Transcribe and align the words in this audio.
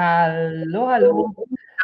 Hallo, 0.00 0.86
hallo. 0.86 1.34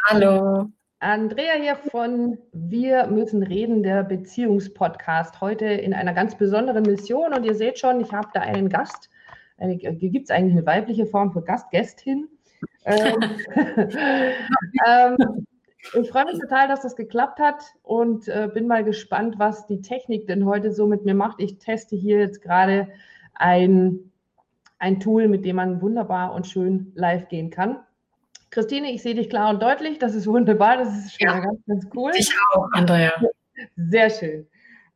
Hallo. 0.06 0.70
Andrea 1.00 1.54
hier 1.60 1.74
von 1.74 2.38
Wir 2.52 3.08
müssen 3.08 3.42
reden, 3.42 3.82
der 3.82 4.04
Beziehungspodcast. 4.04 5.40
Heute 5.40 5.64
in 5.64 5.92
einer 5.92 6.12
ganz 6.12 6.38
besonderen 6.38 6.84
Mission 6.84 7.34
und 7.34 7.42
ihr 7.42 7.56
seht 7.56 7.80
schon, 7.80 8.00
ich 8.00 8.12
habe 8.12 8.28
da 8.32 8.42
einen 8.42 8.68
Gast. 8.68 9.10
Gibt 9.58 10.26
es 10.26 10.30
eigentlich 10.30 10.52
eine 10.52 10.64
weibliche 10.64 11.06
Form 11.06 11.32
für 11.32 11.42
Gast, 11.42 11.72
Gästin? 11.72 12.28
ähm, 12.84 13.16
ähm, 14.86 15.16
ich 16.00 16.08
freue 16.08 16.26
mich 16.26 16.38
total, 16.38 16.68
dass 16.68 16.82
das 16.82 16.94
geklappt 16.94 17.40
hat 17.40 17.64
und 17.82 18.28
äh, 18.28 18.48
bin 18.54 18.68
mal 18.68 18.84
gespannt, 18.84 19.40
was 19.40 19.66
die 19.66 19.80
Technik 19.80 20.28
denn 20.28 20.46
heute 20.46 20.70
so 20.70 20.86
mit 20.86 21.04
mir 21.04 21.14
macht. 21.14 21.40
Ich 21.40 21.58
teste 21.58 21.96
hier 21.96 22.20
jetzt 22.20 22.42
gerade 22.42 22.86
ein, 23.34 24.12
ein 24.78 25.00
Tool, 25.00 25.26
mit 25.26 25.44
dem 25.44 25.56
man 25.56 25.82
wunderbar 25.82 26.32
und 26.32 26.46
schön 26.46 26.92
live 26.94 27.26
gehen 27.26 27.50
kann. 27.50 27.80
Christine, 28.54 28.92
ich 28.92 29.02
sehe 29.02 29.16
dich 29.16 29.28
klar 29.28 29.50
und 29.50 29.60
deutlich. 29.60 29.98
Das 29.98 30.14
ist 30.14 30.28
wunderbar. 30.28 30.76
Das 30.76 30.88
ist 30.96 31.20
schon 31.20 31.28
ja. 31.28 31.40
ganz, 31.40 31.60
ganz 31.66 31.88
cool. 31.92 32.12
Ich 32.14 32.32
auch, 32.54 32.68
Andrea. 32.72 33.12
Sehr 33.76 34.10
schön. 34.10 34.46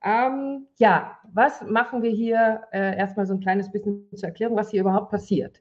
Ähm, 0.05 0.69
ja, 0.79 1.19
was 1.33 1.63
machen 1.63 2.05
wir 2.05 2.11
hier? 2.11 2.63
Äh, 2.71 2.97
erstmal 2.97 3.27
so 3.27 3.35
ein 3.35 3.41
kleines 3.41 3.69
bisschen 3.73 4.07
zur 4.15 4.29
Erklärung, 4.29 4.57
was 4.57 4.71
hier 4.71 4.83
überhaupt 4.83 5.11
passiert. 5.11 5.61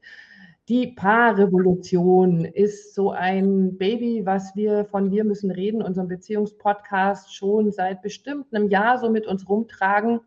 Die 0.70 0.88
Paarrevolution 0.88 2.46
ist 2.46 2.94
so 2.94 3.14
ein 3.14 3.80
Baby, 3.80 4.28
was 4.28 4.56
wir 4.56 4.86
von 4.86 5.10
Wir 5.10 5.24
müssen 5.24 5.50
reden, 5.50 5.82
unserem 5.82 6.08
Beziehungspodcast, 6.08 7.34
schon 7.34 7.72
seit 7.72 8.04
bestimmt 8.04 8.54
einem 8.54 8.70
Jahr 8.70 9.00
so 9.00 9.10
mit 9.10 9.26
uns 9.26 9.50
rumtragen, 9.50 10.20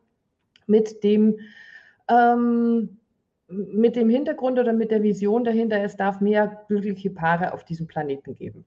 mit 0.66 1.04
dem, 1.04 1.38
ähm, 2.08 2.99
mit 3.50 3.96
dem 3.96 4.08
Hintergrund 4.08 4.58
oder 4.58 4.72
mit 4.72 4.90
der 4.90 5.02
Vision 5.02 5.44
dahinter, 5.44 5.82
es 5.82 5.96
darf 5.96 6.20
mehr 6.20 6.64
glückliche 6.68 7.10
Paare 7.10 7.52
auf 7.52 7.64
diesem 7.64 7.86
Planeten 7.86 8.34
geben. 8.34 8.64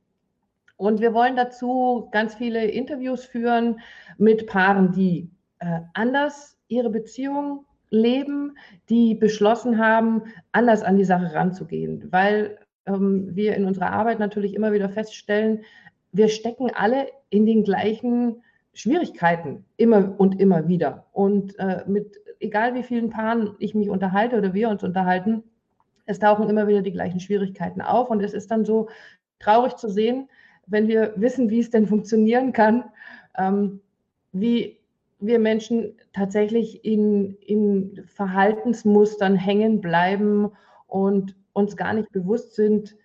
Und 0.78 1.00
wir 1.00 1.14
wollen 1.14 1.36
dazu 1.36 2.10
ganz 2.12 2.36
viele 2.36 2.66
Interviews 2.66 3.26
führen 3.26 3.80
mit 4.18 4.48
Paaren, 4.48 4.92
die 4.92 5.30
äh, 5.60 5.80
anders 5.94 6.58
ihre 6.68 6.90
Beziehung 6.90 7.66
leben, 7.90 8.58
die 8.90 9.16
beschlossen 9.16 9.78
haben, 9.78 10.24
anders 10.52 10.82
an 10.82 10.98
die 10.98 11.06
Sache 11.06 11.34
ranzugehen, 11.34 12.12
weil 12.12 12.58
ähm, 12.86 13.36
wir 13.36 13.56
in 13.56 13.66
unserer 13.66 13.92
Arbeit 13.92 14.20
natürlich 14.20 14.56
immer 14.56 14.74
wieder 14.74 14.90
feststellen, 14.90 15.64
wir 16.12 16.28
stecken 16.28 16.70
alle 16.74 17.08
in 17.30 17.46
den 17.46 17.64
gleichen 17.64 18.44
Schwierigkeiten 18.74 19.66
immer 19.78 20.16
und 20.18 20.40
immer 20.40 20.68
wieder. 20.68 21.06
Und 21.12 21.58
äh, 21.60 21.84
mit 21.88 22.18
egal 22.44 22.76
wie 22.76 22.84
vielen 22.84 23.10
Paaren 23.10 23.56
ich 23.60 23.74
mich 23.74 23.90
unterhalte 23.90 24.38
oder 24.38 24.54
wir 24.54 24.70
uns 24.70 24.84
unterhalten, 24.84 25.44
es 26.06 26.20
tauchen 26.20 26.50
immer 26.50 26.68
wieder 26.68 26.82
die 26.82 26.92
gleichen 26.92 27.20
Schwierigkeiten 27.20 27.82
auf. 27.82 28.10
Und 28.10 28.22
es 28.22 28.34
ist 28.34 28.52
dann 28.52 28.66
so 28.66 28.90
traurig 29.40 29.76
zu 29.76 29.90
sehen, 29.90 30.30
wenn 30.68 30.88
wir 30.88 31.14
wissen, 31.16 31.50
wie 31.50 31.60
es 31.60 31.70
denn 31.70 31.88
funktionieren 31.88 32.54
kann, 32.54 32.86
ähm, 33.38 33.82
wie 34.32 34.80
wir 35.20 35.40
Menschen 35.40 35.94
tatsächlich 36.12 36.84
in, 36.84 37.38
in 37.46 38.04
Verhaltensmustern 38.06 39.36
hängen 39.36 39.80
bleiben 39.80 40.52
und 40.88 41.36
uns 41.54 41.78
gar 41.78 41.94
nicht 41.94 42.12
bewusst 42.12 42.56
sind, 42.56 42.96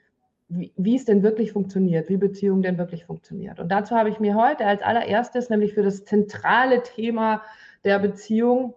wie, 0.49 0.73
wie, 0.77 0.97
es 0.97 1.05
denn 1.05 1.23
wirklich 1.23 1.53
funktioniert, 1.53 2.09
wie 2.09 2.17
Beziehung 2.17 2.63
denn 2.63 2.79
wirklich 2.79 3.05
funktioniert. 3.05 3.61
Und 3.61 3.69
dazu 3.69 3.95
habe 3.95 4.09
ich 4.09 4.19
mir 4.19 4.35
heute 4.35 4.67
als 4.67 4.83
allererstes, 4.83 5.51
nämlich 5.51 5.75
für 5.75 5.83
das 5.83 6.05
zentrale 6.05 6.83
Thema 6.83 7.43
der 7.85 7.99
Beziehung, 7.99 8.75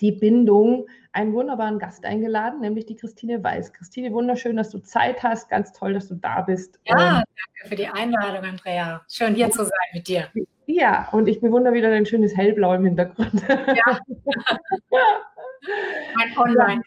die 0.00 0.12
Bindung, 0.12 0.86
einen 1.12 1.32
wunderbaren 1.32 1.78
Gast 1.78 2.04
eingeladen, 2.04 2.60
nämlich 2.60 2.86
die 2.86 2.96
Christine 2.96 3.42
Weiß. 3.42 3.72
Christine, 3.72 4.12
wunderschön, 4.12 4.56
dass 4.56 4.70
du 4.70 4.78
Zeit 4.78 5.22
hast. 5.22 5.48
Ganz 5.48 5.72
toll, 5.72 5.94
dass 5.94 6.08
du 6.08 6.16
da 6.16 6.42
bist. 6.42 6.80
Ja, 6.84 6.96
danke 6.96 7.68
für 7.68 7.76
die 7.76 7.86
Einladung, 7.86 8.44
Andrea. 8.44 9.02
Schön 9.08 9.34
hier 9.34 9.50
zu 9.50 9.64
sein 9.64 9.88
mit 9.92 10.08
dir. 10.08 10.28
Ja, 10.66 11.08
und 11.12 11.28
ich 11.28 11.40
bewundere 11.40 11.74
wieder 11.74 11.90
dein 11.90 12.06
schönes 12.06 12.36
Hellblau 12.36 12.74
im 12.74 12.84
Hintergrund. 12.84 13.42
Ja. 13.48 14.00
mein 16.16 16.36
Online. 16.36 16.82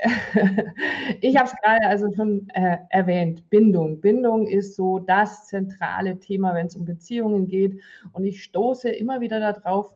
Ich 1.20 1.36
habe 1.36 1.48
es 1.48 1.56
gerade 1.56 1.86
also 1.86 2.12
schon 2.14 2.48
äh, 2.50 2.78
erwähnt, 2.90 3.48
Bindung. 3.50 4.00
Bindung 4.00 4.46
ist 4.46 4.76
so 4.76 5.00
das 5.00 5.46
zentrale 5.46 6.18
Thema, 6.18 6.54
wenn 6.54 6.66
es 6.66 6.76
um 6.76 6.84
Beziehungen 6.84 7.48
geht. 7.48 7.80
Und 8.12 8.24
ich 8.24 8.44
stoße 8.44 8.90
immer 8.90 9.20
wieder 9.20 9.40
darauf, 9.40 9.92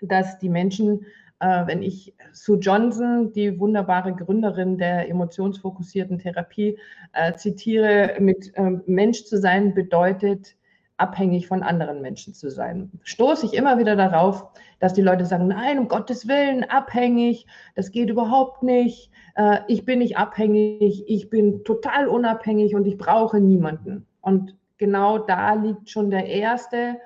dass 0.00 0.38
die 0.38 0.48
Menschen, 0.48 1.04
wenn 1.40 1.82
ich 1.82 2.14
Sue 2.32 2.58
Johnson, 2.58 3.32
die 3.32 3.60
wunderbare 3.60 4.14
Gründerin 4.14 4.78
der 4.78 5.08
emotionsfokussierten 5.08 6.18
Therapie, 6.18 6.78
äh, 7.12 7.34
zitiere, 7.34 8.16
mit 8.18 8.52
ähm, 8.56 8.82
Mensch 8.86 9.24
zu 9.24 9.38
sein 9.38 9.74
bedeutet, 9.74 10.56
abhängig 10.98 11.46
von 11.46 11.62
anderen 11.62 12.02
Menschen 12.02 12.34
zu 12.34 12.50
sein. 12.50 12.90
Stoße 13.04 13.46
ich 13.46 13.54
immer 13.54 13.78
wieder 13.78 13.96
darauf, 13.96 14.46
dass 14.80 14.94
die 14.94 15.02
Leute 15.02 15.24
sagen, 15.24 15.46
nein, 15.46 15.78
um 15.78 15.88
Gottes 15.88 16.26
Willen, 16.26 16.64
abhängig, 16.64 17.46
das 17.76 17.92
geht 17.92 18.10
überhaupt 18.10 18.62
nicht, 18.62 19.10
äh, 19.36 19.60
ich 19.68 19.84
bin 19.84 20.00
nicht 20.00 20.18
abhängig, 20.18 21.04
ich 21.06 21.30
bin 21.30 21.64
total 21.64 22.08
unabhängig 22.08 22.74
und 22.74 22.86
ich 22.86 22.98
brauche 22.98 23.40
niemanden. 23.40 24.06
Und 24.20 24.56
genau 24.76 25.18
da 25.18 25.54
liegt 25.54 25.88
schon 25.88 26.10
der 26.10 26.26
erste 26.26 26.96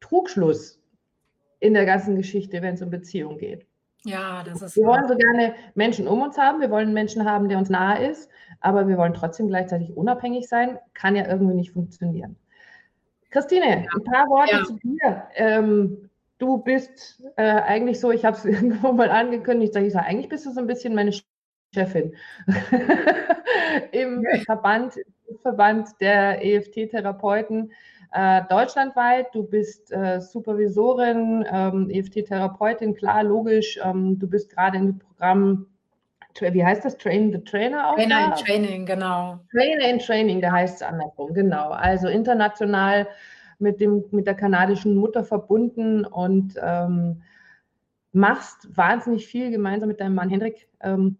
Trugschluss 0.00 0.80
in 1.60 1.74
der 1.74 1.86
ganzen 1.86 2.16
Geschichte, 2.16 2.62
wenn 2.62 2.74
es 2.74 2.82
um 2.82 2.90
Beziehung 2.90 3.38
geht. 3.38 3.66
Ja, 4.04 4.44
das 4.44 4.62
ist. 4.62 4.76
Wir 4.76 4.84
wollen 4.84 5.08
so 5.08 5.16
gerne 5.16 5.54
Menschen 5.74 6.06
um 6.06 6.22
uns 6.22 6.38
haben, 6.38 6.60
wir 6.60 6.70
wollen 6.70 6.92
Menschen 6.92 7.24
haben, 7.24 7.48
der 7.48 7.58
uns 7.58 7.70
nahe 7.70 8.08
ist, 8.08 8.30
aber 8.60 8.86
wir 8.86 8.96
wollen 8.98 9.14
trotzdem 9.14 9.48
gleichzeitig 9.48 9.96
unabhängig 9.96 10.48
sein. 10.48 10.78
Kann 10.94 11.16
ja 11.16 11.26
irgendwie 11.26 11.54
nicht 11.54 11.72
funktionieren. 11.72 12.36
Christine, 13.30 13.86
ein 13.94 14.04
paar 14.04 14.28
Worte 14.28 14.56
ja. 14.56 14.64
zu 14.64 14.78
dir. 14.82 15.22
Ähm, 15.34 16.10
du 16.38 16.58
bist 16.58 17.22
äh, 17.36 17.42
eigentlich 17.42 18.00
so, 18.00 18.10
ich 18.12 18.24
habe 18.24 18.36
es 18.36 18.44
irgendwo 18.44 18.92
mal 18.92 19.10
angekündigt, 19.10 19.74
sage 19.74 19.86
ich 19.86 19.92
sage, 19.92 20.06
eigentlich 20.06 20.28
bist 20.28 20.46
du 20.46 20.52
so 20.52 20.60
ein 20.60 20.66
bisschen 20.66 20.94
meine 20.94 21.12
Chefin 21.74 22.14
im 23.92 24.24
Verband, 24.44 24.94
Verband 25.42 25.88
der 26.00 26.44
EFT-Therapeuten 26.44 27.72
äh, 28.12 28.42
deutschlandweit. 28.48 29.34
Du 29.34 29.42
bist 29.42 29.92
äh, 29.92 30.20
Supervisorin, 30.20 31.44
ähm, 31.50 31.90
EFT-Therapeutin, 31.90 32.94
klar, 32.94 33.24
logisch. 33.24 33.78
Ähm, 33.82 34.18
du 34.18 34.28
bist 34.28 34.50
gerade 34.50 34.78
im 34.78 34.98
Programm 34.98 35.66
wie 36.40 36.64
heißt 36.64 36.84
das? 36.84 36.98
Train 36.98 37.32
the 37.32 37.38
Trainer 37.38 37.88
auch? 37.88 37.94
Trainer 37.96 38.26
in 38.26 38.44
Training, 38.44 38.86
genau. 38.86 39.40
Trainer 39.50 39.88
in 39.88 39.98
Training, 39.98 40.40
da 40.40 40.52
heißt 40.52 40.76
es 40.76 40.82
andersrum, 40.82 41.32
genau. 41.32 41.70
Also 41.70 42.08
international 42.08 43.08
mit, 43.58 43.80
dem, 43.80 44.04
mit 44.10 44.26
der 44.26 44.34
kanadischen 44.34 44.96
Mutter 44.96 45.24
verbunden 45.24 46.04
und 46.04 46.54
ähm, 46.62 47.22
machst 48.12 48.76
wahnsinnig 48.76 49.26
viel 49.26 49.50
gemeinsam 49.50 49.88
mit 49.88 50.00
deinem 50.00 50.14
Mann 50.14 50.30
Hendrik 50.30 50.68
ähm, 50.80 51.16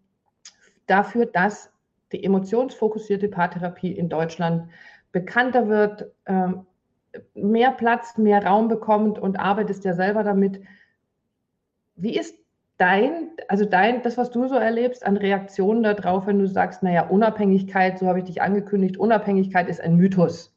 dafür, 0.85 1.25
dass 1.25 1.71
die 2.11 2.23
emotionsfokussierte 2.23 3.27
Paartherapie 3.27 3.91
in 3.91 4.09
Deutschland 4.09 4.69
bekannter 5.11 5.67
wird, 5.67 6.11
ähm, 6.25 6.65
mehr 7.33 7.71
Platz, 7.71 8.17
mehr 8.17 8.45
Raum 8.45 8.67
bekommt 8.67 9.19
und 9.19 9.39
arbeitest 9.39 9.85
ja 9.85 9.93
selber 9.93 10.23
damit. 10.23 10.61
Wie 11.95 12.17
ist 12.17 12.35
dein, 12.77 13.31
also 13.47 13.65
dein, 13.65 14.03
das, 14.03 14.17
was 14.17 14.31
du 14.31 14.47
so 14.47 14.55
erlebst, 14.55 15.05
an 15.05 15.17
Reaktionen 15.17 15.83
darauf, 15.83 16.27
wenn 16.27 16.39
du 16.39 16.47
sagst, 16.47 16.83
naja, 16.83 17.07
Unabhängigkeit, 17.07 17.99
so 17.99 18.07
habe 18.07 18.19
ich 18.19 18.25
dich 18.25 18.41
angekündigt, 18.41 18.97
Unabhängigkeit 18.97 19.67
ist 19.67 19.81
ein 19.81 19.95
Mythos. 19.97 20.53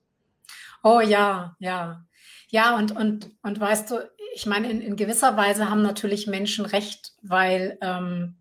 Oh 0.82 1.00
ja, 1.00 1.56
ja. 1.58 2.04
Ja, 2.48 2.76
und, 2.76 2.96
und, 2.96 3.30
und 3.42 3.60
weißt 3.60 3.90
du, 3.90 4.10
ich 4.34 4.46
meine, 4.46 4.70
in, 4.70 4.80
in 4.80 4.96
gewisser 4.96 5.36
Weise 5.36 5.70
haben 5.70 5.82
natürlich 5.82 6.26
Menschen 6.26 6.66
recht, 6.66 7.12
weil 7.22 7.78
ähm, 7.80 8.36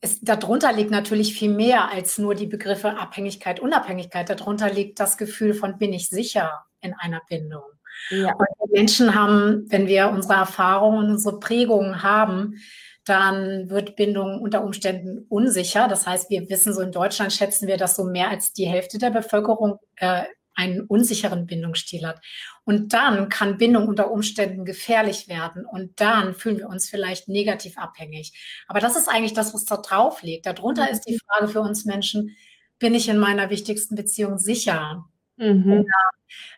es, 0.00 0.20
darunter 0.20 0.72
liegt 0.72 0.90
natürlich 0.90 1.34
viel 1.34 1.50
mehr 1.50 1.90
als 1.90 2.18
nur 2.18 2.34
die 2.34 2.46
Begriffe 2.46 2.98
Abhängigkeit, 2.98 3.60
Unabhängigkeit. 3.60 4.30
Darunter 4.30 4.70
liegt 4.70 4.98
das 4.98 5.18
Gefühl 5.18 5.52
von, 5.54 5.78
bin 5.78 5.92
ich 5.92 6.08
sicher 6.08 6.64
in 6.82 6.94
einer 6.94 7.22
Bindung? 7.28 7.62
Ja. 8.10 8.34
Und 8.34 8.72
Menschen 8.72 9.14
haben, 9.14 9.64
wenn 9.68 9.86
wir 9.86 10.10
unsere 10.10 10.34
Erfahrungen, 10.34 11.10
unsere 11.10 11.38
Prägungen 11.40 12.02
haben, 12.02 12.56
dann 13.04 13.68
wird 13.68 13.96
Bindung 13.96 14.40
unter 14.40 14.62
Umständen 14.62 15.26
unsicher. 15.28 15.88
Das 15.88 16.06
heißt, 16.06 16.30
wir 16.30 16.48
wissen 16.48 16.72
so 16.72 16.80
in 16.80 16.92
Deutschland 16.92 17.32
schätzen 17.32 17.66
wir, 17.66 17.76
dass 17.76 17.96
so 17.96 18.04
mehr 18.04 18.28
als 18.28 18.52
die 18.52 18.66
Hälfte 18.66 18.98
der 18.98 19.10
Bevölkerung 19.10 19.78
äh, 19.96 20.22
einen 20.54 20.82
unsicheren 20.82 21.46
Bindungsstil 21.46 22.06
hat. 22.06 22.20
Und 22.64 22.92
dann 22.92 23.28
kann 23.28 23.58
Bindung 23.58 23.88
unter 23.88 24.10
Umständen 24.10 24.64
gefährlich 24.64 25.28
werden 25.28 25.64
und 25.64 26.00
dann 26.00 26.34
fühlen 26.34 26.58
wir 26.58 26.68
uns 26.68 26.88
vielleicht 26.88 27.28
negativ 27.28 27.78
abhängig. 27.78 28.32
Aber 28.68 28.78
das 28.78 28.96
ist 28.96 29.08
eigentlich 29.08 29.34
das, 29.34 29.54
was 29.54 29.64
da 29.64 29.78
drauf 29.78 30.22
liegt. 30.22 30.46
Darunter 30.46 30.90
ist 30.90 31.08
die 31.08 31.18
Frage 31.18 31.48
für 31.48 31.60
uns 31.60 31.84
Menschen, 31.84 32.36
bin 32.78 32.94
ich 32.94 33.08
in 33.08 33.18
meiner 33.18 33.50
wichtigsten 33.50 33.94
Beziehung 33.94 34.38
sicher? 34.38 35.04
Mhm. 35.36 35.72
Oder, 35.72 36.10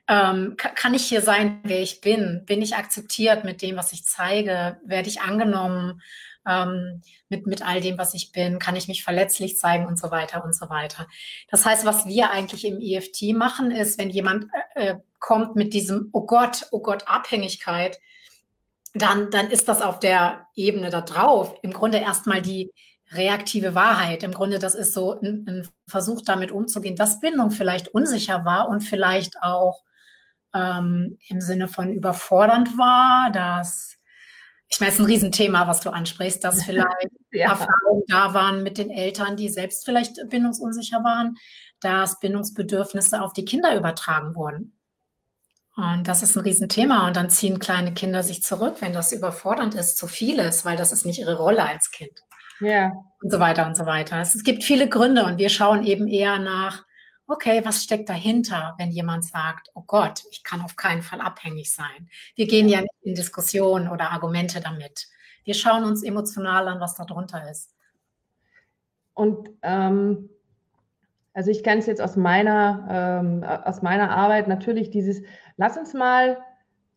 ähm, 0.08 0.56
kann 0.56 0.94
ich 0.94 1.06
hier 1.06 1.22
sein, 1.22 1.60
wer 1.64 1.80
ich 1.80 2.00
bin? 2.00 2.42
Bin 2.46 2.62
ich 2.62 2.76
akzeptiert 2.76 3.44
mit 3.44 3.62
dem, 3.62 3.76
was 3.76 3.92
ich 3.92 4.04
zeige? 4.04 4.78
Werde 4.84 5.08
ich 5.08 5.20
angenommen? 5.20 6.02
ähm, 6.46 7.02
mit, 7.28 7.46
mit 7.46 7.66
all 7.66 7.80
dem, 7.80 7.98
was 7.98 8.14
ich 8.14 8.32
bin? 8.32 8.58
Kann 8.58 8.76
ich 8.76 8.88
mich 8.88 9.02
verletzlich 9.04 9.58
zeigen 9.58 9.86
und 9.86 9.98
so 9.98 10.10
weiter 10.10 10.44
und 10.44 10.54
so 10.54 10.68
weiter. 10.68 11.06
Das 11.50 11.64
heißt, 11.64 11.84
was 11.84 12.06
wir 12.06 12.30
eigentlich 12.30 12.64
im 12.64 12.80
EFT 12.80 13.34
machen, 13.34 13.70
ist, 13.70 13.98
wenn 13.98 14.10
jemand 14.10 14.46
äh, 14.74 14.90
äh, 14.90 14.96
kommt 15.18 15.56
mit 15.56 15.72
diesem, 15.74 16.10
oh 16.12 16.26
Gott, 16.26 16.66
oh 16.70 16.80
Gott, 16.80 17.08
Abhängigkeit, 17.08 17.98
dann, 18.94 19.30
dann 19.30 19.50
ist 19.50 19.68
das 19.68 19.82
auf 19.82 19.98
der 19.98 20.46
Ebene 20.54 20.90
da 20.90 21.00
drauf 21.00 21.58
im 21.62 21.72
Grunde 21.72 21.98
erstmal 21.98 22.42
die 22.42 22.70
reaktive 23.12 23.74
Wahrheit. 23.74 24.22
Im 24.22 24.32
Grunde, 24.32 24.58
das 24.58 24.74
ist 24.74 24.92
so 24.92 25.20
ein, 25.20 25.44
ein 25.48 25.68
Versuch, 25.86 26.22
damit 26.22 26.50
umzugehen, 26.50 26.96
dass 26.96 27.20
Bindung 27.20 27.50
vielleicht 27.50 27.88
unsicher 27.88 28.44
war 28.44 28.68
und 28.68 28.80
vielleicht 28.80 29.42
auch 29.42 29.82
ähm, 30.54 31.18
im 31.28 31.40
Sinne 31.40 31.68
von 31.68 31.92
überfordernd 31.92 32.78
war, 32.78 33.30
dass 33.30 33.94
ich 34.68 34.80
meine, 34.80 34.88
es 34.90 34.98
ist 34.98 35.04
ein 35.04 35.06
Riesenthema, 35.06 35.68
was 35.68 35.80
du 35.80 35.90
ansprichst, 35.90 36.42
dass 36.42 36.62
vielleicht 36.64 37.12
ja. 37.30 37.50
Erfahrungen 37.50 38.02
da 38.08 38.34
waren 38.34 38.62
mit 38.62 38.78
den 38.78 38.90
Eltern, 38.90 39.36
die 39.36 39.48
selbst 39.48 39.84
vielleicht 39.84 40.18
bindungsunsicher 40.28 41.04
waren, 41.04 41.36
dass 41.80 42.18
Bindungsbedürfnisse 42.18 43.20
auf 43.20 43.32
die 43.32 43.44
Kinder 43.44 43.76
übertragen 43.76 44.34
wurden. 44.34 44.76
Und 45.76 46.06
das 46.06 46.22
ist 46.22 46.36
ein 46.36 46.42
Riesenthema. 46.42 47.06
Und 47.06 47.16
dann 47.16 47.30
ziehen 47.30 47.58
kleine 47.58 47.94
Kinder 47.94 48.22
sich 48.22 48.42
zurück, 48.42 48.76
wenn 48.80 48.92
das 48.92 49.12
überfordernd 49.12 49.74
ist, 49.74 49.96
zu 49.96 50.06
vieles, 50.06 50.64
weil 50.64 50.76
das 50.76 50.92
ist 50.92 51.04
nicht 51.04 51.18
ihre 51.18 51.36
Rolle 51.36 51.64
als 51.64 51.90
Kind. 51.90 52.23
Ja. 52.60 52.92
Und 53.20 53.30
so 53.30 53.40
weiter 53.40 53.66
und 53.66 53.76
so 53.76 53.86
weiter. 53.86 54.20
Es 54.20 54.42
gibt 54.44 54.64
viele 54.64 54.88
Gründe 54.88 55.24
und 55.24 55.38
wir 55.38 55.48
schauen 55.48 55.84
eben 55.84 56.08
eher 56.08 56.38
nach, 56.38 56.84
okay, 57.26 57.62
was 57.64 57.82
steckt 57.82 58.08
dahinter, 58.08 58.74
wenn 58.78 58.90
jemand 58.90 59.24
sagt, 59.24 59.70
oh 59.74 59.82
Gott, 59.86 60.22
ich 60.30 60.44
kann 60.44 60.60
auf 60.60 60.76
keinen 60.76 61.02
Fall 61.02 61.20
abhängig 61.20 61.72
sein. 61.72 62.08
Wir 62.34 62.46
gehen 62.46 62.68
ja 62.68 62.80
nicht 62.80 62.94
in 63.02 63.14
Diskussionen 63.14 63.88
oder 63.88 64.10
Argumente 64.10 64.60
damit. 64.60 65.08
Wir 65.44 65.54
schauen 65.54 65.84
uns 65.84 66.02
emotional 66.02 66.68
an, 66.68 66.80
was 66.80 66.96
darunter 66.96 67.50
ist. 67.50 67.70
Und 69.14 69.50
ähm, 69.62 70.28
also 71.32 71.50
ich 71.50 71.64
kenne 71.64 71.80
es 71.80 71.86
jetzt 71.86 72.00
aus 72.00 72.16
meiner, 72.16 72.86
ähm, 72.90 73.44
aus 73.44 73.82
meiner 73.82 74.10
Arbeit 74.10 74.48
natürlich 74.48 74.90
dieses, 74.90 75.22
lass 75.56 75.76
uns 75.76 75.94
mal 75.94 76.38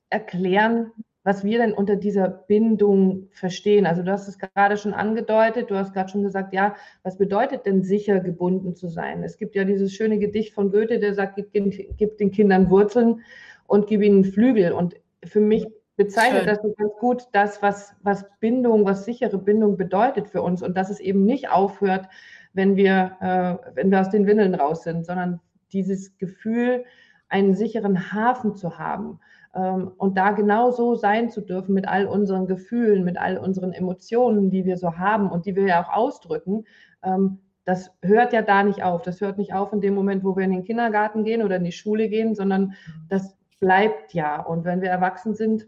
erklären, 0.10 0.92
was 1.28 1.44
wir 1.44 1.58
denn 1.58 1.74
unter 1.74 1.98
dieser 1.98 2.30
Bindung 2.30 3.28
verstehen. 3.32 3.86
Also 3.86 4.02
du 4.02 4.14
hast 4.14 4.30
es 4.30 4.40
gerade 4.40 4.78
schon 4.78 4.94
angedeutet, 4.94 5.70
du 5.70 5.76
hast 5.76 5.94
gerade 5.94 6.10
schon 6.10 6.24
gesagt, 6.24 6.54
ja, 6.54 6.74
was 7.04 7.18
bedeutet 7.18 7.66
denn 7.66 7.84
sicher 7.84 8.22
gebunden 8.22 8.78
zu 8.78 8.88
sein? 8.88 9.24
Es 9.24 9.36
gibt 9.36 9.54
ja 9.54 9.66
dieses 9.66 9.92
schöne 9.92 10.20
Gedicht 10.20 10.54
von 10.54 10.72
Goethe, 10.72 11.00
der 11.00 11.14
sagt, 11.16 11.36
gib, 11.36 11.52
gib 11.98 12.18
den 12.18 12.32
Kindern 12.32 12.70
Wurzeln 12.70 13.24
und 13.66 13.88
gib 13.88 14.04
ihnen 14.04 14.24
Flügel. 14.24 14.72
Und 14.72 14.96
für 15.26 15.42
mich 15.42 15.68
bezeichnet 15.98 16.46
Schön. 16.46 16.48
das 16.48 16.62
so 16.62 16.72
ganz 16.72 16.94
gut 16.98 17.24
das, 17.34 17.62
was, 17.62 17.94
was 18.04 18.26
Bindung, 18.40 18.86
was 18.86 19.04
sichere 19.04 19.38
Bindung 19.38 19.76
bedeutet 19.76 20.30
für 20.30 20.42
uns 20.42 20.64
und 20.64 20.78
dass 20.78 20.90
es 20.90 21.02
eben 21.02 21.26
nicht 21.26 21.50
aufhört, 21.50 22.08
wenn 22.54 22.78
wir, 22.78 23.18
äh, 23.20 23.76
wenn 23.76 23.92
wir 23.92 24.00
aus 24.00 24.12
den 24.12 24.28
Windeln 24.28 24.56
raus 24.56 24.84
sind, 24.84 25.06
sondern 25.06 25.42
dieses 25.74 26.18
Gefühl, 26.20 26.86
einen 27.28 27.54
sicheren 27.54 28.14
Hafen 28.14 28.56
zu 28.56 28.80
haben 28.80 29.20
und 29.60 30.18
da 30.18 30.32
genau 30.32 30.72
so 30.72 30.96
sein 30.96 31.30
zu 31.30 31.42
dürfen 31.42 31.74
mit 31.74 31.88
all 31.88 32.06
unseren 32.06 32.46
Gefühlen, 32.46 33.04
mit 33.04 33.18
all 33.18 33.38
unseren 33.38 33.74
Emotionen, 33.74 34.52
die 34.52 34.66
wir 34.66 34.78
so 34.78 34.98
haben 34.98 35.32
und 35.32 35.46
die 35.46 35.56
wir 35.56 35.66
ja 35.66 35.84
auch 35.84 35.94
ausdrücken, 35.94 36.66
ähm, 37.04 37.40
das 37.66 37.92
hört 38.02 38.32
ja 38.32 38.42
da 38.42 38.64
nicht 38.64 38.84
auf. 38.84 39.02
Das 39.02 39.20
hört 39.20 39.38
nicht 39.38 39.54
auf 39.54 39.74
in 39.74 39.82
dem 39.82 39.94
Moment, 39.94 40.24
wo 40.24 40.38
wir 40.38 40.46
in 40.46 40.52
den 40.52 40.64
Kindergarten 40.64 41.24
gehen 41.24 41.44
oder 41.44 41.58
in 41.58 41.66
die 41.66 41.74
Schule 41.74 42.08
gehen, 42.08 42.34
sondern 42.34 42.76
das 43.10 43.36
bleibt 43.60 44.14
ja. 44.14 44.42
Und 44.42 44.64
wenn 44.64 44.82
wir 44.82 44.90
erwachsen 44.90 45.36
sind, 45.36 45.68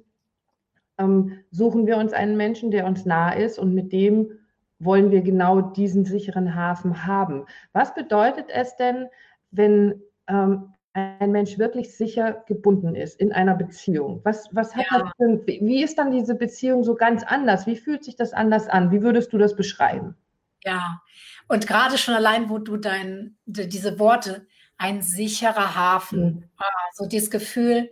ähm, 0.97 1.39
suchen 1.51 1.87
wir 1.87 1.97
uns 1.97 2.13
einen 2.13 2.37
Menschen, 2.37 2.71
der 2.71 2.85
uns 2.85 3.05
nah 3.05 3.31
ist 3.31 3.59
und 3.59 3.73
mit 3.73 3.91
dem 3.91 4.31
wollen 4.79 5.11
wir 5.11 5.21
genau 5.21 5.61
diesen 5.61 6.05
sicheren 6.05 6.55
Hafen 6.55 7.05
haben. 7.05 7.45
Was 7.73 7.93
bedeutet 7.93 8.45
es 8.49 8.77
denn, 8.77 9.07
wenn 9.51 10.01
ähm, 10.27 10.73
ein 10.93 11.31
Mensch 11.31 11.57
wirklich 11.57 11.95
sicher 11.95 12.43
gebunden 12.47 12.95
ist 12.95 13.19
in 13.19 13.31
einer 13.31 13.55
Beziehung? 13.55 14.21
Was, 14.23 14.49
was 14.51 14.75
hat 14.75 14.85
ja. 14.91 15.11
das 15.17 15.39
wie 15.45 15.83
ist 15.83 15.97
dann 15.97 16.11
diese 16.11 16.35
Beziehung 16.35 16.83
so 16.83 16.95
ganz 16.95 17.23
anders? 17.23 17.67
Wie 17.67 17.75
fühlt 17.75 18.03
sich 18.03 18.15
das 18.15 18.33
anders 18.33 18.67
an? 18.67 18.91
Wie 18.91 19.01
würdest 19.01 19.31
du 19.33 19.37
das 19.37 19.55
beschreiben? 19.55 20.15
Ja, 20.63 21.01
und 21.47 21.67
gerade 21.67 21.97
schon 21.97 22.15
allein, 22.15 22.49
wo 22.49 22.57
du 22.57 22.77
dein, 22.77 23.37
diese 23.45 23.97
Worte, 23.99 24.47
ein 24.77 25.01
sicherer 25.01 25.75
Hafen, 25.75 26.23
mhm. 26.23 26.43
so 26.93 27.05
dieses 27.05 27.29
Gefühl, 27.29 27.89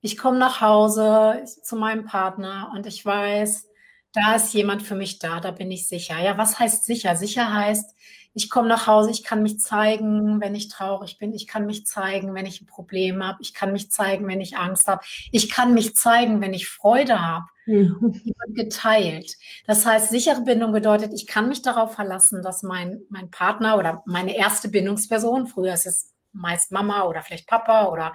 ich 0.00 0.16
komme 0.16 0.38
nach 0.38 0.60
Hause 0.60 1.44
zu 1.44 1.76
meinem 1.76 2.04
Partner 2.04 2.70
und 2.74 2.86
ich 2.86 3.04
weiß, 3.04 3.68
da 4.12 4.36
ist 4.36 4.54
jemand 4.54 4.82
für 4.82 4.94
mich 4.94 5.18
da, 5.18 5.40
da 5.40 5.50
bin 5.50 5.70
ich 5.70 5.86
sicher. 5.86 6.18
Ja, 6.18 6.38
was 6.38 6.58
heißt 6.58 6.84
sicher? 6.84 7.16
Sicher 7.16 7.52
heißt, 7.52 7.94
ich 8.38 8.50
komme 8.50 8.68
nach 8.68 8.86
Hause, 8.86 9.10
ich 9.10 9.24
kann 9.24 9.42
mich 9.42 9.60
zeigen, 9.60 10.40
wenn 10.40 10.54
ich 10.54 10.68
traurig 10.68 11.18
bin, 11.18 11.34
ich 11.34 11.46
kann 11.46 11.66
mich 11.66 11.86
zeigen, 11.86 12.34
wenn 12.34 12.46
ich 12.46 12.60
ein 12.60 12.66
Problem 12.66 13.22
habe, 13.22 13.38
ich 13.40 13.52
kann 13.52 13.72
mich 13.72 13.90
zeigen, 13.90 14.26
wenn 14.26 14.40
ich 14.40 14.56
Angst 14.56 14.86
habe, 14.86 15.04
ich 15.32 15.50
kann 15.50 15.74
mich 15.74 15.96
zeigen, 15.96 16.40
wenn 16.40 16.54
ich 16.54 16.68
Freude 16.68 17.20
habe. 17.20 17.46
Mhm. 17.66 18.20
Die 18.24 18.34
wird 18.38 18.54
geteilt. 18.54 19.36
Das 19.66 19.84
heißt, 19.84 20.10
sichere 20.10 20.40
Bindung 20.42 20.72
bedeutet, 20.72 21.12
ich 21.12 21.26
kann 21.26 21.48
mich 21.48 21.62
darauf 21.62 21.94
verlassen, 21.94 22.42
dass 22.42 22.62
mein, 22.62 23.02
mein 23.10 23.30
Partner 23.30 23.76
oder 23.76 24.02
meine 24.06 24.34
erste 24.36 24.68
Bindungsperson, 24.68 25.46
früher 25.46 25.74
ist 25.74 25.86
es 25.86 26.14
meist 26.32 26.72
Mama 26.72 27.04
oder 27.04 27.22
vielleicht 27.22 27.46
Papa 27.46 27.86
oder 27.86 28.12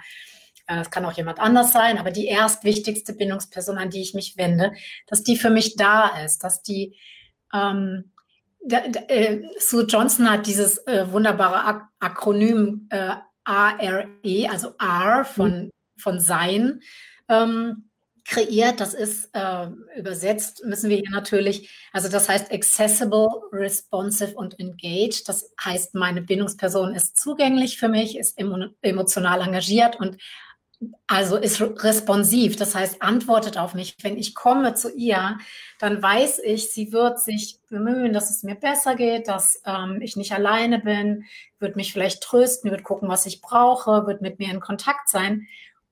äh, 0.68 0.80
es 0.80 0.90
kann 0.90 1.06
auch 1.06 1.14
jemand 1.14 1.40
anders 1.40 1.74
sein, 1.74 1.98
aber 1.98 2.12
die 2.12 2.28
erstwichtigste 2.28 3.14
Bindungsperson, 3.14 3.78
an 3.78 3.90
die 3.90 4.02
ich 4.02 4.14
mich 4.14 4.38
wende, 4.38 4.74
dass 5.08 5.24
die 5.24 5.38
für 5.38 5.50
mich 5.50 5.76
da 5.76 6.08
ist, 6.24 6.44
dass 6.44 6.64
die 6.64 6.98
ähm, 7.54 8.13
da, 8.66 8.88
da, 8.88 9.02
äh, 9.08 9.44
Sue 9.60 9.84
Johnson 9.84 10.30
hat 10.30 10.48
dieses 10.48 10.78
äh, 10.88 11.12
wunderbare 11.12 11.64
Ak 11.66 11.90
Akronym 12.00 12.88
äh, 12.90 13.16
ARE, 13.44 14.08
also 14.50 14.74
R 14.80 15.26
von, 15.26 15.66
mhm. 15.66 15.70
von 15.98 16.20
Sein, 16.20 16.82
ähm, 17.30 17.90
kreiert. 18.26 18.80
Das 18.80 18.94
ist 18.94 19.30
äh, 19.34 19.68
übersetzt, 19.98 20.64
müssen 20.66 20.90
wir 20.90 20.98
hier 20.98 21.12
natürlich, 21.12 21.70
also 21.92 22.10
das 22.10 22.30
heißt 22.30 22.52
accessible, 22.52 23.28
responsive 23.52 24.34
und 24.36 24.60
engaged. 24.60 25.28
Das 25.28 25.52
heißt, 25.64 25.96
meine 25.96 26.22
Bindungsperson 26.22 26.96
ist 26.96 27.20
zugänglich 27.20 27.78
für 27.78 27.90
mich, 27.90 28.18
ist 28.18 28.40
emotional 28.82 29.42
engagiert 29.42 30.00
und 30.00 30.18
also 31.08 31.38
ist 31.38 31.62
responsiv, 31.62 32.56
das 32.56 32.76
heißt, 32.76 33.02
antwortet 33.02 33.58
auf 33.58 33.74
mich. 33.74 33.96
Wenn 34.02 34.18
ich 34.18 34.36
komme 34.36 34.74
zu 34.74 34.94
ihr, 34.94 35.38
dann 35.80 36.02
weiß 36.02 36.40
ich, 36.40 36.72
sie 36.72 36.92
wird 36.92 37.20
sich 37.20 37.60
bemühen, 37.70 38.14
dass 38.14 38.30
es 38.30 38.44
mir 38.44 38.56
besser 38.56 38.96
geht, 38.96 39.28
dass 39.28 39.62
ähm, 39.66 40.00
ich 40.02 40.16
nicht 40.16 40.34
alleine 40.34 40.80
bin, 40.80 41.26
wird 41.60 41.76
mich 41.76 41.94
vielleicht 41.94 42.24
trösten, 42.24 42.72
wird 42.72 42.84
gucken, 42.84 43.10
was 43.10 43.26
ich 43.26 43.42
brauche, 43.42 44.08
wird 44.08 44.22
mit 44.22 44.40
mir 44.40 44.52
in 44.52 44.60
Kontakt 44.60 45.10
sein. 45.10 45.48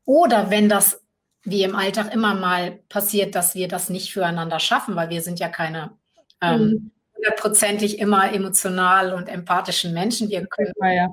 Oder 0.06 0.50
wenn 0.50 0.70
das 0.70 1.02
wie 1.44 1.64
im 1.64 1.76
Alltag 1.76 2.14
immer 2.14 2.36
mal 2.36 2.80
passiert, 2.90 3.36
dass 3.36 3.56
wir 3.56 3.68
das 3.68 3.90
nicht 3.90 4.14
füreinander 4.14 4.60
schaffen, 4.60 4.96
weil 4.96 5.10
wir 5.10 5.22
sind 5.22 5.40
ja 5.40 5.50
keine 5.50 5.92
ähm, 6.40 6.62
mhm. 6.62 6.92
hundertprozentig 7.16 8.00
immer 8.00 8.32
emotional 8.32 9.14
und 9.14 9.28
empathischen 9.28 9.94
Menschen. 9.94 10.30
Wir 10.30 10.46
können 10.46 10.74
ja. 10.82 11.08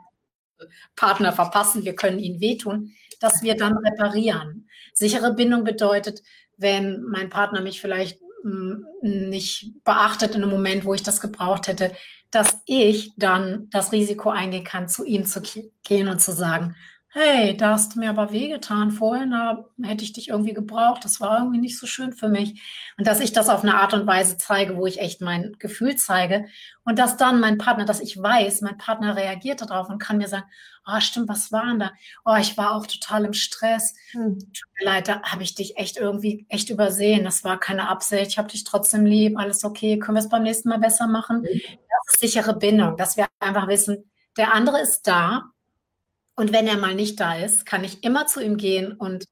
Partner 0.96 1.32
verpassen, 1.32 1.84
wir 1.84 1.94
können 1.94 2.18
ihnen 2.18 2.40
wehtun 2.40 2.94
dass 3.18 3.42
wir 3.42 3.56
dann 3.56 3.76
reparieren. 3.76 4.68
Sichere 4.94 5.34
Bindung 5.34 5.64
bedeutet, 5.64 6.22
wenn 6.56 7.02
mein 7.02 7.30
Partner 7.30 7.60
mich 7.60 7.80
vielleicht 7.80 8.20
mm, 8.42 8.82
nicht 9.02 9.72
beachtet 9.84 10.34
in 10.34 10.42
einem 10.42 10.50
Moment, 10.50 10.84
wo 10.84 10.94
ich 10.94 11.02
das 11.02 11.20
gebraucht 11.20 11.68
hätte, 11.68 11.92
dass 12.30 12.60
ich 12.66 13.12
dann 13.16 13.68
das 13.70 13.92
Risiko 13.92 14.30
eingehen 14.30 14.64
kann, 14.64 14.88
zu 14.88 15.04
ihm 15.04 15.24
zu 15.24 15.42
gehen 15.82 16.08
und 16.08 16.20
zu 16.20 16.32
sagen, 16.32 16.76
hey, 17.10 17.56
da 17.56 17.70
hast 17.70 17.94
du 17.94 18.00
mir 18.00 18.10
aber 18.10 18.32
wehgetan 18.32 18.90
vorhin, 18.90 19.30
da 19.30 19.64
hätte 19.82 20.04
ich 20.04 20.12
dich 20.12 20.28
irgendwie 20.28 20.52
gebraucht, 20.52 21.04
das 21.04 21.20
war 21.20 21.38
irgendwie 21.38 21.58
nicht 21.58 21.78
so 21.78 21.86
schön 21.86 22.12
für 22.12 22.28
mich. 22.28 22.62
Und 22.98 23.06
dass 23.06 23.20
ich 23.20 23.32
das 23.32 23.48
auf 23.48 23.62
eine 23.62 23.76
Art 23.76 23.94
und 23.94 24.06
Weise 24.06 24.36
zeige, 24.36 24.76
wo 24.76 24.84
ich 24.86 25.00
echt 25.00 25.22
mein 25.22 25.56
Gefühl 25.58 25.96
zeige 25.96 26.44
und 26.84 26.98
dass 26.98 27.16
dann 27.16 27.40
mein 27.40 27.56
Partner, 27.56 27.86
dass 27.86 28.00
ich 28.00 28.22
weiß, 28.22 28.60
mein 28.60 28.76
Partner 28.76 29.16
reagiert 29.16 29.62
darauf 29.62 29.88
und 29.88 29.98
kann 29.98 30.18
mir 30.18 30.28
sagen, 30.28 30.44
oh 30.86 31.00
stimmt, 31.00 31.30
was 31.30 31.50
war 31.50 31.64
denn 31.66 31.78
da? 31.78 31.92
Oh, 32.26 32.36
ich 32.38 32.58
war 32.58 32.74
auch 32.74 32.86
total 32.86 33.24
im 33.24 33.32
Stress. 33.32 33.94
Hm. 34.12 34.38
Tut 34.38 34.68
mir 34.78 34.84
leid, 34.84 35.08
da 35.08 35.22
habe 35.22 35.42
ich 35.42 35.54
dich 35.54 35.78
echt 35.78 35.96
irgendwie 35.96 36.44
echt 36.50 36.68
übersehen. 36.68 37.24
Das 37.24 37.42
war 37.42 37.58
keine 37.58 37.88
Absicht, 37.88 38.28
ich 38.28 38.38
habe 38.38 38.48
dich 38.48 38.64
trotzdem 38.64 39.06
lieb, 39.06 39.38
alles 39.38 39.64
okay, 39.64 39.98
können 39.98 40.16
wir 40.16 40.22
es 40.22 40.28
beim 40.28 40.42
nächsten 40.42 40.68
Mal 40.68 40.78
besser 40.78 41.06
machen? 41.06 41.40
Mhm. 41.40 41.46
Das 41.46 42.14
ist 42.14 42.20
sichere 42.20 42.54
Bindung, 42.54 42.98
dass 42.98 43.16
wir 43.16 43.26
einfach 43.40 43.66
wissen, 43.66 44.10
der 44.36 44.52
andere 44.52 44.80
ist 44.80 45.06
da 45.06 45.50
und 46.38 46.52
wenn 46.52 46.68
er 46.68 46.76
mal 46.76 46.94
nicht 46.94 47.18
da 47.18 47.34
ist, 47.34 47.66
kann 47.66 47.82
ich 47.82 48.04
immer 48.04 48.26
zu 48.26 48.40
ihm 48.40 48.56
gehen 48.56 48.92
und 48.92 49.26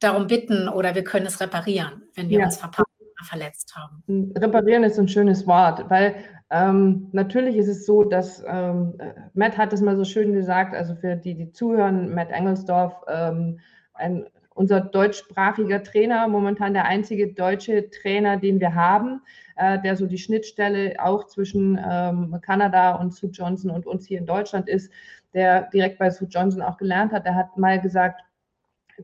darum 0.00 0.26
bitten 0.26 0.68
oder 0.68 0.94
wir 0.94 1.04
können 1.04 1.26
es 1.26 1.40
reparieren, 1.40 2.02
wenn 2.14 2.30
wir 2.30 2.40
ja. 2.40 2.44
uns 2.46 2.56
verpasst 2.56 2.88
oder 2.98 3.28
verletzt 3.28 3.74
haben. 3.76 4.32
Reparieren 4.36 4.82
ist 4.82 4.98
ein 4.98 5.08
schönes 5.08 5.46
Wort, 5.46 5.88
weil 5.90 6.16
ähm, 6.50 7.08
natürlich 7.12 7.56
ist 7.56 7.68
es 7.68 7.84
so, 7.84 8.04
dass 8.04 8.42
ähm, 8.46 8.94
Matt 9.34 9.58
hat 9.58 9.72
es 9.72 9.82
mal 9.82 9.96
so 9.96 10.04
schön 10.04 10.32
gesagt, 10.32 10.74
also 10.74 10.94
für 10.94 11.16
die, 11.16 11.34
die 11.34 11.52
zuhören, 11.52 12.14
Matt 12.14 12.30
Engelsdorf, 12.30 12.94
ähm, 13.08 13.60
ein 13.94 14.26
unser 14.54 14.80
deutschsprachiger 14.80 15.82
Trainer, 15.82 16.28
momentan 16.28 16.72
der 16.72 16.86
einzige 16.86 17.34
deutsche 17.34 17.90
Trainer, 17.90 18.38
den 18.38 18.58
wir 18.58 18.74
haben, 18.74 19.20
äh, 19.56 19.78
der 19.82 19.96
so 19.96 20.06
die 20.06 20.16
Schnittstelle 20.16 20.94
auch 20.98 21.26
zwischen 21.26 21.78
ähm, 21.86 22.38
Kanada 22.40 22.94
und 22.94 23.12
Sue 23.12 23.28
Johnson 23.30 23.70
und 23.70 23.86
uns 23.86 24.06
hier 24.06 24.18
in 24.18 24.24
Deutschland 24.24 24.66
ist, 24.66 24.90
der 25.36 25.68
direkt 25.70 25.98
bei 25.98 26.10
Sue 26.10 26.26
Johnson 26.28 26.62
auch 26.62 26.78
gelernt 26.78 27.12
hat. 27.12 27.26
Der 27.26 27.36
hat 27.36 27.56
mal 27.56 27.80
gesagt, 27.80 28.22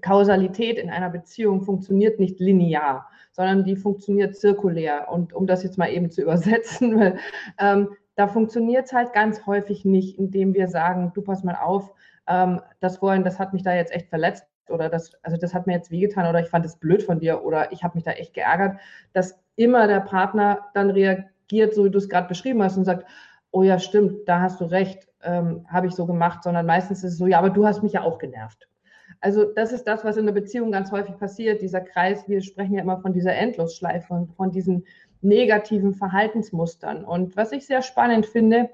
Kausalität 0.00 0.78
in 0.78 0.88
einer 0.88 1.10
Beziehung 1.10 1.60
funktioniert 1.60 2.18
nicht 2.18 2.40
linear, 2.40 3.06
sondern 3.32 3.64
die 3.64 3.76
funktioniert 3.76 4.34
zirkulär. 4.34 5.12
Und 5.12 5.34
um 5.34 5.46
das 5.46 5.62
jetzt 5.62 5.76
mal 5.76 5.90
eben 5.90 6.10
zu 6.10 6.22
übersetzen, 6.22 7.18
ähm, 7.58 7.90
da 8.14 8.26
funktioniert 8.26 8.86
es 8.86 8.92
halt 8.92 9.12
ganz 9.12 9.46
häufig 9.46 9.84
nicht, 9.84 10.18
indem 10.18 10.54
wir 10.54 10.68
sagen, 10.68 11.12
du 11.14 11.22
pass 11.22 11.44
mal 11.44 11.56
auf, 11.56 11.92
ähm, 12.26 12.60
das 12.80 12.98
vorhin, 12.98 13.24
das 13.24 13.38
hat 13.38 13.52
mich 13.52 13.62
da 13.62 13.74
jetzt 13.74 13.92
echt 13.92 14.08
verletzt 14.08 14.46
oder 14.68 14.88
das, 14.88 15.12
also 15.22 15.36
das 15.36 15.52
hat 15.52 15.66
mir 15.66 15.74
jetzt 15.74 15.90
wehgetan 15.90 16.26
oder 16.26 16.40
ich 16.40 16.48
fand 16.48 16.64
es 16.64 16.76
blöd 16.76 17.02
von 17.02 17.20
dir 17.20 17.44
oder 17.44 17.72
ich 17.72 17.84
habe 17.84 17.94
mich 17.94 18.04
da 18.04 18.12
echt 18.12 18.32
geärgert, 18.32 18.78
dass 19.12 19.38
immer 19.56 19.86
der 19.86 20.00
Partner 20.00 20.70
dann 20.72 20.90
reagiert, 20.90 21.74
so 21.74 21.84
wie 21.84 21.90
du 21.90 21.98
es 21.98 22.08
gerade 22.08 22.28
beschrieben 22.28 22.62
hast 22.62 22.78
und 22.78 22.84
sagt, 22.84 23.06
oh 23.50 23.62
ja, 23.62 23.78
stimmt, 23.78 24.26
da 24.26 24.40
hast 24.40 24.60
du 24.60 24.64
recht, 24.64 25.08
ähm, 25.23 25.67
habe 25.69 25.87
ich 25.87 25.95
so 25.95 26.07
gemacht, 26.07 26.43
sondern 26.43 26.67
meistens 26.67 27.05
ist 27.05 27.12
es 27.12 27.19
so, 27.19 27.26
ja, 27.26 27.38
aber 27.38 27.50
du 27.50 27.67
hast 27.67 27.83
mich 27.83 27.93
ja 27.93 28.02
auch 28.02 28.19
genervt. 28.19 28.69
Also 29.21 29.45
das 29.45 29.73
ist 29.73 29.85
das, 29.85 30.05
was 30.05 30.17
in 30.17 30.26
der 30.26 30.33
Beziehung 30.33 30.73
ganz 30.73 30.91
häufig 30.91 31.17
passiert, 31.17 31.62
dieser 31.62 31.81
Kreis, 31.81 32.29
wir 32.29 32.43
sprechen 32.43 32.75
ja 32.75 32.83
immer 32.83 33.00
von 33.00 33.12
dieser 33.12 33.35
Endlosschleife 33.35 34.12
und 34.12 34.33
von 34.35 34.50
diesen 34.50 34.85
negativen 35.21 35.95
Verhaltensmustern. 35.95 37.05
Und 37.05 37.37
was 37.37 37.52
ich 37.52 37.67
sehr 37.67 37.83
spannend 37.83 38.26
finde, 38.26 38.71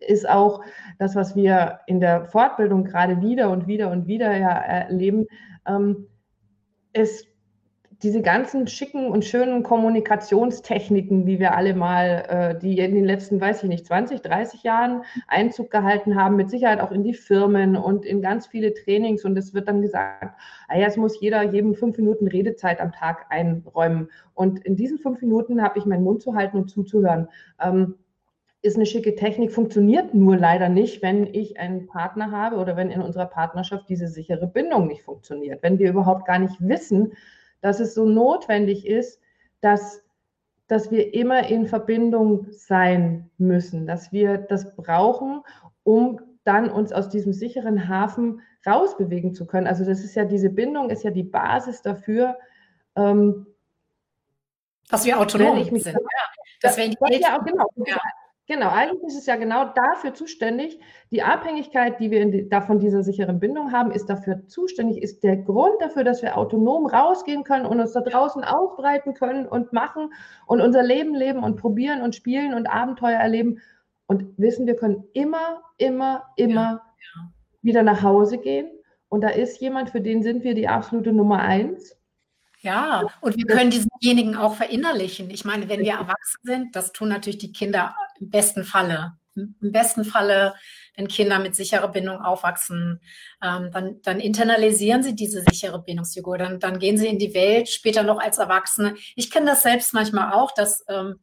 ist 0.00 0.28
auch 0.28 0.62
das, 0.98 1.16
was 1.16 1.36
wir 1.36 1.80
in 1.86 2.00
der 2.00 2.24
Fortbildung 2.24 2.84
gerade 2.84 3.20
wieder 3.20 3.50
und 3.50 3.66
wieder 3.66 3.90
und 3.90 4.06
wieder 4.06 4.36
ja 4.36 4.50
erleben. 4.50 5.26
Ähm, 5.66 6.06
es 6.92 7.27
diese 8.02 8.22
ganzen 8.22 8.68
schicken 8.68 9.10
und 9.10 9.24
schönen 9.24 9.64
Kommunikationstechniken, 9.64 11.26
die 11.26 11.40
wir 11.40 11.56
alle 11.56 11.74
mal, 11.74 12.24
äh, 12.28 12.58
die 12.58 12.78
in 12.78 12.94
den 12.94 13.04
letzten, 13.04 13.40
weiß 13.40 13.64
ich 13.64 13.68
nicht, 13.68 13.86
20, 13.86 14.22
30 14.22 14.62
Jahren 14.62 15.02
Einzug 15.26 15.70
gehalten 15.70 16.14
haben, 16.14 16.36
mit 16.36 16.48
Sicherheit 16.48 16.80
auch 16.80 16.92
in 16.92 17.02
die 17.02 17.14
Firmen 17.14 17.76
und 17.76 18.04
in 18.04 18.22
ganz 18.22 18.46
viele 18.46 18.72
Trainings. 18.72 19.24
Und 19.24 19.36
es 19.36 19.52
wird 19.52 19.66
dann 19.66 19.82
gesagt, 19.82 20.36
ah 20.68 20.78
ja, 20.78 20.86
es 20.86 20.96
muss 20.96 21.20
jeder 21.20 21.42
jedem 21.42 21.74
fünf 21.74 21.96
Minuten 21.98 22.28
Redezeit 22.28 22.80
am 22.80 22.92
Tag 22.92 23.26
einräumen. 23.30 24.10
Und 24.34 24.64
in 24.64 24.76
diesen 24.76 24.98
fünf 24.98 25.20
Minuten 25.20 25.60
habe 25.60 25.80
ich 25.80 25.84
meinen 25.84 26.04
Mund 26.04 26.22
zu 26.22 26.36
halten 26.36 26.58
und 26.58 26.68
zuzuhören. 26.68 27.26
Ähm, 27.60 27.96
ist 28.62 28.76
eine 28.76 28.86
schicke 28.86 29.14
Technik, 29.14 29.52
funktioniert 29.52 30.14
nur 30.14 30.36
leider 30.36 30.68
nicht, 30.68 31.02
wenn 31.02 31.32
ich 31.32 31.58
einen 31.58 31.86
Partner 31.86 32.30
habe 32.32 32.56
oder 32.56 32.76
wenn 32.76 32.90
in 32.90 33.02
unserer 33.02 33.26
Partnerschaft 33.26 33.88
diese 33.88 34.08
sichere 34.08 34.48
Bindung 34.48 34.88
nicht 34.88 35.02
funktioniert. 35.02 35.62
Wenn 35.62 35.78
wir 35.78 35.90
überhaupt 35.90 36.26
gar 36.26 36.40
nicht 36.40 36.56
wissen, 36.60 37.12
dass 37.60 37.80
es 37.80 37.94
so 37.94 38.04
notwendig 38.04 38.86
ist, 38.86 39.20
dass, 39.60 40.02
dass 40.66 40.90
wir 40.90 41.14
immer 41.14 41.48
in 41.48 41.66
Verbindung 41.66 42.46
sein 42.50 43.30
müssen, 43.38 43.86
dass 43.86 44.12
wir 44.12 44.38
das 44.38 44.76
brauchen, 44.76 45.42
um 45.82 46.20
dann 46.44 46.70
uns 46.70 46.92
aus 46.92 47.08
diesem 47.08 47.32
sicheren 47.32 47.88
Hafen 47.88 48.40
rausbewegen 48.66 49.34
zu 49.34 49.46
können. 49.46 49.66
Also 49.66 49.84
das 49.84 50.00
ist 50.00 50.14
ja 50.14 50.24
diese 50.24 50.50
Bindung, 50.50 50.90
ist 50.90 51.04
ja 51.04 51.10
die 51.10 51.24
Basis 51.24 51.82
dafür, 51.82 52.38
ähm, 52.96 53.46
dass 54.88 55.04
wir 55.04 55.18
autonom 55.18 55.62
sind. 55.64 55.86
Ja, 55.86 56.00
dass 56.62 56.76
wir 56.76 56.84
in 56.84 56.92
die 56.92 57.20
ja, 57.20 57.38
auch, 57.38 57.44
genau. 57.44 57.66
Ja. 57.86 57.98
Genau, 58.50 58.70
eigentlich 58.70 59.08
ist 59.08 59.18
es 59.18 59.26
ja 59.26 59.36
genau 59.36 59.66
dafür 59.74 60.14
zuständig. 60.14 60.80
Die 61.10 61.22
Abhängigkeit, 61.22 62.00
die 62.00 62.10
wir 62.10 62.22
in, 62.22 62.48
da 62.48 62.62
von 62.62 62.78
dieser 62.78 63.02
sicheren 63.02 63.40
Bindung 63.40 63.72
haben, 63.72 63.90
ist 63.90 64.06
dafür 64.06 64.46
zuständig, 64.46 65.02
ist 65.02 65.22
der 65.22 65.36
Grund 65.36 65.74
dafür, 65.80 66.02
dass 66.02 66.22
wir 66.22 66.38
autonom 66.38 66.86
rausgehen 66.86 67.44
können 67.44 67.66
und 67.66 67.78
uns 67.78 67.92
da 67.92 68.00
draußen 68.00 68.42
ausbreiten 68.44 69.12
können 69.12 69.46
und 69.46 69.74
machen 69.74 70.14
und 70.46 70.62
unser 70.62 70.82
Leben 70.82 71.14
leben 71.14 71.44
und 71.44 71.56
probieren 71.56 72.00
und 72.00 72.14
spielen 72.14 72.54
und 72.54 72.66
Abenteuer 72.68 73.18
erleben 73.18 73.60
und 74.06 74.38
wissen, 74.38 74.66
wir 74.66 74.76
können 74.76 75.04
immer, 75.12 75.60
immer, 75.76 76.24
immer 76.36 76.56
ja, 76.56 76.80
ja. 77.16 77.32
wieder 77.60 77.82
nach 77.82 78.02
Hause 78.02 78.38
gehen. 78.38 78.70
Und 79.10 79.24
da 79.24 79.28
ist 79.28 79.60
jemand, 79.60 79.90
für 79.90 80.00
den 80.00 80.22
sind 80.22 80.42
wir 80.42 80.54
die 80.54 80.68
absolute 80.68 81.12
Nummer 81.12 81.40
eins. 81.40 81.97
Ja, 82.60 83.06
und 83.20 83.36
wir 83.36 83.46
können 83.46 83.70
diesenjenigen 83.70 84.36
auch 84.36 84.56
verinnerlichen. 84.56 85.30
Ich 85.30 85.44
meine, 85.44 85.68
wenn 85.68 85.80
wir 85.80 85.92
erwachsen 85.94 86.40
sind, 86.42 86.76
das 86.76 86.92
tun 86.92 87.08
natürlich 87.08 87.38
die 87.38 87.52
Kinder 87.52 87.94
im 88.18 88.30
besten 88.30 88.64
Falle. 88.64 89.12
Im 89.36 89.56
besten 89.60 90.04
Falle, 90.04 90.54
wenn 90.96 91.06
Kinder 91.06 91.38
mit 91.38 91.54
sicherer 91.54 91.86
Bindung 91.86 92.20
aufwachsen, 92.20 93.00
ähm, 93.40 93.70
dann, 93.72 94.02
dann 94.02 94.18
internalisieren 94.18 95.04
sie 95.04 95.14
diese 95.14 95.44
sichere 95.48 95.80
Bindungsfigur. 95.80 96.38
Dann, 96.38 96.58
dann 96.58 96.80
gehen 96.80 96.98
sie 96.98 97.06
in 97.06 97.20
die 97.20 97.34
Welt, 97.34 97.68
später 97.68 98.02
noch 98.02 98.18
als 98.18 98.38
Erwachsene. 98.38 98.96
Ich 99.14 99.30
kenne 99.30 99.46
das 99.46 99.62
selbst 99.62 99.94
manchmal 99.94 100.32
auch, 100.32 100.52
dass 100.52 100.84
ähm, 100.88 101.20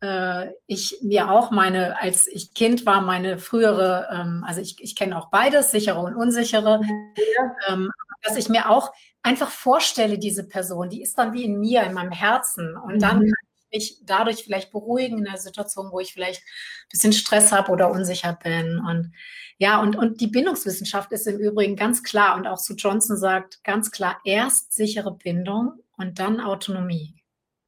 äh, 0.00 0.52
ich 0.68 0.98
mir 1.02 1.30
auch 1.30 1.50
meine, 1.50 2.00
als 2.00 2.28
ich 2.28 2.54
Kind 2.54 2.86
war, 2.86 3.00
meine 3.00 3.38
frühere, 3.38 4.08
ähm, 4.12 4.44
also 4.46 4.60
ich, 4.60 4.76
ich 4.80 4.94
kenne 4.94 5.18
auch 5.18 5.30
beides, 5.30 5.72
sichere 5.72 5.98
und 5.98 6.14
unsichere, 6.14 6.80
ja. 7.16 7.74
Dass 8.22 8.36
ich 8.36 8.48
mir 8.48 8.70
auch 8.70 8.92
einfach 9.22 9.50
vorstelle, 9.50 10.18
diese 10.18 10.46
Person, 10.46 10.90
die 10.90 11.02
ist 11.02 11.18
dann 11.18 11.32
wie 11.32 11.44
in 11.44 11.58
mir, 11.60 11.82
in 11.82 11.94
meinem 11.94 12.12
Herzen. 12.12 12.76
Und 12.76 12.96
mhm. 12.96 12.98
dann 13.00 13.18
kann 13.20 13.32
ich 13.70 13.76
mich 13.76 14.00
dadurch 14.04 14.44
vielleicht 14.44 14.72
beruhigen 14.72 15.18
in 15.18 15.28
einer 15.28 15.38
Situation, 15.38 15.90
wo 15.92 16.00
ich 16.00 16.12
vielleicht 16.12 16.40
ein 16.40 16.88
bisschen 16.90 17.12
Stress 17.12 17.52
habe 17.52 17.70
oder 17.70 17.90
unsicher 17.90 18.38
bin. 18.42 18.78
Und 18.78 19.12
ja, 19.58 19.80
und, 19.80 19.96
und 19.96 20.20
die 20.20 20.28
Bindungswissenschaft 20.28 21.12
ist 21.12 21.26
im 21.26 21.38
Übrigen 21.38 21.76
ganz 21.76 22.02
klar 22.02 22.36
und 22.36 22.46
auch 22.46 22.58
Sue 22.58 22.76
Johnson 22.76 23.16
sagt 23.16 23.62
ganz 23.64 23.90
klar, 23.90 24.20
erst 24.24 24.72
sichere 24.72 25.12
Bindung 25.12 25.82
und 25.96 26.18
dann 26.18 26.40
Autonomie. 26.40 27.22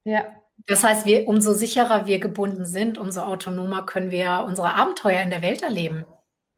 Ja. 0.04 0.24
Das 0.66 0.84
heißt, 0.84 1.06
wir, 1.06 1.26
umso 1.26 1.52
sicherer 1.52 2.06
wir 2.06 2.20
gebunden 2.20 2.66
sind, 2.66 2.98
umso 2.98 3.22
autonomer 3.22 3.86
können 3.86 4.10
wir 4.10 4.44
unsere 4.46 4.74
Abenteuer 4.74 5.22
in 5.22 5.30
der 5.30 5.42
Welt 5.42 5.62
erleben. 5.62 6.04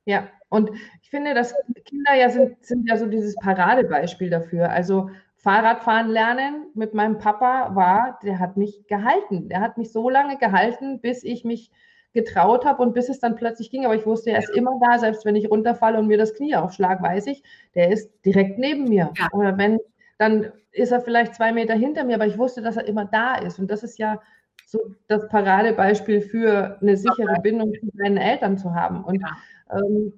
Ja, 0.04 0.28
und 0.52 0.70
ich 1.00 1.08
finde, 1.08 1.32
dass 1.32 1.54
Kinder 1.86 2.14
ja 2.14 2.28
sind, 2.28 2.62
sind 2.62 2.86
ja 2.86 2.98
so 2.98 3.06
dieses 3.06 3.34
Paradebeispiel 3.36 4.28
dafür. 4.28 4.68
Also 4.68 5.08
Fahrradfahren 5.36 6.10
lernen 6.10 6.66
mit 6.74 6.92
meinem 6.92 7.16
Papa 7.16 7.74
war, 7.74 8.18
der 8.22 8.38
hat 8.38 8.58
mich 8.58 8.86
gehalten. 8.86 9.48
Der 9.48 9.60
hat 9.60 9.78
mich 9.78 9.92
so 9.92 10.10
lange 10.10 10.36
gehalten, 10.36 11.00
bis 11.00 11.24
ich 11.24 11.44
mich 11.44 11.70
getraut 12.12 12.66
habe 12.66 12.82
und 12.82 12.92
bis 12.92 13.08
es 13.08 13.18
dann 13.18 13.34
plötzlich 13.34 13.70
ging. 13.70 13.86
Aber 13.86 13.94
ich 13.94 14.04
wusste, 14.04 14.30
er 14.30 14.40
ist 14.40 14.50
immer 14.50 14.78
da, 14.78 14.98
selbst 14.98 15.24
wenn 15.24 15.36
ich 15.36 15.50
runterfalle 15.50 15.98
und 15.98 16.06
mir 16.06 16.18
das 16.18 16.34
Knie 16.34 16.54
aufschlage, 16.54 17.02
weiß 17.02 17.28
ich, 17.28 17.42
der 17.74 17.90
ist 17.90 18.10
direkt 18.26 18.58
neben 18.58 18.84
mir. 18.84 19.10
Ja. 19.16 19.28
Oder 19.32 19.56
wenn, 19.56 19.78
dann 20.18 20.52
ist 20.70 20.92
er 20.92 21.00
vielleicht 21.00 21.34
zwei 21.34 21.52
Meter 21.52 21.72
hinter 21.72 22.04
mir, 22.04 22.16
aber 22.16 22.26
ich 22.26 22.36
wusste, 22.36 22.60
dass 22.60 22.76
er 22.76 22.86
immer 22.86 23.06
da 23.06 23.36
ist. 23.36 23.58
Und 23.58 23.70
das 23.70 23.82
ist 23.82 23.98
ja 23.98 24.20
so 24.66 24.80
das 25.08 25.26
Paradebeispiel 25.28 26.20
für 26.20 26.76
eine 26.82 26.98
sichere 26.98 27.40
Bindung 27.40 27.72
zu 27.72 27.88
seinen 27.94 28.18
Eltern 28.18 28.58
zu 28.58 28.74
haben. 28.74 29.02
Und 29.02 29.22
ja. 29.22 29.30
Ähm, 29.70 30.12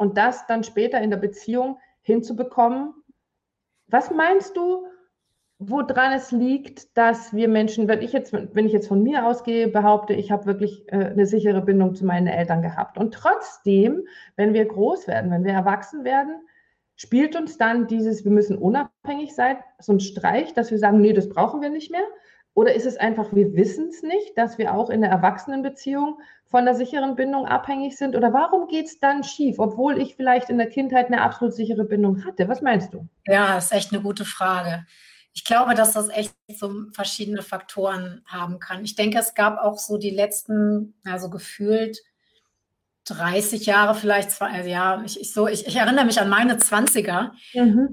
und 0.00 0.16
das 0.16 0.46
dann 0.46 0.64
später 0.64 0.98
in 1.02 1.10
der 1.10 1.18
Beziehung 1.18 1.78
hinzubekommen. 2.00 2.94
Was 3.86 4.10
meinst 4.10 4.56
du, 4.56 4.86
woran 5.58 6.14
es 6.14 6.32
liegt, 6.32 6.96
dass 6.96 7.34
wir 7.34 7.48
Menschen, 7.48 7.86
wenn 7.86 8.00
ich 8.00 8.14
jetzt, 8.14 8.32
wenn 8.32 8.64
ich 8.64 8.72
jetzt 8.72 8.88
von 8.88 9.02
mir 9.02 9.26
ausgehe, 9.26 9.68
behaupte, 9.68 10.14
ich 10.14 10.30
habe 10.30 10.46
wirklich 10.46 10.90
äh, 10.90 11.04
eine 11.04 11.26
sichere 11.26 11.60
Bindung 11.60 11.94
zu 11.94 12.06
meinen 12.06 12.28
Eltern 12.28 12.62
gehabt. 12.62 12.96
Und 12.96 13.12
trotzdem, 13.12 14.06
wenn 14.36 14.54
wir 14.54 14.64
groß 14.64 15.06
werden, 15.06 15.30
wenn 15.30 15.44
wir 15.44 15.52
erwachsen 15.52 16.02
werden, 16.02 16.34
spielt 16.96 17.36
uns 17.36 17.58
dann 17.58 17.86
dieses, 17.86 18.24
wir 18.24 18.32
müssen 18.32 18.56
unabhängig 18.56 19.34
sein, 19.34 19.58
so 19.80 19.92
ein 19.92 20.00
Streich, 20.00 20.54
dass 20.54 20.70
wir 20.70 20.78
sagen, 20.78 21.02
nee, 21.02 21.12
das 21.12 21.28
brauchen 21.28 21.60
wir 21.60 21.68
nicht 21.68 21.90
mehr. 21.90 22.06
Oder 22.54 22.74
ist 22.74 22.86
es 22.86 22.96
einfach, 22.96 23.32
wir 23.32 23.54
wissen 23.54 23.88
es 23.88 24.02
nicht, 24.02 24.36
dass 24.36 24.58
wir 24.58 24.74
auch 24.74 24.90
in 24.90 25.00
der 25.00 25.10
Erwachsenenbeziehung 25.10 26.18
von 26.46 26.64
der 26.64 26.74
sicheren 26.74 27.14
Bindung 27.14 27.46
abhängig 27.46 27.96
sind? 27.96 28.16
Oder 28.16 28.32
warum 28.32 28.66
geht 28.66 28.86
es 28.86 28.98
dann 28.98 29.22
schief, 29.22 29.58
obwohl 29.58 30.00
ich 30.00 30.16
vielleicht 30.16 30.50
in 30.50 30.58
der 30.58 30.68
Kindheit 30.68 31.06
eine 31.06 31.22
absolut 31.22 31.54
sichere 31.54 31.84
Bindung 31.84 32.24
hatte? 32.24 32.48
Was 32.48 32.60
meinst 32.60 32.92
du? 32.92 33.08
Ja, 33.26 33.54
das 33.54 33.66
ist 33.66 33.72
echt 33.72 33.92
eine 33.92 34.02
gute 34.02 34.24
Frage. 34.24 34.84
Ich 35.32 35.44
glaube, 35.44 35.74
dass 35.74 35.92
das 35.92 36.08
echt 36.08 36.34
so 36.48 36.72
verschiedene 36.92 37.42
Faktoren 37.42 38.22
haben 38.26 38.58
kann. 38.58 38.84
Ich 38.84 38.96
denke, 38.96 39.18
es 39.18 39.34
gab 39.34 39.58
auch 39.58 39.78
so 39.78 39.96
die 39.96 40.10
letzten, 40.10 40.94
also 41.04 41.30
gefühlt 41.30 42.02
30 43.14 43.66
Jahre 43.66 43.94
vielleicht, 43.94 44.30
zwei, 44.30 44.46
also 44.46 44.68
ja, 44.68 45.02
ich, 45.04 45.20
ich, 45.20 45.32
so, 45.32 45.48
ich, 45.48 45.66
ich, 45.66 45.76
erinnere 45.76 46.04
mich 46.04 46.20
an 46.20 46.28
meine 46.28 46.56
20er. 46.56 47.30
Mhm. 47.54 47.88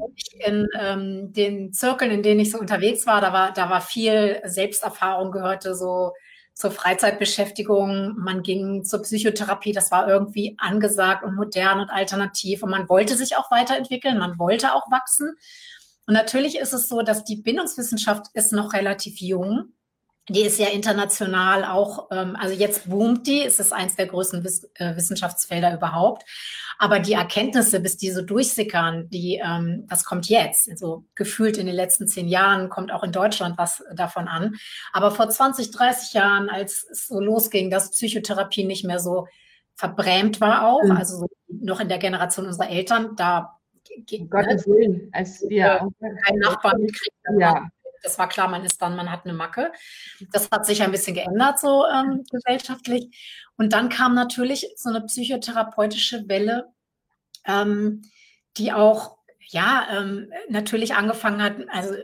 in 0.45 0.67
ähm, 0.79 1.33
den 1.33 1.73
Zirkeln, 1.73 2.11
in 2.11 2.23
denen 2.23 2.39
ich 2.39 2.51
so 2.51 2.59
unterwegs 2.59 3.05
war, 3.05 3.21
da 3.21 3.33
war, 3.33 3.51
da 3.53 3.69
war 3.69 3.81
viel 3.81 4.41
Selbsterfahrung, 4.45 5.31
gehörte 5.31 5.75
so 5.75 6.13
zur 6.53 6.71
Freizeitbeschäftigung, 6.71 8.15
man 8.17 8.41
ging 8.41 8.83
zur 8.83 9.03
Psychotherapie, 9.03 9.73
das 9.73 9.91
war 9.91 10.07
irgendwie 10.07 10.55
angesagt 10.57 11.23
und 11.23 11.35
modern 11.35 11.79
und 11.79 11.89
alternativ 11.89 12.63
und 12.63 12.71
man 12.71 12.89
wollte 12.89 13.15
sich 13.15 13.37
auch 13.37 13.51
weiterentwickeln, 13.51 14.17
man 14.17 14.39
wollte 14.39 14.73
auch 14.73 14.89
wachsen. 14.89 15.35
Und 16.07 16.13
natürlich 16.13 16.57
ist 16.57 16.73
es 16.73 16.87
so, 16.87 17.01
dass 17.01 17.23
die 17.23 17.35
Bindungswissenschaft 17.35 18.27
ist 18.33 18.53
noch 18.53 18.73
relativ 18.73 19.19
jung 19.19 19.73
die 20.29 20.41
ist 20.41 20.59
ja 20.59 20.67
international 20.67 21.63
auch, 21.63 22.09
ähm, 22.11 22.35
also 22.37 22.53
jetzt 22.53 22.89
boomt 22.89 23.27
die, 23.27 23.43
es 23.43 23.59
ist 23.59 23.71
eins 23.71 23.95
der 23.95 24.07
größten 24.07 24.43
Wiss 24.43 24.69
äh, 24.75 24.95
Wissenschaftsfelder 24.95 25.73
überhaupt. 25.73 26.25
Aber 26.79 26.99
die 26.99 27.13
Erkenntnisse, 27.13 27.79
bis 27.79 27.97
die 27.97 28.11
so 28.11 28.21
durchsickern, 28.21 29.09
die, 29.09 29.41
ähm, 29.43 29.85
das 29.89 30.03
kommt 30.03 30.27
jetzt. 30.27 30.69
Also 30.69 31.05
gefühlt 31.15 31.57
in 31.57 31.65
den 31.65 31.75
letzten 31.75 32.07
zehn 32.07 32.27
Jahren 32.27 32.69
kommt 32.69 32.91
auch 32.91 33.03
in 33.03 33.11
Deutschland 33.11 33.57
was 33.57 33.83
davon 33.95 34.27
an. 34.27 34.55
Aber 34.91 35.11
vor 35.11 35.29
20, 35.29 35.71
30 35.71 36.13
Jahren, 36.13 36.49
als 36.49 36.85
es 36.91 37.07
so 37.07 37.19
losging, 37.19 37.71
dass 37.71 37.91
Psychotherapie 37.91 38.65
nicht 38.65 38.83
mehr 38.83 38.99
so 38.99 39.27
verbrämt 39.75 40.41
war 40.41 40.67
auch, 40.67 40.83
mhm. 40.83 40.91
also 40.91 41.19
so 41.19 41.27
noch 41.49 41.79
in 41.79 41.87
der 41.87 41.99
Generation 41.99 42.47
unserer 42.47 42.69
Eltern, 42.69 43.15
da 43.15 43.53
um 44.11 44.29
Gottes 44.29 44.67
Willen, 44.67 45.09
als 45.13 45.41
wir 45.47 45.87
keinen 45.99 46.39
Nachbarn 46.39 46.81
gekriegt 46.81 47.15
ja 47.39 47.67
das 48.07 48.17
war 48.17 48.29
klar, 48.29 48.47
man 48.47 48.63
ist 48.63 48.81
dann, 48.81 48.95
man 48.95 49.11
hat 49.11 49.25
eine 49.25 49.33
Macke. 49.33 49.71
Das 50.31 50.49
hat 50.49 50.65
sich 50.65 50.81
ein 50.81 50.91
bisschen 50.91 51.13
geändert 51.13 51.59
so 51.59 51.85
ähm, 51.85 52.23
gesellschaftlich. 52.31 53.15
Und 53.57 53.73
dann 53.73 53.89
kam 53.89 54.15
natürlich 54.15 54.67
so 54.77 54.89
eine 54.89 55.01
psychotherapeutische 55.01 56.29
Welle, 56.29 56.73
ähm, 57.45 58.03
die 58.55 58.71
auch 58.71 59.17
ja 59.49 59.87
ähm, 59.91 60.31
natürlich 60.49 60.95
angefangen 60.95 61.41
hat, 61.41 61.55
also 61.69 61.95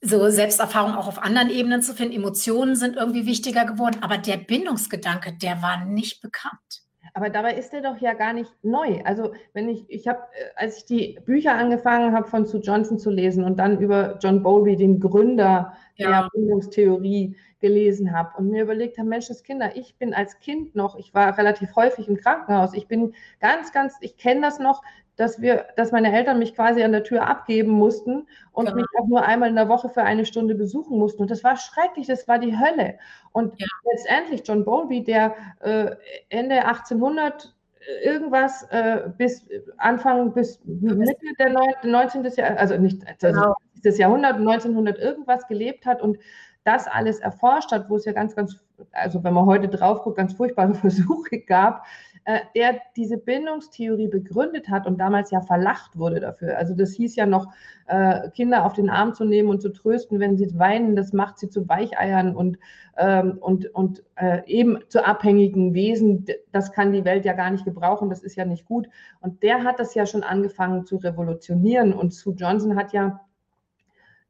so 0.00 0.28
Selbsterfahrung 0.28 0.94
auch 0.94 1.06
auf 1.06 1.22
anderen 1.22 1.48
Ebenen 1.48 1.80
zu 1.80 1.94
finden. 1.94 2.16
Emotionen 2.16 2.74
sind 2.74 2.96
irgendwie 2.96 3.24
wichtiger 3.24 3.64
geworden, 3.64 4.02
aber 4.02 4.18
der 4.18 4.36
Bindungsgedanke, 4.36 5.38
der 5.38 5.62
war 5.62 5.84
nicht 5.84 6.20
bekannt. 6.20 6.83
Aber 7.16 7.30
dabei 7.30 7.54
ist 7.54 7.72
der 7.72 7.80
doch 7.80 7.98
ja 7.98 8.12
gar 8.12 8.32
nicht 8.32 8.52
neu. 8.64 9.00
Also 9.04 9.32
wenn 9.52 9.68
ich, 9.68 9.84
ich 9.88 10.08
habe, 10.08 10.18
äh, 10.32 10.50
als 10.56 10.78
ich 10.78 10.84
die 10.84 11.20
Bücher 11.24 11.54
angefangen 11.54 12.12
habe 12.12 12.26
von 12.26 12.44
Sue 12.44 12.60
Johnson 12.60 12.98
zu 12.98 13.08
lesen 13.08 13.44
und 13.44 13.56
dann 13.56 13.78
über 13.78 14.18
John 14.20 14.42
Bowlby, 14.42 14.76
den 14.76 14.98
Gründer 14.98 15.74
ja. 15.94 16.08
der 16.22 16.28
Bindungstheorie, 16.32 17.36
gelesen 17.64 18.12
habe 18.12 18.36
und 18.36 18.50
mir 18.50 18.62
überlegt 18.62 18.98
habe, 18.98 19.08
Mensch, 19.08 19.28
das 19.28 19.42
Kinder, 19.42 19.74
ich 19.74 19.96
bin 19.96 20.12
als 20.12 20.38
Kind 20.38 20.74
noch, 20.74 20.98
ich 20.98 21.14
war 21.14 21.38
relativ 21.38 21.74
häufig 21.76 22.08
im 22.08 22.18
Krankenhaus, 22.18 22.74
ich 22.74 22.88
bin 22.88 23.14
ganz, 23.40 23.72
ganz, 23.72 23.94
ich 24.02 24.18
kenne 24.18 24.42
das 24.42 24.58
noch, 24.58 24.82
dass 25.16 25.40
wir, 25.40 25.64
dass 25.76 25.90
meine 25.90 26.14
Eltern 26.14 26.38
mich 26.38 26.54
quasi 26.54 26.82
an 26.82 26.92
der 26.92 27.04
Tür 27.04 27.26
abgeben 27.26 27.70
mussten 27.70 28.26
und 28.52 28.66
genau. 28.66 28.76
mich 28.76 28.86
auch 29.00 29.06
nur 29.06 29.22
einmal 29.24 29.48
in 29.48 29.56
der 29.56 29.70
Woche 29.70 29.88
für 29.88 30.02
eine 30.02 30.26
Stunde 30.26 30.54
besuchen 30.54 30.98
mussten. 30.98 31.22
Und 31.22 31.30
das 31.30 31.42
war 31.42 31.56
schrecklich, 31.56 32.06
das 32.06 32.28
war 32.28 32.38
die 32.38 32.54
Hölle. 32.58 32.98
Und 33.32 33.58
ja. 33.58 33.66
letztendlich 33.92 34.42
John 34.44 34.66
Bowlby, 34.66 35.04
der 35.04 35.34
äh, 35.60 35.92
Ende 36.28 36.66
1800 36.66 37.54
äh, 37.80 38.04
irgendwas 38.04 38.64
äh, 38.64 39.08
bis 39.16 39.46
Anfang 39.78 40.34
bis 40.34 40.60
Mitte 40.64 41.16
der 41.38 41.78
19. 41.82 42.24
Jahr, 42.36 42.58
also 42.58 42.76
nicht 42.76 43.02
also 43.06 43.40
genau. 43.40 43.54
das 43.82 43.96
Jahrhundert 43.96 44.34
1900 44.34 44.98
irgendwas 44.98 45.46
gelebt 45.46 45.86
hat 45.86 46.02
und 46.02 46.18
das 46.64 46.86
alles 46.88 47.20
erforscht 47.20 47.72
hat, 47.72 47.88
wo 47.90 47.96
es 47.96 48.04
ja 48.04 48.12
ganz, 48.12 48.34
ganz, 48.34 48.58
also 48.92 49.22
wenn 49.22 49.34
man 49.34 49.46
heute 49.46 49.68
drauf 49.68 50.02
guckt, 50.02 50.16
ganz 50.16 50.32
furchtbare 50.32 50.74
Versuche 50.74 51.40
gab, 51.40 51.84
äh, 52.24 52.40
der 52.56 52.80
diese 52.96 53.18
Bindungstheorie 53.18 54.08
begründet 54.08 54.70
hat 54.70 54.86
und 54.86 54.98
damals 54.98 55.30
ja 55.30 55.42
verlacht 55.42 55.98
wurde 55.98 56.20
dafür. 56.20 56.56
Also 56.56 56.74
das 56.74 56.94
hieß 56.94 57.16
ja 57.16 57.26
noch, 57.26 57.48
äh, 57.86 58.30
Kinder 58.30 58.64
auf 58.64 58.72
den 58.72 58.88
Arm 58.88 59.12
zu 59.12 59.26
nehmen 59.26 59.50
und 59.50 59.60
zu 59.60 59.68
trösten, 59.68 60.20
wenn 60.20 60.38
sie 60.38 60.58
weinen, 60.58 60.96
das 60.96 61.12
macht 61.12 61.38
sie 61.38 61.50
zu 61.50 61.68
Weicheiern 61.68 62.34
und, 62.34 62.58
ähm, 62.96 63.36
und, 63.40 63.66
und 63.74 64.02
äh, 64.16 64.40
eben 64.46 64.78
zu 64.88 65.06
abhängigen 65.06 65.74
Wesen. 65.74 66.24
Das 66.50 66.72
kann 66.72 66.92
die 66.92 67.04
Welt 67.04 67.26
ja 67.26 67.34
gar 67.34 67.50
nicht 67.50 67.66
gebrauchen, 67.66 68.08
das 68.08 68.22
ist 68.22 68.36
ja 68.36 68.46
nicht 68.46 68.64
gut. 68.64 68.88
Und 69.20 69.42
der 69.42 69.62
hat 69.62 69.78
das 69.78 69.94
ja 69.94 70.06
schon 70.06 70.22
angefangen 70.22 70.86
zu 70.86 70.96
revolutionieren. 70.96 71.92
Und 71.92 72.14
Sue 72.14 72.34
Johnson 72.34 72.74
hat 72.74 72.94
ja 72.94 73.20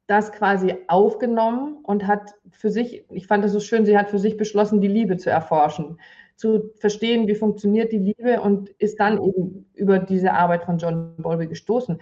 das 0.07 0.33
quasi 0.33 0.75
aufgenommen 0.89 1.79
und 1.83 2.07
hat 2.07 2.35
für 2.51 2.71
sich, 2.71 3.05
ich 3.11 3.27
fand 3.27 3.45
das 3.45 3.53
so 3.53 3.61
schön, 3.61 3.87
sie 3.87 3.97
hat 3.97 4.11
für 4.11 4.19
sich 4.19 4.37
beschlossen, 4.37 4.81
die 4.81 4.89
Liebe 4.89 5.17
zu 5.17 5.31
erforschen 5.31 5.99
zu 6.37 6.73
verstehen, 6.77 7.27
wie 7.29 7.35
funktioniert 7.35 7.93
die 7.93 7.99
Liebe 7.99 8.41
und 8.41 8.69
ist 8.71 8.99
dann 8.99 9.23
eben 9.23 9.67
über 9.75 9.99
diese 9.99 10.33
Arbeit 10.33 10.65
von 10.65 10.79
John 10.79 11.15
Bowlby 11.19 11.47
gestoßen. 11.47 12.01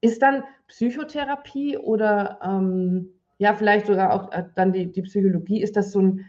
Ist 0.00 0.22
dann 0.22 0.44
Psychotherapie 0.68 1.76
oder 1.76 2.38
ähm, 2.42 3.10
ja, 3.38 3.54
vielleicht 3.54 3.86
sogar 3.86 4.14
auch 4.14 4.32
äh, 4.32 4.44
dann 4.54 4.72
die, 4.72 4.90
die 4.90 5.02
Psychologie, 5.02 5.62
ist 5.62 5.76
das 5.76 5.92
so 5.92 6.00
ein, 6.00 6.24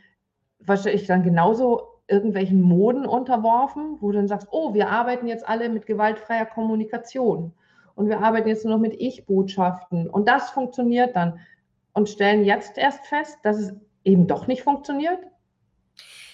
wahrscheinlich 0.59 1.07
dann 1.07 1.23
genauso 1.23 1.83
irgendwelchen 2.07 2.61
Moden 2.61 3.05
unterworfen, 3.05 3.97
wo 3.99 4.11
du 4.11 4.17
dann 4.17 4.27
sagst, 4.27 4.47
oh, 4.51 4.73
wir 4.73 4.89
arbeiten 4.89 5.27
jetzt 5.27 5.47
alle 5.47 5.69
mit 5.69 5.85
gewaltfreier 5.85 6.45
Kommunikation 6.45 7.53
und 7.99 8.09
wir 8.09 8.21
arbeiten 8.21 8.47
jetzt 8.47 8.65
nur 8.65 8.75
noch 8.75 8.81
mit 8.81 8.99
Ich-Botschaften 8.99 10.09
und 10.09 10.27
das 10.27 10.49
funktioniert 10.49 11.15
dann 11.15 11.39
und 11.93 12.09
stellen 12.09 12.45
jetzt 12.45 12.77
erst 12.77 13.05
fest, 13.05 13.37
dass 13.43 13.57
es 13.57 13.73
eben 14.03 14.27
doch 14.27 14.47
nicht 14.47 14.63
funktioniert? 14.63 15.19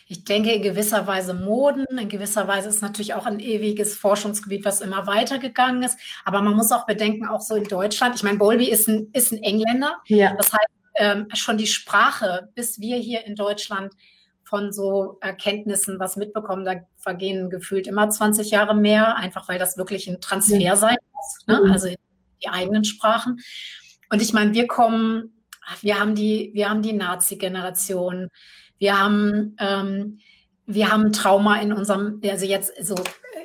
ich 0.08 0.23
denke, 0.23 0.51
in 0.51 0.62
gewisser 0.62 1.08
Weise 1.08 1.34
Moden, 1.34 1.86
in 1.97 2.10
gewisser 2.10 2.47
Weise 2.47 2.69
ist 2.69 2.82
natürlich 2.82 3.15
auch 3.15 3.25
ein 3.25 3.39
ewiges 3.39 3.95
Forschungsgebiet, 3.97 4.63
was 4.63 4.82
immer 4.82 5.08
weitergegangen 5.08 5.82
ist. 5.82 5.97
Aber 6.23 6.41
man 6.41 6.54
muss 6.56 6.71
auch 6.71 6.86
bedenken, 6.86 7.25
auch 7.25 7.41
so 7.41 7.56
in 7.56 7.63
Deutschland, 7.63 8.15
ich 8.15 8.23
meine, 8.23 8.38
Bowlby 8.38 8.69
ist 8.69 8.88
ein, 8.88 9.10
ist 9.13 9.32
ein 9.32 9.41
Engländer. 9.41 9.97
Ja. 10.06 10.36
Das 10.36 10.54
heißt, 10.54 10.69
ähm, 10.97 11.28
schon 11.34 11.58
die 11.58 11.67
Sprache, 11.67 12.49
bis 12.54 12.80
wir 12.80 12.97
hier 12.97 13.25
in 13.25 13.36
Deutschland 13.36 13.93
von 14.45 14.71
so 14.71 15.17
Erkenntnissen 15.21 15.99
was 15.99 16.15
mitbekommen, 16.15 16.65
da 16.65 16.75
vergehen 16.97 17.49
gefühlt 17.49 17.88
immer 17.88 18.10
20 18.10 18.51
Jahre 18.51 18.75
mehr, 18.75 19.17
einfach 19.17 19.49
weil 19.49 19.60
das 19.60 19.77
wirklich 19.77 20.08
ein 20.08 20.21
Transfer 20.21 20.75
sein 20.75 20.97
muss, 21.13 21.47
ne? 21.47 21.62
Mhm. 21.63 21.71
also 21.71 21.89
die 22.43 22.49
eigenen 22.49 22.86
Sprachen. 22.86 23.39
Und 24.12 24.21
ich 24.21 24.34
meine, 24.34 24.53
wir 24.53 24.67
kommen, 24.67 25.34
wir 25.81 25.99
haben 25.99 26.15
die, 26.15 26.51
wir 26.53 26.69
haben 26.69 26.84
die 26.84 26.93
Nazi-Generation, 26.93 28.29
wir 28.77 28.99
haben, 28.99 29.55
ähm, 29.60 30.19
wir 30.67 30.91
haben 30.91 31.12
Trauma 31.12 31.60
in 31.60 31.73
unserem, 31.73 32.21
also 32.23 32.45
jetzt 32.45 32.73
so, 32.86 32.95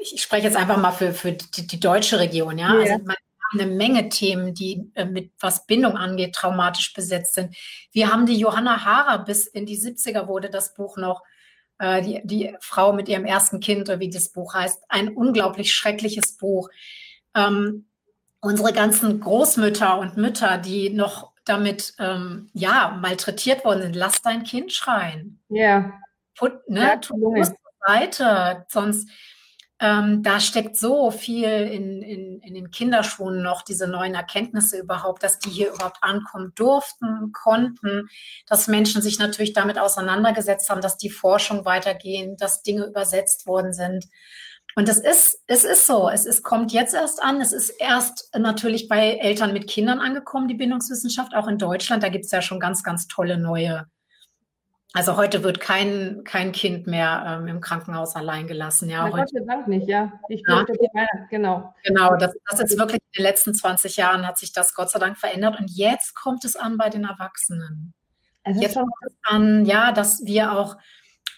ich 0.01 0.21
spreche 0.23 0.47
jetzt 0.47 0.57
einfach 0.57 0.77
mal 0.77 0.93
für, 0.93 1.13
für 1.13 1.33
die, 1.33 1.67
die 1.67 1.81
deutsche 1.81 2.19
Region, 2.19 2.59
ja. 2.59 2.75
ja. 2.75 2.93
Also 2.93 3.05
eine 3.53 3.67
Menge 3.67 4.09
Themen, 4.09 4.55
die 4.55 4.91
äh, 4.95 5.05
mit 5.05 5.33
was 5.41 5.67
Bindung 5.67 5.97
angeht, 5.97 6.35
traumatisch 6.35 6.93
besetzt 6.93 7.35
sind. 7.35 7.57
Wir 7.93 8.13
haben 8.13 8.27
die 8.27 8.39
Johanna 8.39 8.85
Hara 8.85 9.19
bis 9.19 9.47
in 9.47 9.67
die 9.67 9.79
70er 9.79 10.27
wurde 10.27 10.51
das 10.51 10.75
Buch 10.75 10.97
noch, 10.97 11.23
äh, 11.79 12.03
die, 12.03 12.21
die 12.25 12.57
Frau 12.61 12.93
mit 12.93 13.09
ihrem 13.09 13.25
ersten 13.25 13.61
Kind, 13.61 13.89
oder 13.89 14.01
wie 14.01 14.11
das 14.11 14.31
Buch 14.31 14.55
heißt, 14.55 14.85
ein 14.89 15.09
unglaublich 15.09 15.73
schreckliches 15.73 16.37
Buch. 16.37 16.69
Ähm, 17.35 17.87
unsere 18.41 18.73
ganzen 18.73 19.21
Großmütter 19.21 19.99
und 19.99 20.17
Mütter, 20.17 20.59
die 20.59 20.91
noch 20.91 21.33
damit 21.45 21.95
ähm, 21.99 22.51
ja 22.53 22.97
malträtiert 23.01 23.65
worden 23.65 23.83
sind, 23.83 23.97
lass 23.97 24.23
dein 24.23 24.45
Kind 24.45 24.73
schreien. 24.73 25.41
Ja. 25.49 25.93
Put, 26.37 26.69
ne, 26.69 26.81
ja, 26.81 26.97
tu 26.97 27.35
es 27.37 27.53
weiter, 27.87 28.67
sonst 28.69 29.09
ähm, 29.81 30.23
da 30.23 30.41
steckt 30.41 30.77
so 30.77 31.11
viel 31.11 31.49
in, 31.49 32.03
in, 32.03 32.41
in 32.41 32.55
den 32.55 32.71
Kinderschuhen 32.71 33.43
noch, 33.43 33.63
diese 33.63 33.89
neuen 33.89 34.15
Erkenntnisse 34.15 34.79
überhaupt, 34.79 35.23
dass 35.23 35.39
die 35.39 35.49
hier 35.49 35.73
überhaupt 35.73 35.99
ankommen 36.03 36.53
durften, 36.55 37.33
konnten, 37.33 38.09
dass 38.47 38.69
Menschen 38.69 39.01
sich 39.01 39.19
natürlich 39.19 39.55
damit 39.55 39.79
auseinandergesetzt 39.79 40.69
haben, 40.69 40.83
dass 40.83 40.99
die 40.99 41.09
Forschung 41.09 41.65
weitergehen, 41.65 42.37
dass 42.37 42.63
Dinge 42.63 42.85
übersetzt 42.85 43.47
worden 43.47 43.73
sind. 43.73 44.05
Und 44.77 44.89
es 44.89 44.99
ist, 44.99 45.43
es 45.47 45.65
ist 45.65 45.87
so, 45.87 46.11
es 46.11 46.27
ist, 46.27 46.43
kommt 46.43 46.73
jetzt 46.73 46.95
erst 46.95 47.23
an. 47.23 47.41
Es 47.41 47.53
ist 47.53 47.71
erst 47.71 48.31
natürlich 48.39 48.87
bei 48.87 49.15
Eltern 49.15 49.53
mit 49.55 49.67
Kindern 49.67 49.99
angekommen, 49.99 50.47
die 50.47 50.55
Bindungswissenschaft, 50.55 51.35
auch 51.35 51.49
in 51.49 51.59
Deutschland. 51.59 52.03
Da 52.03 52.09
gibt 52.09 52.27
es 52.27 52.31
ja 52.31 52.43
schon 52.43 52.61
ganz, 52.61 52.83
ganz 52.83 53.09
tolle 53.09 53.39
neue. 53.39 53.87
Also 54.93 55.17
heute 55.17 55.45
wird 55.45 55.61
kein, 55.61 56.23
kein 56.25 56.51
Kind 56.51 56.89
mehr 56.89 57.25
ähm, 57.27 57.47
im 57.47 57.61
Krankenhaus 57.61 58.17
allein 58.17 58.49
gelassen. 58.49 58.91
Ja, 58.91 59.09
Gott 59.09 59.31
sei 59.31 59.41
Dank 59.47 59.69
nicht, 59.69 59.87
ja. 59.87 60.13
Ich 60.29 60.43
ja. 60.49 60.65
genau. 61.31 61.75
Genau, 61.85 62.17
das, 62.17 62.35
das 62.51 62.61
ist 62.61 62.77
wirklich 62.77 63.01
in 63.13 63.23
den 63.23 63.23
letzten 63.23 63.55
20 63.55 63.97
Jahren 63.97 64.27
hat 64.27 64.39
sich 64.39 64.53
das 64.53 64.75
Gott 64.75 64.91
sei 64.91 64.99
Dank 64.99 65.17
verändert. 65.17 65.61
Und 65.61 65.71
jetzt 65.71 66.17
kommt 66.17 66.45
es 66.45 66.57
an 66.57 66.77
bei 66.77 66.89
den 66.89 67.05
Erwachsenen. 67.05 67.95
Jetzt 68.47 68.75
kommt 68.75 68.91
es 69.07 69.15
an, 69.23 69.65
ja, 69.65 69.93
dass 69.93 70.25
wir 70.25 70.53
auch 70.53 70.77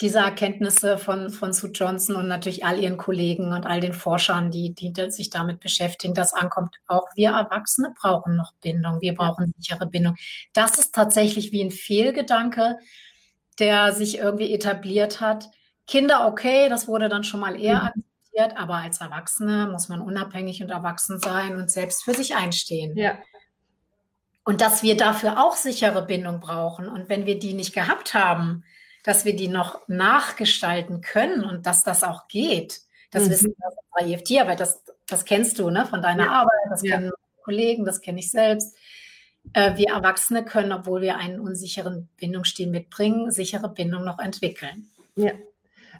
diese 0.00 0.18
Erkenntnisse 0.18 0.98
von, 0.98 1.30
von 1.30 1.52
Sue 1.52 1.70
Johnson 1.70 2.16
und 2.16 2.26
natürlich 2.26 2.64
all 2.64 2.78
ihren 2.78 2.96
Kollegen 2.96 3.52
und 3.52 3.66
all 3.66 3.80
den 3.80 3.92
Forschern, 3.92 4.50
die, 4.50 4.74
die 4.74 4.92
sich 5.10 5.30
damit 5.30 5.60
beschäftigen, 5.60 6.14
das 6.14 6.34
ankommt. 6.34 6.76
Auch 6.86 7.08
wir 7.14 7.30
Erwachsene 7.30 7.94
brauchen 8.00 8.34
noch 8.34 8.52
Bindung. 8.62 9.00
Wir 9.00 9.14
brauchen 9.14 9.54
sichere 9.58 9.86
Bindung. 9.86 10.16
Das 10.54 10.78
ist 10.78 10.94
tatsächlich 10.94 11.52
wie 11.52 11.62
ein 11.62 11.70
Fehlgedanke, 11.70 12.78
der 13.58 13.92
sich 13.92 14.18
irgendwie 14.18 14.52
etabliert 14.52 15.20
hat. 15.20 15.50
Kinder, 15.86 16.26
okay, 16.26 16.68
das 16.68 16.88
wurde 16.88 17.08
dann 17.08 17.24
schon 17.24 17.40
mal 17.40 17.60
eher 17.60 17.76
mhm. 17.76 17.86
akzeptiert, 17.86 18.56
aber 18.56 18.74
als 18.76 19.00
Erwachsene 19.00 19.68
muss 19.70 19.88
man 19.88 20.00
unabhängig 20.00 20.62
und 20.62 20.70
erwachsen 20.70 21.18
sein 21.20 21.56
und 21.56 21.70
selbst 21.70 22.04
für 22.04 22.14
sich 22.14 22.34
einstehen. 22.34 22.96
Ja. 22.96 23.18
Und 24.44 24.60
dass 24.60 24.82
wir 24.82 24.96
dafür 24.96 25.42
auch 25.42 25.54
sichere 25.54 26.04
Bindung 26.04 26.40
brauchen. 26.40 26.88
Und 26.88 27.08
wenn 27.08 27.26
wir 27.26 27.38
die 27.38 27.54
nicht 27.54 27.74
gehabt 27.74 28.14
haben, 28.14 28.64
dass 29.02 29.24
wir 29.24 29.34
die 29.36 29.48
noch 29.48 29.86
nachgestalten 29.88 31.00
können 31.00 31.44
und 31.44 31.66
dass 31.66 31.84
das 31.84 32.04
auch 32.04 32.28
geht. 32.28 32.80
Das 33.10 33.24
mhm. 33.24 33.30
wissen 33.30 33.54
wir 33.56 33.70
bei 33.92 34.12
EFT, 34.12 34.40
aber 34.40 34.56
das, 34.56 34.82
das 35.06 35.24
kennst 35.24 35.58
du 35.58 35.70
ne, 35.70 35.86
von 35.86 36.02
deiner 36.02 36.24
ja. 36.24 36.30
Arbeit, 36.30 36.70
das 36.70 36.82
ja. 36.82 36.96
kennen 36.96 37.12
Kollegen, 37.42 37.84
das 37.84 38.00
kenne 38.00 38.20
ich 38.20 38.30
selbst. 38.30 38.76
Äh, 39.54 39.76
wir 39.76 39.88
Erwachsene 39.88 40.44
können, 40.44 40.72
obwohl 40.72 41.02
wir 41.02 41.16
einen 41.16 41.40
unsicheren 41.40 42.08
Bindungsstil 42.16 42.68
mitbringen, 42.68 43.30
sichere 43.30 43.68
Bindung 43.68 44.04
noch 44.04 44.18
entwickeln. 44.18 44.90
Ja, 45.16 45.32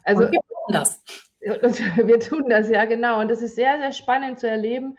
also 0.03 0.23
und 0.23 0.31
wir 0.31 0.39
tun 0.39 0.73
das. 0.73 1.01
Wir 1.43 2.21
tun 2.21 2.45
das, 2.47 2.69
ja 2.69 2.85
genau. 2.85 3.19
Und 3.19 3.29
das 3.29 3.41
ist 3.41 3.55
sehr, 3.55 3.77
sehr 3.77 3.91
spannend 3.91 4.39
zu 4.39 4.47
erleben, 4.47 4.97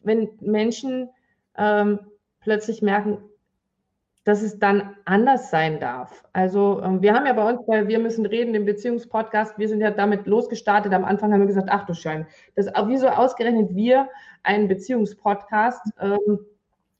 wenn 0.00 0.30
Menschen 0.40 1.10
ähm, 1.58 2.00
plötzlich 2.40 2.80
merken, 2.80 3.18
dass 4.24 4.42
es 4.42 4.58
dann 4.58 4.96
anders 5.04 5.50
sein 5.50 5.80
darf. 5.80 6.24
Also 6.32 6.82
ähm, 6.82 7.02
wir 7.02 7.14
haben 7.14 7.26
ja 7.26 7.32
bei 7.32 7.50
uns, 7.50 7.66
weil 7.66 7.88
wir 7.88 7.98
müssen 7.98 8.26
reden, 8.26 8.52
den 8.52 8.64
Beziehungspodcast, 8.64 9.58
wir 9.58 9.68
sind 9.68 9.80
ja 9.80 9.90
damit 9.90 10.26
losgestartet. 10.26 10.92
Am 10.92 11.04
Anfang 11.04 11.32
haben 11.32 11.40
wir 11.40 11.46
gesagt, 11.46 11.68
ach 11.70 11.84
du 11.84 11.94
Schein, 11.94 12.26
das 12.54 12.66
wieso 12.86 13.08
ausgerechnet 13.08 13.74
wir 13.74 14.08
einen 14.42 14.68
Beziehungspodcast. 14.68 15.80
Ähm, 16.00 16.40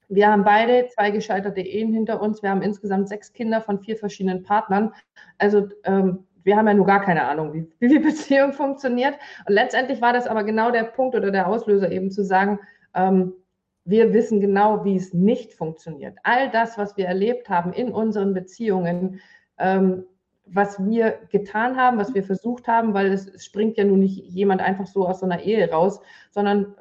wir 0.09 0.27
haben 0.27 0.43
beide 0.43 0.87
zwei 0.87 1.11
gescheiterte 1.11 1.61
Ehen 1.61 1.93
hinter 1.93 2.21
uns. 2.21 2.41
Wir 2.41 2.49
haben 2.49 2.63
insgesamt 2.63 3.07
sechs 3.07 3.31
Kinder 3.31 3.61
von 3.61 3.79
vier 3.79 3.95
verschiedenen 3.95 4.43
Partnern. 4.43 4.91
Also 5.37 5.69
ähm, 5.83 6.25
wir 6.43 6.57
haben 6.57 6.67
ja 6.67 6.73
nur 6.73 6.87
gar 6.87 7.01
keine 7.01 7.25
Ahnung, 7.25 7.53
wie, 7.53 7.71
wie 7.79 7.87
die 7.87 7.99
Beziehung 7.99 8.53
funktioniert. 8.53 9.15
Und 9.47 9.53
letztendlich 9.53 10.01
war 10.01 10.11
das 10.11 10.27
aber 10.27 10.43
genau 10.43 10.71
der 10.71 10.83
Punkt 10.83 11.15
oder 11.15 11.31
der 11.31 11.47
Auslöser 11.47 11.91
eben 11.91 12.09
zu 12.11 12.23
sagen, 12.23 12.59
ähm, 12.95 13.33
wir 13.85 14.13
wissen 14.13 14.41
genau, 14.41 14.83
wie 14.83 14.95
es 14.95 15.13
nicht 15.13 15.53
funktioniert. 15.53 16.17
All 16.23 16.49
das, 16.51 16.77
was 16.77 16.97
wir 16.97 17.05
erlebt 17.05 17.49
haben 17.49 17.71
in 17.71 17.91
unseren 17.91 18.33
Beziehungen, 18.33 19.21
ähm, 19.57 20.05
was 20.51 20.83
wir 20.83 21.19
getan 21.31 21.77
haben, 21.77 21.97
was 21.97 22.13
wir 22.13 22.23
versucht 22.23 22.67
haben, 22.67 22.93
weil 22.93 23.11
es, 23.11 23.27
es, 23.27 23.45
springt 23.45 23.77
ja 23.77 23.83
nun 23.83 23.99
nicht 23.99 24.17
jemand 24.25 24.61
einfach 24.61 24.87
so 24.87 25.07
aus 25.07 25.19
so 25.19 25.25
einer 25.25 25.41
Ehe 25.41 25.69
raus, 25.69 26.01
sondern 26.31 26.75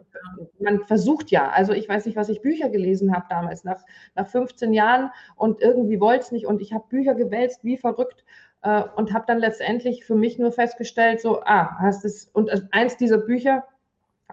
man 0.58 0.84
versucht 0.84 1.30
ja. 1.30 1.50
Also 1.50 1.72
ich 1.72 1.88
weiß 1.88 2.06
nicht, 2.06 2.16
was 2.16 2.28
ich 2.28 2.40
Bücher 2.40 2.68
gelesen 2.68 3.14
habe 3.14 3.26
damals, 3.28 3.64
nach, 3.64 3.82
nach 4.14 4.26
15 4.26 4.72
Jahren 4.72 5.10
und 5.36 5.60
irgendwie 5.60 6.00
wollte 6.00 6.24
es 6.24 6.32
nicht 6.32 6.46
und 6.46 6.60
ich 6.60 6.72
habe 6.72 6.84
Bücher 6.88 7.14
gewälzt 7.14 7.64
wie 7.64 7.76
verrückt 7.76 8.24
äh, 8.62 8.82
und 8.96 9.12
habe 9.12 9.24
dann 9.26 9.38
letztendlich 9.38 10.04
für 10.04 10.14
mich 10.14 10.38
nur 10.38 10.52
festgestellt, 10.52 11.20
so, 11.20 11.42
ah, 11.42 11.76
hast 11.78 12.04
es, 12.04 12.26
und 12.32 12.50
eins 12.72 12.96
dieser 12.96 13.18
Bücher 13.18 13.64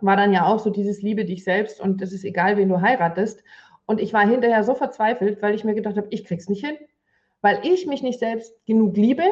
war 0.01 0.17
dann 0.17 0.33
ja 0.33 0.45
auch 0.45 0.59
so 0.59 0.69
dieses 0.69 1.01
Liebe 1.01 1.25
dich 1.25 1.43
selbst 1.43 1.79
und 1.79 2.01
es 2.01 2.13
ist 2.13 2.25
egal, 2.25 2.57
wen 2.57 2.69
du 2.69 2.81
heiratest. 2.81 3.43
Und 3.85 4.01
ich 4.01 4.13
war 4.13 4.27
hinterher 4.27 4.63
so 4.63 4.73
verzweifelt, 4.75 5.41
weil 5.41 5.53
ich 5.53 5.63
mir 5.63 5.75
gedacht 5.75 5.95
habe, 5.95 6.07
ich 6.09 6.25
krieg's 6.25 6.49
nicht 6.49 6.65
hin. 6.65 6.75
Weil 7.41 7.59
ich 7.63 7.85
mich 7.85 8.01
nicht 8.01 8.19
selbst 8.19 8.53
genug 8.65 8.95
liebe, 8.95 9.23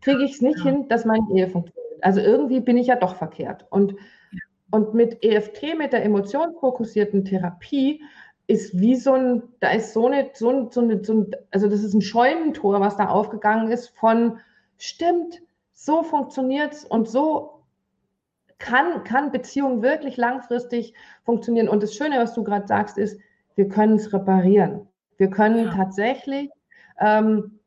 kriege 0.00 0.24
ich 0.24 0.34
es 0.34 0.40
nicht 0.42 0.58
ja. 0.58 0.64
hin, 0.64 0.88
dass 0.88 1.04
meine 1.04 1.26
Ehe 1.34 1.48
funktioniert. 1.48 2.04
Also 2.04 2.20
irgendwie 2.20 2.60
bin 2.60 2.76
ich 2.76 2.88
ja 2.88 2.96
doch 2.96 3.16
verkehrt. 3.16 3.66
Und, 3.70 3.94
und 4.70 4.94
mit 4.94 5.24
EFT, 5.24 5.78
mit 5.78 5.92
der 5.92 6.04
emotionsfokussierten 6.04 7.24
Therapie, 7.24 8.02
ist 8.48 8.78
wie 8.78 8.96
so 8.96 9.14
ein, 9.14 9.42
da 9.60 9.70
ist 9.70 9.92
so 9.92 10.06
eine, 10.06 10.30
so 10.34 10.50
ein, 10.50 10.70
so 10.70 10.80
eine, 10.80 11.02
so 11.04 11.14
ein, 11.14 11.30
also 11.50 11.68
das 11.68 11.82
ist 11.82 11.94
ein 11.94 12.02
Scheunentor, 12.02 12.80
was 12.80 12.96
da 12.96 13.08
aufgegangen 13.08 13.70
ist 13.70 13.88
von, 13.90 14.38
stimmt, 14.78 15.40
so 15.72 16.02
funktioniert 16.02 16.72
es 16.72 16.84
und 16.84 17.08
so 17.08 17.62
kann, 18.58 19.04
kann 19.04 19.32
Beziehung 19.32 19.82
wirklich 19.82 20.16
langfristig 20.16 20.94
funktionieren. 21.24 21.68
Und 21.68 21.82
das 21.82 21.94
Schöne, 21.94 22.18
was 22.18 22.34
du 22.34 22.44
gerade 22.44 22.66
sagst, 22.66 22.98
ist, 22.98 23.18
wir 23.54 23.68
können 23.68 23.96
es 23.96 24.12
reparieren. 24.12 24.88
Wir 25.16 25.30
können 25.30 25.66
ja. 25.66 25.74
tatsächlich 25.74 26.50
ähm, 27.00 27.58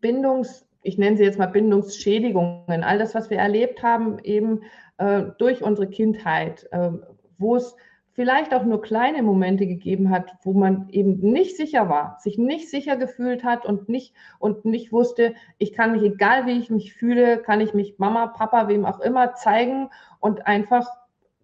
Bindungs, 0.00 0.66
ich 0.82 0.98
nenne 0.98 1.16
sie 1.16 1.24
jetzt 1.24 1.38
mal 1.38 1.46
Bindungsschädigungen, 1.46 2.84
all 2.84 2.98
das, 2.98 3.14
was 3.14 3.30
wir 3.30 3.38
erlebt 3.38 3.82
haben, 3.82 4.18
eben 4.20 4.62
äh, 4.98 5.24
durch 5.38 5.62
unsere 5.62 5.88
Kindheit, 5.88 6.68
äh, 6.70 6.90
wo 7.38 7.56
es 7.56 7.76
vielleicht 8.16 8.54
auch 8.54 8.64
nur 8.64 8.80
kleine 8.80 9.22
Momente 9.22 9.66
gegeben 9.66 10.10
hat, 10.10 10.32
wo 10.42 10.54
man 10.54 10.88
eben 10.88 11.18
nicht 11.20 11.56
sicher 11.56 11.90
war, 11.90 12.16
sich 12.18 12.38
nicht 12.38 12.70
sicher 12.70 12.96
gefühlt 12.96 13.44
hat 13.44 13.66
und 13.66 13.90
nicht 13.90 14.14
und 14.38 14.64
nicht 14.64 14.90
wusste, 14.90 15.34
ich 15.58 15.74
kann 15.74 15.92
mich, 15.92 16.02
egal 16.02 16.46
wie 16.46 16.58
ich 16.58 16.70
mich 16.70 16.94
fühle, 16.94 17.38
kann 17.38 17.60
ich 17.60 17.74
mich 17.74 17.98
Mama, 17.98 18.28
Papa, 18.28 18.68
wem 18.68 18.86
auch 18.86 19.00
immer 19.00 19.34
zeigen 19.34 19.90
und 20.18 20.46
einfach 20.46 20.88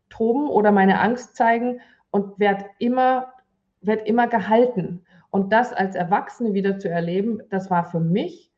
toben 0.09 0.49
oder 0.49 0.73
meine 0.73 0.99
Angst 1.01 1.37
zeigen 1.37 1.81
und 2.11 2.39
werde 2.39 2.65
immer, 2.79 3.33
werd 3.83 4.07
immer 4.09 4.27
gehalten. 4.27 5.05
Und 5.33 5.51
das 5.51 5.73
als 5.73 5.95
Erwachsene 5.95 6.53
wieder 6.53 6.79
zu 6.79 6.91
erleben, 6.91 7.41
das 7.49 7.71
war 7.71 7.91
für 7.91 8.01
mich 8.01 8.53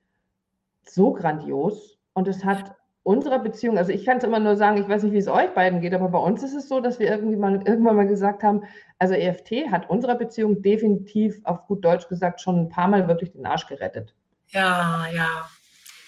so 0.82 1.12
grandios 1.12 2.00
und 2.14 2.26
es 2.26 2.44
hat 2.44 2.74
unserer 3.04 3.38
Beziehung, 3.38 3.78
also 3.78 3.92
ich 3.92 4.04
kann 4.04 4.16
es 4.16 4.24
immer 4.24 4.40
nur 4.40 4.56
sagen, 4.56 4.82
ich 4.82 4.88
weiß 4.88 5.04
nicht, 5.04 5.12
wie 5.12 5.18
es 5.18 5.28
euch 5.28 5.54
beiden 5.54 5.80
geht, 5.80 5.94
aber 5.94 6.08
bei 6.08 6.18
uns 6.18 6.42
ist 6.42 6.52
es 6.52 6.68
so, 6.68 6.80
dass 6.80 6.98
wir 6.98 7.08
irgendwie 7.08 7.36
mal, 7.36 7.62
irgendwann 7.64 7.94
mal 7.94 8.08
gesagt 8.08 8.42
haben, 8.42 8.64
also 8.98 9.14
EFT 9.14 9.70
hat 9.70 9.88
unserer 9.88 10.16
Beziehung 10.16 10.62
definitiv, 10.62 11.40
auf 11.44 11.64
gut 11.68 11.84
Deutsch 11.84 12.08
gesagt, 12.08 12.40
schon 12.40 12.62
ein 12.62 12.68
paar 12.70 12.88
Mal 12.88 13.06
wirklich 13.06 13.30
den 13.30 13.46
Arsch 13.46 13.68
gerettet. 13.68 14.12
Ja, 14.48 15.06
ja. 15.14 15.48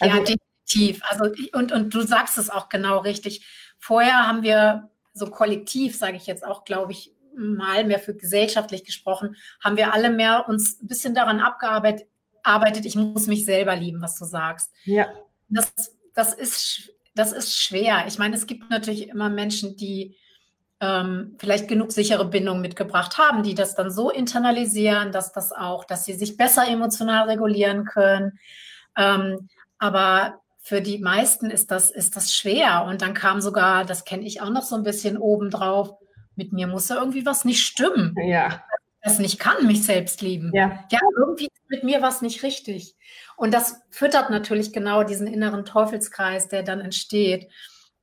Also, 0.00 0.16
ja, 0.16 0.24
definitiv. 0.24 1.00
Also, 1.08 1.32
und, 1.52 1.70
und 1.70 1.94
du 1.94 2.00
sagst 2.00 2.38
es 2.38 2.50
auch 2.50 2.68
genau 2.68 2.98
richtig. 2.98 3.46
Vorher 3.78 4.26
haben 4.26 4.42
wir 4.42 4.90
so 5.12 5.30
kollektiv, 5.30 5.96
sage 5.96 6.16
ich 6.16 6.26
jetzt 6.26 6.44
auch, 6.44 6.64
glaube 6.64 6.90
ich, 6.90 7.14
mal 7.36 7.84
mehr 7.84 7.98
für 7.98 8.14
gesellschaftlich 8.14 8.84
gesprochen, 8.84 9.36
haben 9.62 9.76
wir 9.76 9.92
alle 9.92 10.10
mehr 10.10 10.48
uns 10.48 10.80
ein 10.82 10.88
bisschen 10.88 11.14
daran 11.14 11.40
abgearbeitet, 11.40 12.08
arbeitet, 12.42 12.86
ich 12.86 12.94
muss 12.94 13.26
mich 13.26 13.44
selber 13.44 13.74
lieben, 13.76 14.00
was 14.00 14.16
du 14.16 14.24
sagst. 14.24 14.72
Ja. 14.84 15.08
Das 15.48 15.72
das 16.16 16.32
ist, 16.32 16.92
das 17.14 17.32
ist 17.32 17.62
schwer. 17.62 18.04
Ich 18.08 18.18
meine, 18.18 18.34
es 18.34 18.46
gibt 18.46 18.68
natürlich 18.70 19.08
immer 19.08 19.28
Menschen, 19.28 19.76
die 19.76 20.16
ähm, 20.80 21.36
vielleicht 21.38 21.68
genug 21.68 21.92
sichere 21.92 22.24
Bindung 22.24 22.60
mitgebracht 22.60 23.18
haben, 23.18 23.42
die 23.42 23.54
das 23.54 23.74
dann 23.74 23.90
so 23.90 24.10
internalisieren, 24.10 25.12
dass 25.12 25.32
das 25.32 25.52
auch, 25.52 25.84
dass 25.84 26.04
sie 26.04 26.14
sich 26.14 26.36
besser 26.36 26.66
emotional 26.66 27.28
regulieren 27.28 27.84
können. 27.84 28.38
Ähm, 28.96 29.48
aber 29.78 30.40
für 30.58 30.80
die 30.80 30.98
meisten 30.98 31.50
ist 31.50 31.70
das, 31.70 31.90
ist 31.90 32.16
das 32.16 32.34
schwer. 32.34 32.84
Und 32.88 33.02
dann 33.02 33.14
kam 33.14 33.40
sogar, 33.40 33.84
das 33.84 34.04
kenne 34.04 34.26
ich 34.26 34.40
auch 34.40 34.50
noch 34.50 34.62
so 34.62 34.74
ein 34.74 34.82
bisschen 34.82 35.18
obendrauf, 35.18 35.92
mit 36.36 36.52
mir 36.52 36.66
muss 36.66 36.88
ja 36.88 36.96
irgendwie 36.96 37.26
was 37.26 37.44
nicht 37.44 37.62
stimmen. 37.64 38.14
Ja 38.26 38.62
das 39.06 39.18
nicht 39.18 39.38
kann, 39.38 39.66
mich 39.66 39.84
selbst 39.84 40.20
lieben. 40.20 40.50
Ja, 40.52 40.84
ja 40.90 40.98
irgendwie 41.16 41.46
ist 41.46 41.70
mit 41.70 41.84
mir 41.84 42.02
was 42.02 42.22
nicht 42.22 42.42
richtig. 42.42 42.96
Und 43.36 43.54
das 43.54 43.80
füttert 43.90 44.30
natürlich 44.30 44.72
genau 44.72 45.04
diesen 45.04 45.26
inneren 45.26 45.64
Teufelskreis, 45.64 46.48
der 46.48 46.62
dann 46.62 46.80
entsteht. 46.80 47.48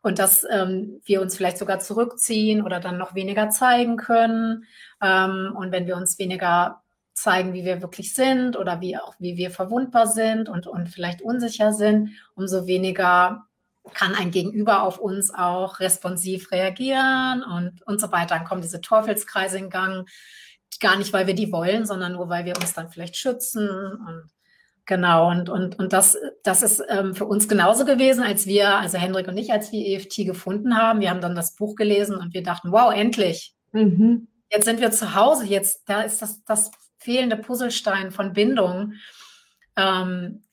Und 0.01 0.19
dass 0.19 0.45
ähm, 0.49 1.01
wir 1.05 1.21
uns 1.21 1.37
vielleicht 1.37 1.57
sogar 1.57 1.79
zurückziehen 1.79 2.61
oder 2.61 2.79
dann 2.79 2.97
noch 2.97 3.15
weniger 3.15 3.49
zeigen 3.49 3.97
können. 3.97 4.65
Ähm, 5.01 5.53
und 5.57 5.71
wenn 5.71 5.87
wir 5.87 5.95
uns 5.95 6.19
weniger 6.19 6.81
zeigen, 7.13 7.53
wie 7.53 7.63
wir 7.63 7.81
wirklich 7.81 8.13
sind 8.13 8.57
oder 8.57 8.81
wie 8.81 8.97
auch 8.97 9.15
wie 9.19 9.37
wir 9.37 9.51
verwundbar 9.51 10.07
sind 10.07 10.49
und, 10.49 10.67
und 10.67 10.87
vielleicht 10.87 11.21
unsicher 11.21 11.73
sind, 11.73 12.11
umso 12.35 12.65
weniger 12.65 13.45
kann 13.93 14.15
ein 14.15 14.31
Gegenüber 14.31 14.83
auf 14.83 14.97
uns 14.97 15.33
auch 15.33 15.79
responsiv 15.79 16.51
reagieren 16.51 17.43
und, 17.43 17.85
und 17.85 17.99
so 17.99 18.11
weiter. 18.11 18.35
Dann 18.35 18.45
kommen 18.45 18.61
diese 18.61 18.81
Teufelskreise 18.81 19.57
in 19.57 19.69
Gang 19.69 20.09
gar 20.79 20.97
nicht, 20.97 21.13
weil 21.13 21.27
wir 21.27 21.35
die 21.35 21.51
wollen, 21.51 21.85
sondern 21.85 22.13
nur, 22.13 22.29
weil 22.29 22.45
wir 22.45 22.55
uns 22.55 22.73
dann 22.73 22.89
vielleicht 22.89 23.15
schützen 23.15 23.69
und 23.69 24.29
Genau, 24.85 25.29
und, 25.29 25.47
und, 25.47 25.79
und 25.79 25.93
das, 25.93 26.17
das 26.43 26.61
ist 26.61 26.83
ähm, 26.89 27.15
für 27.15 27.25
uns 27.25 27.47
genauso 27.47 27.85
gewesen, 27.85 28.21
als 28.21 28.47
wir, 28.47 28.75
also 28.75 28.97
Hendrik 28.97 29.29
und 29.29 29.37
ich, 29.37 29.53
als 29.53 29.71
wir 29.71 29.85
EFT 29.85 30.25
gefunden 30.25 30.77
haben. 30.77 30.99
Wir 30.99 31.09
haben 31.09 31.21
dann 31.21 31.35
das 31.35 31.55
Buch 31.55 31.75
gelesen 31.75 32.17
und 32.17 32.33
wir 32.33 32.43
dachten, 32.43 32.73
wow, 32.73 32.93
endlich. 32.93 33.55
Mhm. 33.71 34.27
Jetzt 34.51 34.65
sind 34.65 34.81
wir 34.81 34.91
zu 34.91 35.15
Hause, 35.15 35.45
jetzt, 35.45 35.83
da 35.87 36.01
ist 36.01 36.21
das, 36.21 36.43
das 36.43 36.69
fehlende 36.99 37.37
Puzzlestein 37.37 38.11
von 38.11 38.33
Bindung 38.33 38.95
ähm, 39.77 40.43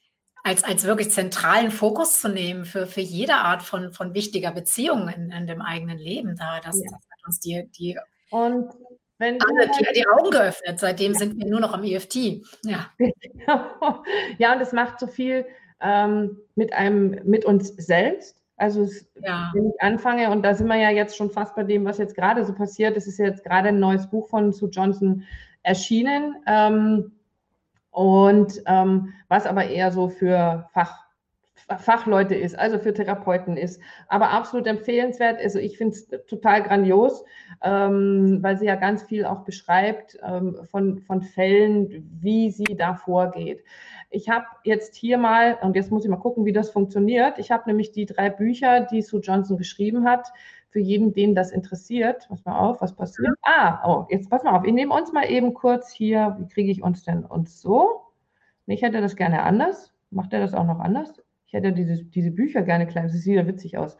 als, 0.43 0.65
als 0.65 0.85
wirklich 0.85 1.11
zentralen 1.11 1.71
Fokus 1.71 2.21
zu 2.21 2.29
nehmen 2.29 2.65
für, 2.65 2.87
für 2.87 3.01
jede 3.01 3.35
Art 3.35 3.63
von, 3.63 3.93
von 3.93 4.15
wichtiger 4.15 4.53
Beziehung 4.53 5.09
in, 5.09 5.31
in 5.31 5.47
dem 5.47 5.61
eigenen 5.61 5.99
Leben 5.99 6.37
da. 6.37 6.61
Das, 6.61 6.77
ja. 6.77 6.85
das 6.91 7.01
hat 7.11 7.27
uns 7.27 7.41
die, 7.41 7.69
die 7.77 7.99
und 8.31 8.73
wenn 9.19 9.39
Alle, 9.43 9.71
die, 9.79 10.01
die 10.01 10.07
Augen 10.09 10.31
geöffnet, 10.31 10.81
seitdem 10.81 11.15
sind 11.15 11.37
wir 11.37 11.47
nur 11.47 11.61
noch 11.61 11.75
am 11.75 11.85
EFT. 11.85 12.43
Ja, 12.65 12.87
ja 14.39 14.55
und 14.55 14.61
es 14.63 14.73
macht 14.73 14.99
so 14.99 15.07
viel 15.07 15.45
ähm, 15.81 16.39
mit 16.55 16.73
einem, 16.73 17.21
mit 17.25 17.45
uns 17.45 17.69
selbst. 17.69 18.41
Also 18.57 18.89
ja. 19.23 19.51
wenn 19.55 19.71
ich 19.71 19.81
anfange, 19.81 20.31
und 20.31 20.43
da 20.43 20.55
sind 20.55 20.69
wir 20.69 20.77
ja 20.77 20.91
jetzt 20.91 21.17
schon 21.17 21.31
fast 21.31 21.55
bei 21.55 21.65
dem, 21.65 21.85
was 21.85 21.99
jetzt 21.99 22.15
gerade 22.15 22.45
so 22.45 22.55
passiert, 22.55 22.97
es 22.97 23.07
ist 23.07 23.19
jetzt 23.19 23.45
gerade 23.45 23.69
ein 23.69 23.79
neues 23.79 24.09
Buch 24.09 24.29
von 24.29 24.53
Sue 24.53 24.71
Johnson 24.71 25.25
erschienen. 25.63 26.37
Ähm, 26.47 27.13
und 27.91 28.63
ähm, 28.67 29.13
was 29.29 29.47
aber 29.47 29.67
eher 29.67 29.91
so 29.93 30.09
für 30.09 30.69
Fach, 30.73 31.05
Fachleute 31.79 32.35
ist, 32.35 32.59
also 32.59 32.79
für 32.79 32.93
Therapeuten 32.93 33.57
ist. 33.57 33.81
Aber 34.09 34.31
absolut 34.31 34.67
empfehlenswert. 34.67 35.41
Also 35.41 35.59
ich 35.59 35.79
finde 35.79 35.95
es 35.95 36.09
total 36.27 36.63
grandios, 36.63 37.25
ähm, 37.63 38.39
weil 38.43 38.59
sie 38.59 38.67
ja 38.67 38.75
ganz 38.75 39.03
viel 39.05 39.25
auch 39.25 39.45
beschreibt 39.45 40.19
ähm, 40.23 40.59
von, 40.71 41.01
von 41.01 41.23
Fällen, 41.23 42.11
wie 42.21 42.51
sie 42.51 42.77
da 42.77 42.95
vorgeht. 42.95 43.63
Ich 44.11 44.29
habe 44.29 44.47
jetzt 44.65 44.97
hier 44.97 45.19
mal, 45.19 45.59
und 45.63 45.77
jetzt 45.77 45.93
muss 45.93 46.05
ich 46.05 46.11
mal 46.11 46.17
gucken, 46.17 46.45
wie 46.45 46.53
das 46.53 46.71
funktioniert. 46.71 47.39
Ich 47.39 47.53
habe 47.53 47.69
nämlich 47.69 47.93
die 47.93 48.07
drei 48.07 48.29
Bücher, 48.31 48.81
die 48.81 49.03
Sue 49.03 49.21
Johnson 49.21 49.57
geschrieben 49.57 50.05
hat, 50.05 50.33
für 50.71 50.81
jeden, 50.81 51.13
den 51.13 51.35
das 51.35 51.51
interessiert. 51.51 52.27
Pass 52.29 52.45
mal 52.45 52.59
auf, 52.59 52.81
was 52.81 52.95
passiert. 52.95 53.35
Ah, 53.43 53.83
oh, 53.87 54.07
jetzt 54.09 54.31
pass 54.31 54.45
mal 54.45 54.57
auf. 54.57 54.65
Ich 54.65 54.73
nehme 54.73 54.95
uns 54.95 55.13
mal 55.13 55.31
eben 55.31 55.53
kurz 55.55 55.93
hier, 55.93 56.37
wie 56.39 56.49
kriege 56.49 56.71
ich 56.71 56.83
uns 56.83 57.05
denn 57.05 57.25
uns 57.25 57.61
so? 57.61 58.03
Ich 58.67 58.83
hätte 58.83 59.01
das 59.01 59.17
gerne 59.17 59.43
anders. 59.43 59.93
Macht 60.11 60.33
er 60.33 60.41
das 60.41 60.55
auch 60.55 60.65
noch 60.65 60.79
anders? 60.79 61.21
Ich 61.47 61.55
hätte 61.55 61.73
diese, 61.73 62.05
diese 62.05 62.31
Bücher 62.31 62.63
gerne 62.63 62.87
klein. 62.87 63.05
Das 63.05 63.13
sieht 63.13 63.33
wieder 63.33 63.47
witzig 63.47 63.77
aus. 63.77 63.99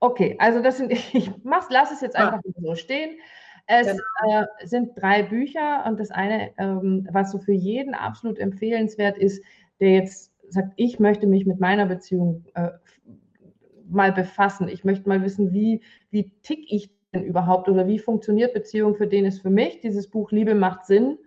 Okay, 0.00 0.36
also 0.38 0.62
das 0.62 0.76
sind, 0.76 0.92
ich 1.14 1.32
mach's, 1.42 1.68
lass 1.70 1.90
es 1.90 2.02
jetzt 2.02 2.16
einfach 2.16 2.40
ja. 2.44 2.52
so 2.60 2.74
stehen. 2.74 3.18
Es 3.66 3.86
genau. 3.86 4.42
äh, 4.42 4.66
sind 4.66 5.00
drei 5.00 5.22
Bücher 5.22 5.86
und 5.86 5.98
das 5.98 6.10
eine, 6.10 6.50
ähm, 6.58 7.08
was 7.12 7.30
so 7.30 7.38
für 7.38 7.52
jeden 7.52 7.94
absolut 7.94 8.38
empfehlenswert 8.38 9.16
ist, 9.16 9.42
der 9.80 9.92
jetzt 9.92 10.32
sagt, 10.48 10.72
ich 10.76 10.98
möchte 10.98 11.26
mich 11.26 11.46
mit 11.46 11.60
meiner 11.60 11.86
Beziehung 11.86 12.44
äh, 12.54 12.70
mal 13.90 14.12
befassen. 14.12 14.68
Ich 14.68 14.84
möchte 14.84 15.08
mal 15.08 15.22
wissen, 15.22 15.52
wie, 15.52 15.82
wie 16.10 16.30
tick 16.42 16.64
ich 16.68 16.90
denn 17.12 17.24
überhaupt 17.24 17.68
oder 17.68 17.86
wie 17.86 17.98
funktioniert 17.98 18.54
Beziehung 18.54 18.94
für 18.94 19.06
den 19.06 19.24
ist 19.24 19.42
für 19.42 19.50
mich. 19.50 19.80
Dieses 19.80 20.08
Buch 20.08 20.30
Liebe 20.30 20.54
macht 20.54 20.86
Sinn. 20.86 21.18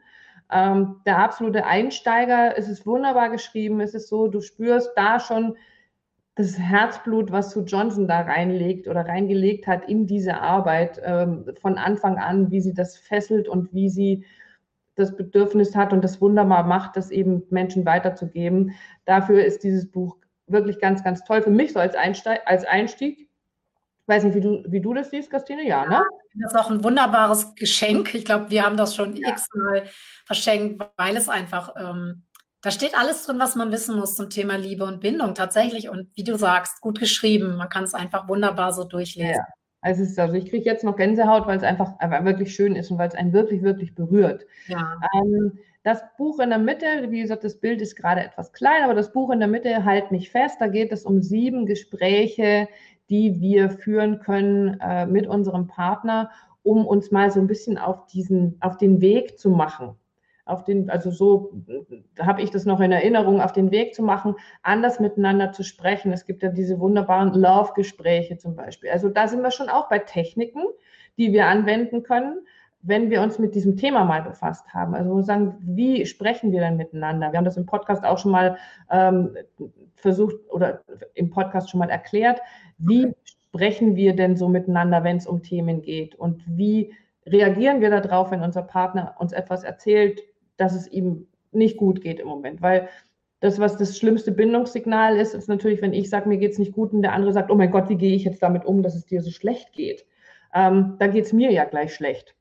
Ähm, 0.52 0.98
der 1.06 1.20
absolute 1.20 1.66
Einsteiger, 1.66 2.58
es 2.58 2.70
ist 2.70 2.86
wunderbar 2.86 3.30
geschrieben, 3.30 3.82
es 3.82 3.94
ist 3.94 4.08
so, 4.08 4.28
du 4.28 4.42
spürst 4.42 4.92
da 4.96 5.20
schon 5.20 5.56
das 6.36 6.58
Herzblut, 6.58 7.32
was 7.32 7.52
Sue 7.52 7.64
Johnson 7.64 8.08
da 8.08 8.22
reinlegt 8.22 8.88
oder 8.88 9.06
reingelegt 9.06 9.68
hat 9.68 9.88
in 9.88 10.08
diese 10.08 10.42
Arbeit 10.42 11.00
ähm, 11.04 11.46
von 11.62 11.78
Anfang 11.78 12.18
an, 12.18 12.50
wie 12.50 12.62
sie 12.62 12.74
das 12.74 12.98
fesselt 12.98 13.48
und 13.48 13.74
wie 13.74 13.90
sie 13.90 14.26
das 14.96 15.16
Bedürfnis 15.16 15.76
hat 15.76 15.94
und 15.94 16.04
das 16.04 16.22
wunderbar 16.22 16.64
macht, 16.64 16.96
das 16.98 17.12
eben 17.12 17.44
Menschen 17.50 17.86
weiterzugeben. 17.86 18.72
Dafür 19.06 19.44
ist 19.44 19.64
dieses 19.64 19.90
Buch 19.90 20.18
wirklich 20.54 20.80
ganz, 20.80 21.04
ganz 21.04 21.24
toll. 21.24 21.42
Für 21.42 21.50
mich 21.50 21.74
so 21.74 21.80
als, 21.80 21.96
Einsteig, 21.96 22.42
als 22.46 22.66
Einstieg. 22.66 23.20
Ich 23.20 24.08
weiß 24.08 24.24
nicht, 24.24 24.36
wie 24.36 24.42
du, 24.42 24.64
wie 24.68 24.82
du 24.82 24.94
das 24.94 25.10
siehst, 25.10 25.30
Christine. 25.30 25.66
Ja, 25.68 25.86
ne? 25.86 26.04
Das 26.36 26.54
ist 26.54 26.60
auch 26.60 26.70
ein 26.70 26.84
wunderbares 26.84 27.56
Geschenk. 27.56 28.14
Ich 28.16 28.26
glaube, 28.26 28.50
wir 28.50 28.64
haben 28.66 28.78
das 28.78 28.96
schon 28.96 29.16
ja. 29.16 29.30
x-mal 29.30 29.84
verschenkt, 30.26 30.84
weil 30.98 31.16
es 31.16 31.30
einfach, 31.30 31.74
ähm, 31.78 32.24
da 32.62 32.72
steht 32.72 32.98
alles 32.98 33.26
drin, 33.26 33.40
was 33.40 33.56
man 33.56 33.72
wissen 33.72 33.98
muss 33.98 34.16
zum 34.16 34.30
Thema 34.30 34.56
Liebe 34.58 34.86
und 34.86 35.02
Bindung 35.02 35.36
tatsächlich. 35.36 35.90
Und 35.90 36.10
wie 36.16 36.24
du 36.24 36.38
sagst, 36.38 36.82
gut 36.82 37.00
geschrieben. 37.00 37.58
Man 37.58 37.70
kann 37.70 37.84
es 37.84 37.94
einfach 37.94 38.28
wunderbar 38.28 38.74
so 38.74 38.84
durchlesen. 38.84 39.36
Ja. 39.36 39.46
Also, 39.82 40.04
ist, 40.04 40.18
also 40.18 40.34
ich 40.36 40.50
kriege 40.50 40.64
jetzt 40.64 40.86
noch 40.86 40.96
Gänsehaut, 40.96 41.46
weil 41.46 41.58
es 41.58 41.64
einfach, 41.64 42.00
einfach 42.00 42.24
wirklich 42.24 42.56
schön 42.56 42.76
ist 42.76 42.90
und 42.90 42.98
weil 42.98 43.10
es 43.10 43.16
einen 43.16 43.34
wirklich, 43.34 43.62
wirklich 43.64 43.94
berührt. 43.94 44.46
Ja. 44.68 44.98
Ähm, 45.14 45.60
das 45.84 46.02
Buch 46.18 46.40
in 46.40 46.50
der 46.50 46.60
Mitte, 46.60 46.86
wie 47.10 47.22
gesagt, 47.22 47.44
das 47.44 47.60
Bild 47.60 47.82
ist 47.82 47.96
gerade 47.96 48.24
etwas 48.24 48.54
klein, 48.54 48.84
aber 48.84 48.94
das 48.94 49.12
Buch 49.12 49.32
in 49.32 49.40
der 49.40 49.48
Mitte, 49.48 49.86
halt 49.86 50.12
mich 50.12 50.32
fest, 50.32 50.58
da 50.60 50.68
geht 50.68 50.92
es 50.92 51.06
um 51.06 51.22
sieben 51.22 51.66
Gespräche, 51.66 52.68
die 53.10 53.40
wir 53.42 53.70
führen 53.70 54.20
können 54.20 54.80
äh, 54.80 55.06
mit 55.06 55.28
unserem 55.28 55.68
Partner, 55.68 56.32
um 56.64 56.86
uns 56.86 57.12
mal 57.12 57.32
so 57.32 57.40
ein 57.40 57.48
bisschen 57.48 57.78
auf 57.78 58.08
diesen, 58.08 58.58
auf 58.62 58.78
den 58.78 59.02
Weg 59.02 59.38
zu 59.38 59.50
machen 59.50 59.96
auf 60.46 60.64
den, 60.64 60.90
also 60.90 61.10
so 61.10 61.54
habe 62.20 62.42
ich 62.42 62.50
das 62.50 62.66
noch 62.66 62.82
in 62.82 62.92
Erinnerung, 62.92 63.42
auf 63.42 63.54
den 63.54 63.72
Weg 63.72 63.96
zu 63.96 64.04
machen, 64.04 64.36
anders 64.62 65.00
miteinander 65.00 65.54
zu 65.54 65.64
sprechen. 65.64 66.12
Es 66.12 66.26
gibt 66.26 66.44
ja 66.44 66.50
diese 66.50 66.80
wunderbaren 66.80 67.34
Love-Gespräche 67.34 68.38
zum 68.38 68.56
Beispiel. 68.56 68.90
Also 68.90 69.10
da 69.10 69.28
sind 69.28 69.42
wir 69.42 69.52
schon 69.52 69.70
auch 69.70 69.88
bei 69.88 70.00
Techniken, 70.00 70.64
die 71.18 71.32
wir 71.32 71.48
anwenden 71.48 72.04
können, 72.04 72.46
wenn 72.84 73.10
wir 73.10 73.22
uns 73.22 73.40
mit 73.40 73.56
diesem 73.56 73.78
Thema 73.78 74.04
mal 74.04 74.22
befasst 74.22 74.74
haben. 74.74 74.94
Also 74.94 75.22
sagen, 75.22 75.56
wie 75.62 76.06
sprechen 76.06 76.52
wir 76.52 76.60
dann 76.60 76.78
miteinander? 76.78 77.32
Wir 77.32 77.38
haben 77.38 77.46
das 77.46 77.58
im 77.58 77.66
Podcast 77.66 78.04
auch 78.04 78.18
schon 78.18 78.32
mal 78.32 78.58
ähm, 78.92 79.36
versucht 79.96 80.36
oder 80.50 80.82
im 81.16 81.30
Podcast 81.30 81.70
schon 81.70 81.80
mal 81.80 81.90
erklärt. 81.90 82.42
Wie 82.78 83.14
sprechen 83.24 83.96
wir 83.96 84.16
denn 84.16 84.36
so 84.36 84.50
miteinander, 84.50 85.04
wenn 85.04 85.18
es 85.18 85.26
um 85.26 85.42
Themen 85.42 85.82
geht? 85.82 86.14
Und 86.16 86.44
wie 86.46 86.94
reagieren 87.26 87.80
wir 87.80 87.90
darauf, 87.90 88.32
wenn 88.32 88.42
unser 88.42 88.64
Partner 88.64 89.16
uns 89.18 89.32
etwas 89.32 89.64
erzählt, 89.64 90.22
dass 90.58 90.76
es 90.76 90.88
ihm 90.88 91.28
nicht 91.54 91.78
gut 91.78 92.02
geht 92.02 92.20
im 92.20 92.28
Moment. 92.28 92.62
Weil 92.62 92.90
das, 93.40 93.60
was 93.60 93.78
das 93.78 93.98
schlimmste 93.98 94.32
Bindungssignal 94.32 95.18
ist, 95.18 95.34
ist 95.34 95.48
natürlich, 95.48 95.82
wenn 95.82 95.94
ich 95.94 96.10
sage, 96.10 96.28
mir 96.28 96.38
geht 96.38 96.52
es 96.52 96.60
nicht 96.60 96.74
gut 96.74 96.94
und 96.94 97.02
der 97.02 97.14
andere 97.14 97.32
sagt, 97.32 97.50
oh 97.50 97.56
mein 97.56 97.72
Gott, 97.72 97.90
wie 97.90 97.98
gehe 97.98 98.16
ich 98.16 98.26
jetzt 98.26 98.44
damit 98.44 98.66
um, 98.66 98.84
dass 98.84 98.96
es 98.96 99.06
dir 99.06 99.22
so 99.22 99.32
schlecht 99.32 99.72
geht. 99.74 100.06
Ähm, 100.54 100.96
da 101.00 101.08
geht 101.08 101.26
es 101.26 101.34
mir 101.34 101.52
ja 101.52 101.64
gleich 101.66 101.94
schlecht. 101.94 102.36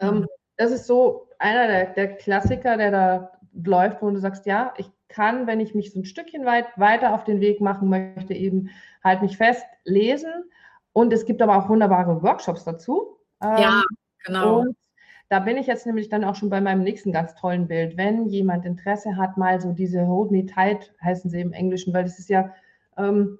Ähm, 0.00 0.26
das 0.56 0.72
ist 0.72 0.86
so 0.86 1.28
einer 1.38 1.66
der, 1.66 1.86
der, 1.94 2.16
Klassiker, 2.16 2.76
der 2.76 2.90
da 2.90 3.32
läuft, 3.52 4.02
wo 4.02 4.10
du 4.10 4.18
sagst, 4.18 4.46
ja, 4.46 4.74
ich 4.76 4.90
kann, 5.08 5.46
wenn 5.46 5.60
ich 5.60 5.74
mich 5.74 5.92
so 5.92 6.00
ein 6.00 6.04
Stückchen 6.04 6.44
weit 6.44 6.66
weiter 6.76 7.14
auf 7.14 7.24
den 7.24 7.40
Weg 7.40 7.60
machen 7.60 7.88
möchte, 7.88 8.34
eben 8.34 8.70
halt 9.02 9.22
mich 9.22 9.36
fest 9.36 9.64
lesen. 9.84 10.32
Und 10.92 11.12
es 11.12 11.24
gibt 11.24 11.42
aber 11.42 11.56
auch 11.56 11.68
wunderbare 11.68 12.22
Workshops 12.22 12.64
dazu. 12.64 13.18
Ähm, 13.42 13.58
ja, 13.58 13.82
genau. 14.24 14.60
Und 14.60 14.76
da 15.28 15.40
bin 15.40 15.56
ich 15.56 15.66
jetzt 15.66 15.86
nämlich 15.86 16.08
dann 16.08 16.24
auch 16.24 16.34
schon 16.34 16.50
bei 16.50 16.60
meinem 16.60 16.82
nächsten 16.82 17.12
ganz 17.12 17.34
tollen 17.34 17.68
Bild. 17.68 17.96
Wenn 17.96 18.26
jemand 18.26 18.64
Interesse 18.64 19.16
hat, 19.16 19.36
mal 19.36 19.60
so 19.60 19.72
diese 19.72 20.06
Hold 20.06 20.30
Me 20.30 20.46
Tight 20.46 20.92
heißen 21.02 21.30
sie 21.30 21.40
im 21.40 21.52
Englischen, 21.52 21.92
weil 21.92 22.04
das 22.04 22.18
ist 22.18 22.30
ja, 22.30 22.54
ähm, 22.96 23.38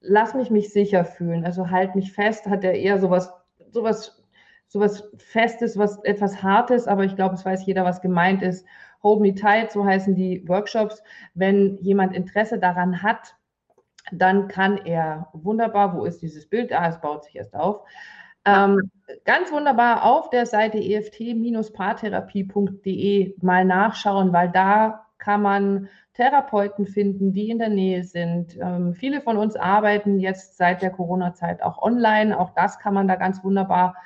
lass 0.00 0.34
mich 0.34 0.50
mich 0.50 0.72
sicher 0.72 1.04
fühlen, 1.04 1.44
also 1.44 1.70
halt 1.70 1.96
mich 1.96 2.12
fest, 2.12 2.46
hat 2.46 2.62
er 2.62 2.74
eher 2.74 2.98
sowas, 2.98 3.32
sowas, 3.70 4.22
sowas 4.68 5.04
Festes, 5.18 5.78
was 5.78 6.02
etwas 6.04 6.42
Hartes, 6.42 6.86
aber 6.86 7.04
ich 7.04 7.16
glaube, 7.16 7.34
es 7.34 7.44
weiß 7.44 7.66
jeder, 7.66 7.84
was 7.84 8.00
gemeint 8.00 8.42
ist. 8.42 8.66
Hold 9.02 9.20
Me 9.20 9.34
Tight, 9.34 9.72
so 9.72 9.84
heißen 9.84 10.14
die 10.14 10.46
Workshops. 10.48 11.02
Wenn 11.34 11.76
jemand 11.78 12.14
Interesse 12.14 12.58
daran 12.58 13.02
hat, 13.02 13.36
dann 14.12 14.48
kann 14.48 14.78
er 14.78 15.28
wunderbar, 15.32 15.96
wo 15.96 16.04
ist 16.04 16.22
dieses 16.22 16.48
Bild? 16.48 16.72
Ah, 16.72 16.88
es 16.88 17.00
baut 17.00 17.24
sich 17.24 17.36
erst 17.36 17.54
auf 17.54 17.84
ähm, 18.46 18.90
ganz 19.24 19.52
wunderbar 19.52 20.04
auf 20.04 20.30
der 20.30 20.46
Seite 20.46 20.78
eft-paartherapie.de 20.78 23.34
mal 23.42 23.64
nachschauen, 23.64 24.32
weil 24.32 24.50
da 24.50 25.06
kann 25.18 25.42
man 25.42 25.88
Therapeuten 26.14 26.86
finden, 26.86 27.32
die 27.32 27.50
in 27.50 27.58
der 27.58 27.70
Nähe 27.70 28.04
sind. 28.04 28.56
Ähm, 28.56 28.94
viele 28.94 29.20
von 29.20 29.36
uns 29.36 29.56
arbeiten 29.56 30.20
jetzt 30.20 30.56
seit 30.56 30.80
der 30.80 30.90
Corona-Zeit 30.90 31.60
auch 31.62 31.82
online. 31.82 32.38
Auch 32.38 32.50
das 32.50 32.78
kann 32.78 32.94
man 32.94 33.08
da 33.08 33.16
ganz 33.16 33.42
wunderbar 33.42 33.96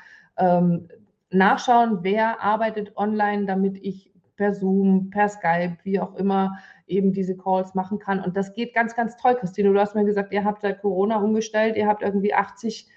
ähm, 0.40 0.88
nachschauen, 1.30 1.98
wer 2.02 2.40
arbeitet 2.40 2.96
online, 2.96 3.46
damit 3.46 3.78
ich 3.82 4.10
per 4.36 4.54
Zoom, 4.54 5.10
per 5.10 5.28
Skype, 5.28 5.76
wie 5.84 6.00
auch 6.00 6.14
immer, 6.14 6.58
eben 6.86 7.12
diese 7.12 7.36
Calls 7.36 7.74
machen 7.74 7.98
kann. 7.98 8.20
Und 8.20 8.36
das 8.36 8.54
geht 8.54 8.74
ganz, 8.74 8.96
ganz 8.96 9.16
toll. 9.16 9.36
Christine, 9.36 9.72
du 9.72 9.78
hast 9.78 9.94
mir 9.94 10.04
gesagt, 10.04 10.32
ihr 10.32 10.44
habt 10.44 10.62
seit 10.62 10.80
Corona 10.80 11.18
umgestellt, 11.18 11.76
ihr 11.76 11.86
habt 11.86 12.02
irgendwie 12.02 12.34
80 12.34 12.88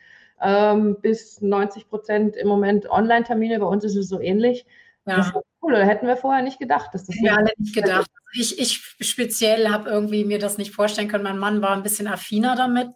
ähm, 0.42 0.98
bis 1.02 1.42
90 1.42 1.90
Prozent 1.90 2.36
im 2.36 2.48
Moment 2.48 2.90
Online-Termine. 2.90 3.60
Bei 3.60 3.66
uns 3.66 3.84
ist 3.84 3.96
es 3.96 4.08
so 4.08 4.20
ähnlich. 4.20 4.66
Ja. 5.06 5.18
Das 5.18 5.28
ist 5.28 5.34
cool, 5.62 5.74
oder 5.74 5.86
hätten 5.86 6.08
wir 6.08 6.18
vorher 6.18 6.44
nicht 6.44 6.60
gedacht, 6.60 6.94
dass 6.94 7.06
das 7.06 7.16
Ja, 7.22 7.36
alle 7.36 7.52
nicht 7.58 7.76
gedacht. 7.76 8.10
Ich, 8.34 8.58
ich 8.58 8.82
speziell 9.02 9.70
habe 9.70 9.90
irgendwie 9.90 10.26
mir 10.26 10.40
das 10.40 10.58
nicht 10.58 10.74
vorstellen 10.74 11.08
können. 11.08 11.24
Mein 11.24 11.38
Mann 11.38 11.62
war 11.62 11.72
ein 11.72 11.84
bisschen 11.84 12.08
affiner 12.08 12.56
damit, 12.56 12.88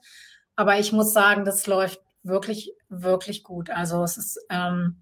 aber 0.55 0.79
ich 0.79 0.93
muss 0.93 1.13
sagen, 1.13 1.45
das 1.45 1.67
läuft 1.67 2.01
wirklich, 2.23 2.73
wirklich 2.89 3.43
gut. 3.43 3.69
Also 3.69 4.03
es 4.03 4.17
ist 4.17 4.45
ähm, 4.49 4.97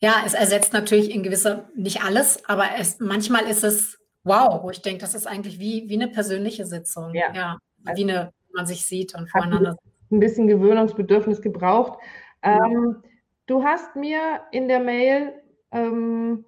ja, 0.00 0.22
es 0.26 0.34
ersetzt 0.34 0.74
natürlich 0.74 1.14
in 1.14 1.22
gewisser, 1.22 1.70
nicht 1.74 2.02
alles, 2.02 2.44
aber 2.46 2.64
es, 2.78 3.00
manchmal 3.00 3.44
ist 3.44 3.64
es 3.64 3.98
wow, 4.22 4.62
wo 4.62 4.70
ich 4.70 4.82
denke, 4.82 5.00
das 5.00 5.14
ist 5.14 5.26
eigentlich 5.26 5.58
wie, 5.58 5.88
wie 5.88 5.94
eine 5.94 6.08
persönliche 6.08 6.66
Sitzung. 6.66 7.14
Ja. 7.14 7.32
ja 7.32 7.58
wie 7.94 8.02
eine, 8.02 8.32
man 8.52 8.66
sich 8.66 8.86
sieht 8.86 9.14
und 9.14 9.30
voneinander 9.30 9.76
ein 10.10 10.20
bisschen 10.20 10.46
Gewöhnungsbedürfnis 10.46 11.42
gebraucht. 11.42 11.98
Ähm, 12.42 13.02
du 13.46 13.64
hast 13.64 13.96
mir 13.96 14.42
in 14.52 14.68
der 14.68 14.80
Mail 14.80 15.32
ähm, 15.70 16.44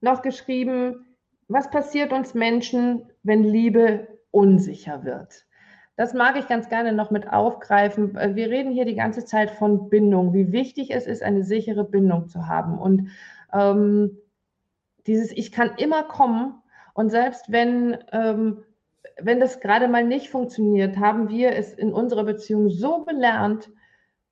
noch 0.00 0.22
geschrieben, 0.22 1.16
was 1.48 1.70
passiert 1.70 2.12
uns 2.12 2.34
Menschen, 2.34 3.10
wenn 3.22 3.44
Liebe 3.44 4.08
unsicher 4.30 5.04
wird? 5.04 5.46
Das 5.98 6.14
mag 6.14 6.38
ich 6.38 6.46
ganz 6.46 6.68
gerne 6.68 6.92
noch 6.92 7.10
mit 7.10 7.28
aufgreifen. 7.28 8.14
Wir 8.14 8.48
reden 8.50 8.70
hier 8.70 8.84
die 8.84 8.94
ganze 8.94 9.24
Zeit 9.24 9.50
von 9.50 9.88
Bindung, 9.88 10.32
wie 10.32 10.52
wichtig 10.52 10.92
es 10.92 11.08
ist, 11.08 11.24
eine 11.24 11.42
sichere 11.42 11.82
Bindung 11.82 12.28
zu 12.28 12.46
haben. 12.46 12.78
Und 12.78 13.10
ähm, 13.52 14.16
dieses 15.08 15.32
Ich 15.32 15.50
kann 15.50 15.72
immer 15.76 16.04
kommen 16.04 16.54
und 16.94 17.10
selbst 17.10 17.50
wenn 17.50 17.98
ähm, 18.12 18.62
wenn 19.20 19.40
das 19.40 19.58
gerade 19.58 19.88
mal 19.88 20.04
nicht 20.04 20.30
funktioniert, 20.30 20.98
haben 20.98 21.30
wir 21.30 21.56
es 21.56 21.72
in 21.72 21.92
unserer 21.92 22.22
Beziehung 22.22 22.70
so 22.70 23.04
gelernt, 23.04 23.68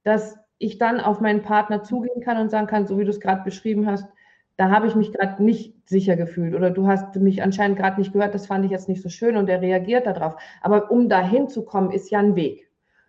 dass 0.04 0.38
ich 0.58 0.78
dann 0.78 1.00
auf 1.00 1.20
meinen 1.20 1.42
Partner 1.42 1.82
zugehen 1.82 2.20
kann 2.22 2.36
und 2.36 2.48
sagen 2.48 2.68
kann, 2.68 2.86
so 2.86 2.96
wie 2.96 3.04
du 3.04 3.10
es 3.10 3.18
gerade 3.18 3.42
beschrieben 3.42 3.90
hast, 3.90 4.06
da 4.56 4.70
habe 4.70 4.86
ich 4.86 4.94
mich 4.94 5.12
gerade 5.12 5.42
nicht 5.42 5.74
sicher 5.88 6.16
gefühlt 6.16 6.54
oder 6.54 6.70
du 6.70 6.86
hast 6.86 7.14
mich 7.16 7.42
anscheinend 7.42 7.78
gerade 7.78 8.00
nicht 8.00 8.12
gehört, 8.12 8.34
das 8.34 8.46
fand 8.46 8.64
ich 8.64 8.70
jetzt 8.70 8.88
nicht 8.88 9.02
so 9.02 9.08
schön 9.08 9.36
und 9.36 9.48
er 9.48 9.60
reagiert 9.60 10.06
darauf. 10.06 10.36
Aber 10.62 10.90
um 10.90 11.08
dahin 11.08 11.48
zu 11.48 11.64
kommen, 11.64 11.90
ist 11.90 12.10
ja 12.10 12.20
ein 12.20 12.36
Weg. 12.36 12.66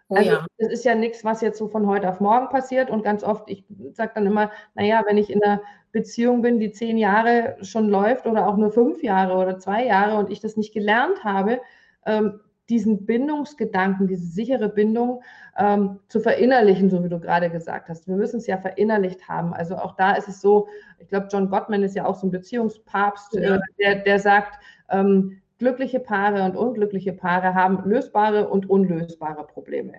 Oh, 0.09 0.15
also 0.15 0.31
ja. 0.31 0.45
das 0.57 0.69
ist 0.71 0.85
ja 0.85 0.95
nichts, 0.95 1.25
was 1.25 1.41
jetzt 1.41 1.57
so 1.57 1.67
von 1.67 1.87
heute 1.87 2.09
auf 2.09 2.19
morgen 2.19 2.47
passiert 2.49 2.89
und 2.89 3.03
ganz 3.03 3.23
oft, 3.23 3.49
ich 3.49 3.65
sage 3.93 4.11
dann 4.15 4.25
immer, 4.25 4.51
naja, 4.75 5.03
wenn 5.05 5.17
ich 5.17 5.29
in 5.29 5.43
einer 5.43 5.61
Beziehung 5.91 6.41
bin, 6.41 6.59
die 6.59 6.71
zehn 6.71 6.97
Jahre 6.97 7.57
schon 7.61 7.89
läuft 7.89 8.25
oder 8.25 8.47
auch 8.47 8.55
nur 8.55 8.71
fünf 8.71 9.03
Jahre 9.03 9.35
oder 9.35 9.57
zwei 9.57 9.85
Jahre 9.85 10.17
und 10.17 10.29
ich 10.29 10.39
das 10.39 10.55
nicht 10.55 10.73
gelernt 10.73 11.23
habe, 11.23 11.59
ähm, 12.05 12.39
diesen 12.69 13.05
Bindungsgedanken, 13.05 14.07
diese 14.07 14.25
sichere 14.25 14.69
Bindung 14.69 15.23
ähm, 15.57 15.99
zu 16.07 16.19
verinnerlichen, 16.19 16.89
so 16.89 17.03
wie 17.03 17.09
du 17.09 17.19
gerade 17.19 17.49
gesagt 17.49 17.89
hast. 17.89 18.07
Wir 18.07 18.15
müssen 18.15 18.37
es 18.37 18.47
ja 18.47 18.57
verinnerlicht 18.57 19.27
haben. 19.27 19.53
Also 19.53 19.77
auch 19.77 19.95
da 19.95 20.13
ist 20.13 20.27
es 20.27 20.41
so, 20.41 20.67
ich 20.99 21.07
glaube, 21.07 21.27
John 21.31 21.49
Gottman 21.49 21.83
ist 21.83 21.95
ja 21.95 22.05
auch 22.05 22.15
so 22.15 22.27
ein 22.27 22.31
Beziehungspapst, 22.31 23.35
ja. 23.35 23.55
äh, 23.55 23.59
der, 23.79 23.95
der 24.03 24.19
sagt, 24.19 24.59
ähm, 24.89 25.41
glückliche 25.59 25.99
Paare 25.99 26.43
und 26.43 26.55
unglückliche 26.55 27.13
Paare 27.13 27.53
haben 27.53 27.89
lösbare 27.89 28.47
und 28.49 28.69
unlösbare 28.69 29.45
Probleme. 29.45 29.93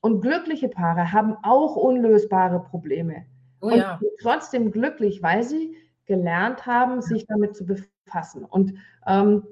Und 0.00 0.20
glückliche 0.20 0.68
Paare 0.68 1.12
haben 1.12 1.36
auch 1.42 1.76
unlösbare 1.76 2.60
Probleme. 2.60 3.24
Oh, 3.60 3.68
und 3.68 3.78
ja. 3.78 3.98
trotzdem 4.20 4.70
glücklich, 4.70 5.22
weil 5.22 5.42
sie 5.42 5.76
gelernt 6.06 6.66
haben, 6.66 7.00
sich 7.00 7.26
damit 7.26 7.56
zu 7.56 7.64
befassen. 7.64 8.44
Und 8.44 8.74
ähm, 9.06 9.44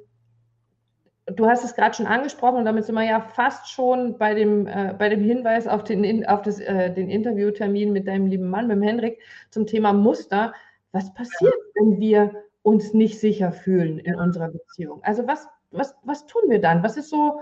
du 1.36 1.46
hast 1.46 1.64
es 1.64 1.74
gerade 1.74 1.94
schon 1.94 2.06
angesprochen 2.06 2.56
und 2.56 2.64
damit 2.64 2.84
sind 2.84 2.94
wir 2.94 3.04
ja 3.04 3.20
fast 3.20 3.70
schon 3.70 4.18
bei 4.18 4.34
dem, 4.34 4.66
äh, 4.66 4.94
bei 4.98 5.08
dem 5.08 5.22
Hinweis 5.22 5.66
auf, 5.66 5.84
den, 5.84 6.26
auf 6.26 6.42
das, 6.42 6.60
äh, 6.60 6.92
den 6.92 7.10
Interviewtermin 7.10 7.92
mit 7.92 8.06
deinem 8.06 8.26
lieben 8.26 8.48
Mann, 8.48 8.66
mit 8.66 8.76
dem 8.76 8.82
Henrik, 8.82 9.20
zum 9.50 9.66
Thema 9.66 9.92
Muster. 9.92 10.54
Was 10.92 11.12
passiert, 11.14 11.54
wenn 11.74 12.00
wir 12.00 12.32
uns 12.62 12.92
nicht 12.94 13.18
sicher 13.18 13.52
fühlen 13.52 13.98
in 13.98 14.16
unserer 14.16 14.48
Beziehung? 14.48 15.02
Also 15.02 15.26
was, 15.26 15.46
was, 15.70 15.94
was 16.02 16.26
tun 16.26 16.42
wir 16.48 16.60
dann? 16.60 16.82
Was 16.82 16.96
ist 16.96 17.10
so? 17.10 17.40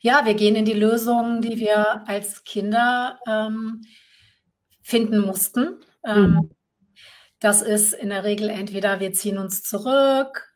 Ja, 0.00 0.24
wir 0.24 0.34
gehen 0.34 0.56
in 0.56 0.64
die 0.64 0.72
Lösungen, 0.72 1.40
die 1.40 1.58
wir 1.58 2.08
als 2.08 2.44
Kinder 2.44 3.20
ähm, 3.26 3.82
finden 4.82 5.20
mussten. 5.20 5.80
Ähm, 6.04 6.30
mhm. 6.30 6.50
Das 7.40 7.62
ist 7.62 7.92
in 7.92 8.08
der 8.08 8.24
Regel 8.24 8.48
entweder 8.48 8.98
wir 8.98 9.12
ziehen 9.12 9.38
uns 9.38 9.62
zurück 9.62 10.48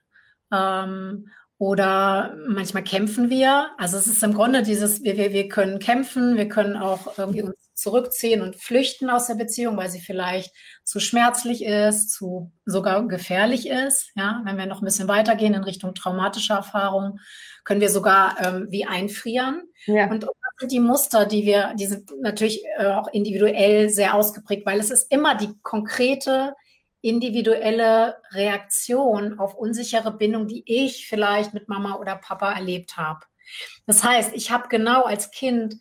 ähm, 0.52 1.30
oder 1.62 2.34
manchmal 2.48 2.82
kämpfen 2.82 3.30
wir. 3.30 3.70
Also 3.78 3.96
es 3.96 4.08
ist 4.08 4.24
im 4.24 4.34
Grunde 4.34 4.64
dieses, 4.64 5.04
wir, 5.04 5.16
wir, 5.16 5.32
wir 5.32 5.46
können 5.46 5.78
kämpfen, 5.78 6.36
wir 6.36 6.48
können 6.48 6.76
auch 6.76 7.16
irgendwie 7.16 7.42
uns 7.42 7.54
zurückziehen 7.74 8.42
und 8.42 8.56
flüchten 8.56 9.08
aus 9.08 9.28
der 9.28 9.36
Beziehung, 9.36 9.76
weil 9.76 9.88
sie 9.88 10.00
vielleicht 10.00 10.52
zu 10.82 10.98
schmerzlich 10.98 11.64
ist, 11.64 12.10
zu 12.10 12.50
sogar 12.64 13.06
gefährlich 13.06 13.68
ist. 13.68 14.10
Ja, 14.16 14.42
wenn 14.44 14.58
wir 14.58 14.66
noch 14.66 14.82
ein 14.82 14.84
bisschen 14.84 15.06
weitergehen 15.06 15.54
in 15.54 15.62
Richtung 15.62 15.94
traumatischer 15.94 16.56
Erfahrung, 16.56 17.20
können 17.62 17.80
wir 17.80 17.90
sogar 17.90 18.40
ähm, 18.40 18.66
wie 18.70 18.84
einfrieren. 18.84 19.62
Ja. 19.86 20.10
Und 20.10 20.24
das 20.24 20.32
sind 20.58 20.72
die 20.72 20.80
Muster, 20.80 21.26
die 21.26 21.46
wir, 21.46 21.74
die 21.78 21.86
sind 21.86 22.10
natürlich 22.20 22.64
äh, 22.76 22.86
auch 22.86 23.06
individuell 23.12 23.88
sehr 23.88 24.14
ausgeprägt, 24.14 24.66
weil 24.66 24.80
es 24.80 24.90
ist 24.90 25.12
immer 25.12 25.36
die 25.36 25.54
konkrete 25.62 26.56
individuelle 27.02 28.16
Reaktion 28.30 29.38
auf 29.38 29.54
unsichere 29.54 30.12
Bindung, 30.12 30.46
die 30.46 30.62
ich 30.66 31.06
vielleicht 31.06 31.52
mit 31.52 31.68
Mama 31.68 31.96
oder 31.96 32.16
Papa 32.16 32.52
erlebt 32.52 32.96
habe. 32.96 33.20
Das 33.86 34.02
heißt, 34.02 34.32
ich 34.34 34.50
habe 34.50 34.68
genau 34.68 35.02
als 35.02 35.30
Kind 35.30 35.74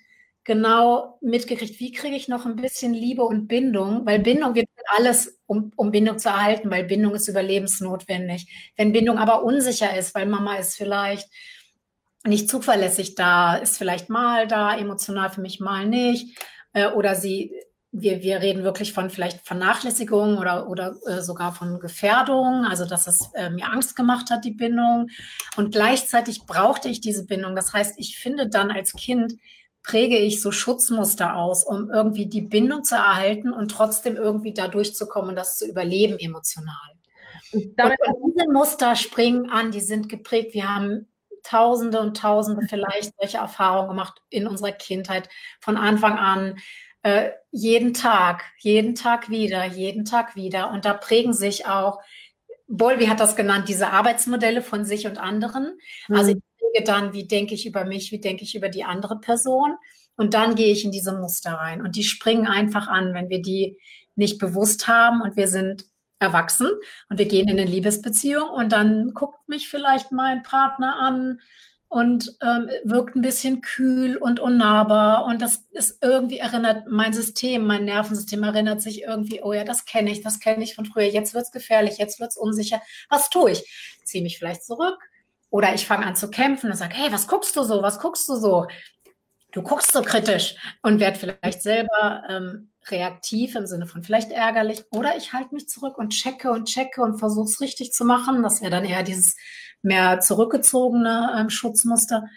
genau 0.43 1.19
mitgekriegt, 1.21 1.79
wie 1.79 1.91
kriege 1.91 2.15
ich 2.15 2.27
noch 2.27 2.45
ein 2.45 2.55
bisschen 2.55 2.93
Liebe 2.93 3.21
und 3.21 3.47
Bindung, 3.47 4.05
weil 4.05 4.19
Bindung 4.19 4.55
wird 4.55 4.67
alles, 4.97 5.39
um, 5.45 5.71
um 5.75 5.91
Bindung 5.91 6.17
zu 6.17 6.29
erhalten, 6.29 6.71
weil 6.71 6.85
Bindung 6.85 7.13
ist 7.13 7.27
überlebensnotwendig. 7.27 8.71
Wenn 8.75 8.91
Bindung 8.91 9.19
aber 9.19 9.43
unsicher 9.43 9.95
ist, 9.95 10.15
weil 10.15 10.25
Mama 10.25 10.55
ist 10.55 10.75
vielleicht 10.75 11.29
nicht 12.25 12.49
zuverlässig 12.49 13.15
da, 13.15 13.55
ist 13.55 13.77
vielleicht 13.77 14.09
mal 14.09 14.47
da, 14.47 14.75
emotional 14.75 15.29
für 15.29 15.41
mich 15.41 15.59
mal 15.59 15.85
nicht, 15.85 16.37
äh, 16.73 16.87
oder 16.87 17.15
sie 17.15 17.53
wir, 17.91 18.21
wir 18.21 18.41
reden 18.41 18.63
wirklich 18.63 18.93
von 18.93 19.09
vielleicht 19.09 19.45
Vernachlässigung 19.45 20.37
oder, 20.37 20.69
oder 20.69 20.95
äh, 21.07 21.21
sogar 21.21 21.53
von 21.53 21.79
Gefährdung, 21.79 22.65
also 22.65 22.85
dass 22.85 23.07
es 23.07 23.29
äh, 23.33 23.49
mir 23.49 23.69
Angst 23.69 23.95
gemacht 23.95 24.29
hat, 24.29 24.45
die 24.45 24.51
Bindung. 24.51 25.09
Und 25.57 25.73
gleichzeitig 25.73 26.45
brauchte 26.45 26.87
ich 26.87 27.01
diese 27.01 27.25
Bindung. 27.25 27.55
Das 27.55 27.73
heißt, 27.73 27.95
ich 27.97 28.17
finde 28.17 28.47
dann 28.47 28.71
als 28.71 28.93
Kind, 28.93 29.33
präge 29.83 30.17
ich 30.17 30.41
so 30.41 30.51
Schutzmuster 30.51 31.35
aus, 31.35 31.65
um 31.65 31.89
irgendwie 31.89 32.27
die 32.27 32.41
Bindung 32.41 32.83
zu 32.83 32.95
erhalten 32.95 33.51
und 33.51 33.71
trotzdem 33.71 34.15
irgendwie 34.15 34.53
da 34.53 34.67
durchzukommen 34.67 35.31
und 35.31 35.35
das 35.35 35.57
zu 35.57 35.67
überleben 35.67 36.17
emotional. 36.19 36.75
Und, 37.51 37.63
und 37.81 38.35
diese 38.35 38.49
Muster 38.51 38.95
springen 38.95 39.49
an, 39.49 39.71
die 39.71 39.81
sind 39.81 40.07
geprägt. 40.07 40.53
Wir 40.53 40.73
haben 40.73 41.07
Tausende 41.43 41.99
und 41.99 42.15
Tausende 42.15 42.67
vielleicht 42.67 43.13
solche 43.19 43.39
Erfahrungen 43.39 43.89
gemacht 43.89 44.21
in 44.29 44.47
unserer 44.47 44.71
Kindheit 44.71 45.27
von 45.59 45.75
Anfang 45.75 46.17
an 46.17 46.55
äh, 47.03 47.31
jeden 47.51 47.93
Tag, 47.93 48.43
jeden 48.59 48.95
Tag 48.95 49.29
wieder, 49.29 49.65
jeden 49.65 50.05
Tag 50.05 50.35
wieder. 50.35 50.71
Und 50.71 50.85
da 50.85 50.93
prägen 50.93 51.33
sich 51.33 51.65
auch, 51.65 51.99
Bolby 52.67 53.07
hat 53.07 53.19
das 53.19 53.35
genannt, 53.35 53.67
diese 53.67 53.91
Arbeitsmodelle 53.91 54.61
von 54.61 54.85
sich 54.85 55.07
und 55.07 55.17
anderen. 55.17 55.77
Mhm. 56.07 56.15
Also 56.15 56.31
ich 56.31 56.37
denke 56.59 56.85
dann, 56.85 57.13
wie 57.13 57.27
denke 57.27 57.53
ich 57.53 57.65
über 57.65 57.85
mich, 57.85 58.11
wie 58.11 58.21
denke 58.21 58.43
ich 58.43 58.55
über 58.55 58.69
die 58.69 58.83
andere 58.83 59.19
Person. 59.19 59.75
Und 60.15 60.33
dann 60.33 60.55
gehe 60.55 60.71
ich 60.71 60.85
in 60.85 60.91
diese 60.91 61.17
Muster 61.17 61.53
rein. 61.53 61.81
Und 61.81 61.95
die 61.95 62.03
springen 62.03 62.47
einfach 62.47 62.87
an, 62.87 63.13
wenn 63.13 63.29
wir 63.29 63.41
die 63.41 63.77
nicht 64.15 64.39
bewusst 64.39 64.87
haben 64.87 65.21
und 65.21 65.35
wir 65.35 65.47
sind 65.47 65.85
erwachsen 66.19 66.69
und 67.09 67.17
wir 67.17 67.25
gehen 67.25 67.47
in 67.47 67.59
eine 67.59 67.69
Liebesbeziehung 67.69 68.47
und 68.47 68.71
dann 68.71 69.13
guckt 69.13 69.49
mich 69.49 69.69
vielleicht 69.69 70.11
mein 70.11 70.43
Partner 70.43 70.97
an 70.99 71.39
und 71.91 72.37
ähm, 72.41 72.69
wirkt 72.85 73.17
ein 73.17 73.21
bisschen 73.21 73.59
kühl 73.59 74.15
und 74.15 74.39
unnahbar. 74.39 75.25
Und 75.25 75.41
das 75.41 75.65
ist 75.71 76.01
irgendwie 76.01 76.37
erinnert, 76.37 76.87
mein 76.87 77.11
System, 77.11 77.67
mein 77.67 77.83
Nervensystem 77.83 78.41
erinnert 78.43 78.81
sich 78.81 79.01
irgendwie, 79.01 79.41
oh 79.43 79.51
ja, 79.51 79.65
das 79.65 79.83
kenne 79.83 80.09
ich, 80.09 80.21
das 80.21 80.39
kenne 80.39 80.63
ich 80.63 80.73
von 80.73 80.85
früher. 80.85 81.03
Jetzt 81.03 81.33
wird 81.33 81.43
es 81.43 81.51
gefährlich, 81.51 81.97
jetzt 81.97 82.21
wird 82.21 82.29
es 82.29 82.37
unsicher. 82.37 82.81
Was 83.09 83.29
tue 83.29 83.51
ich? 83.51 83.99
Ziehe 84.05 84.23
mich 84.23 84.39
vielleicht 84.39 84.63
zurück 84.63 84.99
oder 85.49 85.75
ich 85.75 85.85
fange 85.85 86.05
an 86.05 86.15
zu 86.15 86.29
kämpfen 86.29 86.71
und 86.71 86.77
sage, 86.77 86.95
hey, 86.95 87.11
was 87.11 87.27
guckst 87.27 87.57
du 87.57 87.63
so? 87.63 87.81
Was 87.81 87.99
guckst 87.99 88.29
du 88.29 88.35
so? 88.35 88.67
Du 89.51 89.61
guckst 89.61 89.91
so 89.91 90.01
kritisch 90.01 90.55
und 90.83 91.01
werde 91.01 91.19
vielleicht 91.19 91.61
selber 91.61 92.23
ähm, 92.29 92.71
reaktiv 92.87 93.55
im 93.55 93.67
Sinne 93.67 93.85
von 93.85 94.01
vielleicht 94.01 94.31
ärgerlich 94.31 94.85
oder 94.91 95.17
ich 95.17 95.33
halte 95.33 95.53
mich 95.53 95.67
zurück 95.67 95.97
und 95.97 96.11
checke 96.11 96.51
und 96.51 96.69
checke 96.69 97.01
und 97.01 97.19
versuche 97.19 97.49
es 97.49 97.59
richtig 97.59 97.91
zu 97.91 98.05
machen. 98.05 98.43
Das 98.43 98.61
wäre 98.61 98.71
dann 98.71 98.85
eher 98.85 99.03
dieses 99.03 99.35
mehr 99.81 100.19
zurückgezogene 100.19 101.35
ähm, 101.37 101.49
Schutzmuster. 101.49 102.27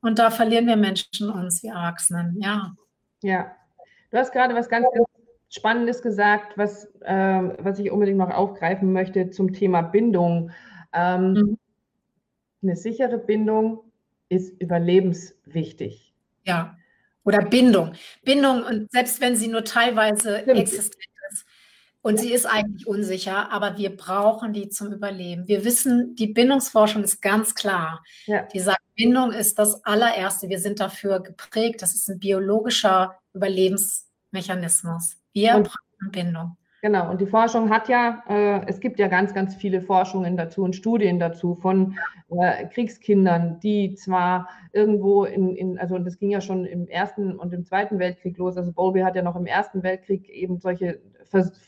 Und 0.00 0.18
da 0.18 0.30
verlieren 0.30 0.66
wir 0.66 0.76
Menschen 0.76 1.30
uns, 1.30 1.62
wie 1.62 1.68
Erwachsenen, 1.68 2.40
ja. 2.40 2.74
Ja, 3.22 3.54
du 4.10 4.18
hast 4.18 4.32
gerade 4.32 4.54
was 4.54 4.68
ganz, 4.68 4.86
ganz 4.94 5.06
Spannendes 5.50 6.00
gesagt, 6.00 6.56
was, 6.56 6.84
äh, 7.00 7.42
was 7.58 7.78
ich 7.78 7.90
unbedingt 7.90 8.18
noch 8.18 8.30
aufgreifen 8.30 8.92
möchte 8.92 9.30
zum 9.30 9.52
Thema 9.52 9.82
Bindung. 9.82 10.52
Ähm, 10.92 11.32
mhm. 11.32 11.58
Eine 12.62 12.76
sichere 12.76 13.18
Bindung 13.18 13.80
ist 14.28 14.60
überlebenswichtig. 14.60 16.14
Ja, 16.44 16.76
oder 17.24 17.42
Bindung. 17.42 17.92
Bindung, 18.22 18.62
und 18.62 18.90
selbst 18.90 19.20
wenn 19.20 19.36
sie 19.36 19.48
nur 19.48 19.64
teilweise 19.64 20.40
Stimmt. 20.40 20.58
existent 20.58 21.09
und 22.02 22.18
sie 22.18 22.32
ist 22.32 22.46
eigentlich 22.46 22.86
unsicher, 22.86 23.52
aber 23.52 23.76
wir 23.76 23.94
brauchen 23.94 24.52
die 24.52 24.68
zum 24.70 24.92
Überleben. 24.92 25.46
Wir 25.48 25.64
wissen, 25.64 26.14
die 26.14 26.28
Bindungsforschung 26.28 27.02
ist 27.02 27.20
ganz 27.20 27.54
klar. 27.54 28.02
Ja. 28.26 28.42
Die 28.42 28.60
sagt, 28.60 28.80
Bindung 28.96 29.32
ist 29.32 29.58
das 29.58 29.84
allererste. 29.84 30.48
Wir 30.48 30.58
sind 30.58 30.80
dafür 30.80 31.20
geprägt. 31.20 31.82
Das 31.82 31.94
ist 31.94 32.08
ein 32.08 32.18
biologischer 32.18 33.16
Überlebensmechanismus. 33.34 35.16
Wir 35.32 35.56
und, 35.56 35.64
brauchen 35.64 36.10
Bindung. 36.10 36.56
Genau, 36.82 37.10
und 37.10 37.20
die 37.20 37.26
Forschung 37.26 37.68
hat 37.68 37.90
ja, 37.90 38.22
äh, 38.28 38.66
es 38.66 38.80
gibt 38.80 38.98
ja 38.98 39.08
ganz, 39.08 39.34
ganz 39.34 39.54
viele 39.54 39.82
Forschungen 39.82 40.38
dazu 40.38 40.62
und 40.62 40.74
Studien 40.74 41.18
dazu 41.18 41.54
von 41.54 41.98
äh, 42.30 42.66
Kriegskindern, 42.68 43.60
die 43.60 43.94
zwar 43.96 44.48
irgendwo 44.72 45.24
in, 45.24 45.54
in, 45.54 45.78
also 45.78 45.98
das 45.98 46.18
ging 46.18 46.30
ja 46.30 46.40
schon 46.40 46.64
im 46.64 46.88
Ersten 46.88 47.38
und 47.38 47.52
im 47.52 47.66
Zweiten 47.66 47.98
Weltkrieg 47.98 48.38
los, 48.38 48.56
also 48.56 48.72
Bowlby 48.72 49.00
hat 49.00 49.14
ja 49.14 49.20
noch 49.20 49.36
im 49.36 49.44
Ersten 49.44 49.82
Weltkrieg 49.82 50.30
eben 50.30 50.58
solche 50.58 51.00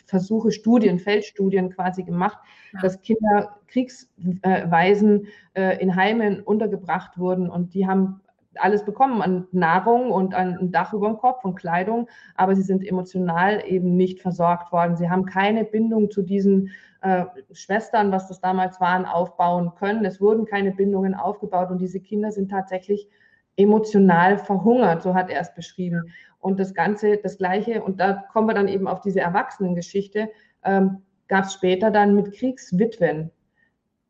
Versuche, 0.07 0.53
Studien, 0.53 0.98
Feldstudien 0.98 1.70
quasi 1.70 2.03
gemacht, 2.03 2.38
ja. 2.72 2.81
dass 2.81 3.01
Kinder 3.01 3.57
Kriegsweisen 3.68 5.29
äh, 5.55 5.81
in 5.81 5.96
Heimen 5.96 6.40
untergebracht 6.40 7.18
wurden 7.18 7.48
und 7.48 7.75
die 7.75 7.87
haben 7.87 8.20
alles 8.57 8.85
bekommen 8.85 9.22
an 9.22 9.46
Nahrung 9.53 10.11
und 10.11 10.35
an 10.35 10.59
ein 10.59 10.72
Dach 10.72 10.92
über 10.92 11.09
dem 11.09 11.16
Kopf 11.16 11.44
und 11.44 11.55
Kleidung, 11.55 12.09
aber 12.35 12.55
sie 12.55 12.62
sind 12.62 12.87
emotional 12.87 13.62
eben 13.66 13.96
nicht 13.96 14.20
versorgt 14.20 14.72
worden. 14.72 14.96
Sie 14.96 15.09
haben 15.09 15.25
keine 15.25 15.64
Bindung 15.64 16.11
zu 16.11 16.22
diesen 16.22 16.70
äh, 17.01 17.25
Schwestern, 17.53 18.12
was 18.12 18.29
das 18.29 18.40
damals 18.40 18.81
waren, 18.81 19.07
aufbauen 19.07 19.72
können. 19.79 20.05
Es 20.05 20.20
wurden 20.20 20.44
keine 20.44 20.72
Bindungen 20.72 21.14
aufgebaut 21.14 21.70
und 21.70 21.81
diese 21.81 22.01
Kinder 22.01 22.31
sind 22.31 22.51
tatsächlich 22.51 23.09
emotional 23.57 24.38
verhungert, 24.38 25.03
so 25.03 25.14
hat 25.14 25.31
er 25.31 25.40
es 25.40 25.55
beschrieben. 25.55 26.12
Und 26.42 26.59
das 26.59 26.74
Ganze, 26.74 27.18
das 27.18 27.38
Gleiche, 27.38 27.83
und 27.83 28.00
da 28.00 28.24
kommen 28.33 28.48
wir 28.48 28.55
dann 28.55 28.66
eben 28.66 28.88
auf 28.88 29.00
diese 29.00 29.20
Erwachsenengeschichte, 29.20 30.28
ähm, 30.64 31.02
gab 31.28 31.44
es 31.44 31.55
später 31.55 31.92
dann 31.92 32.16
mit 32.16 32.33
Kriegswitwen, 32.33 33.31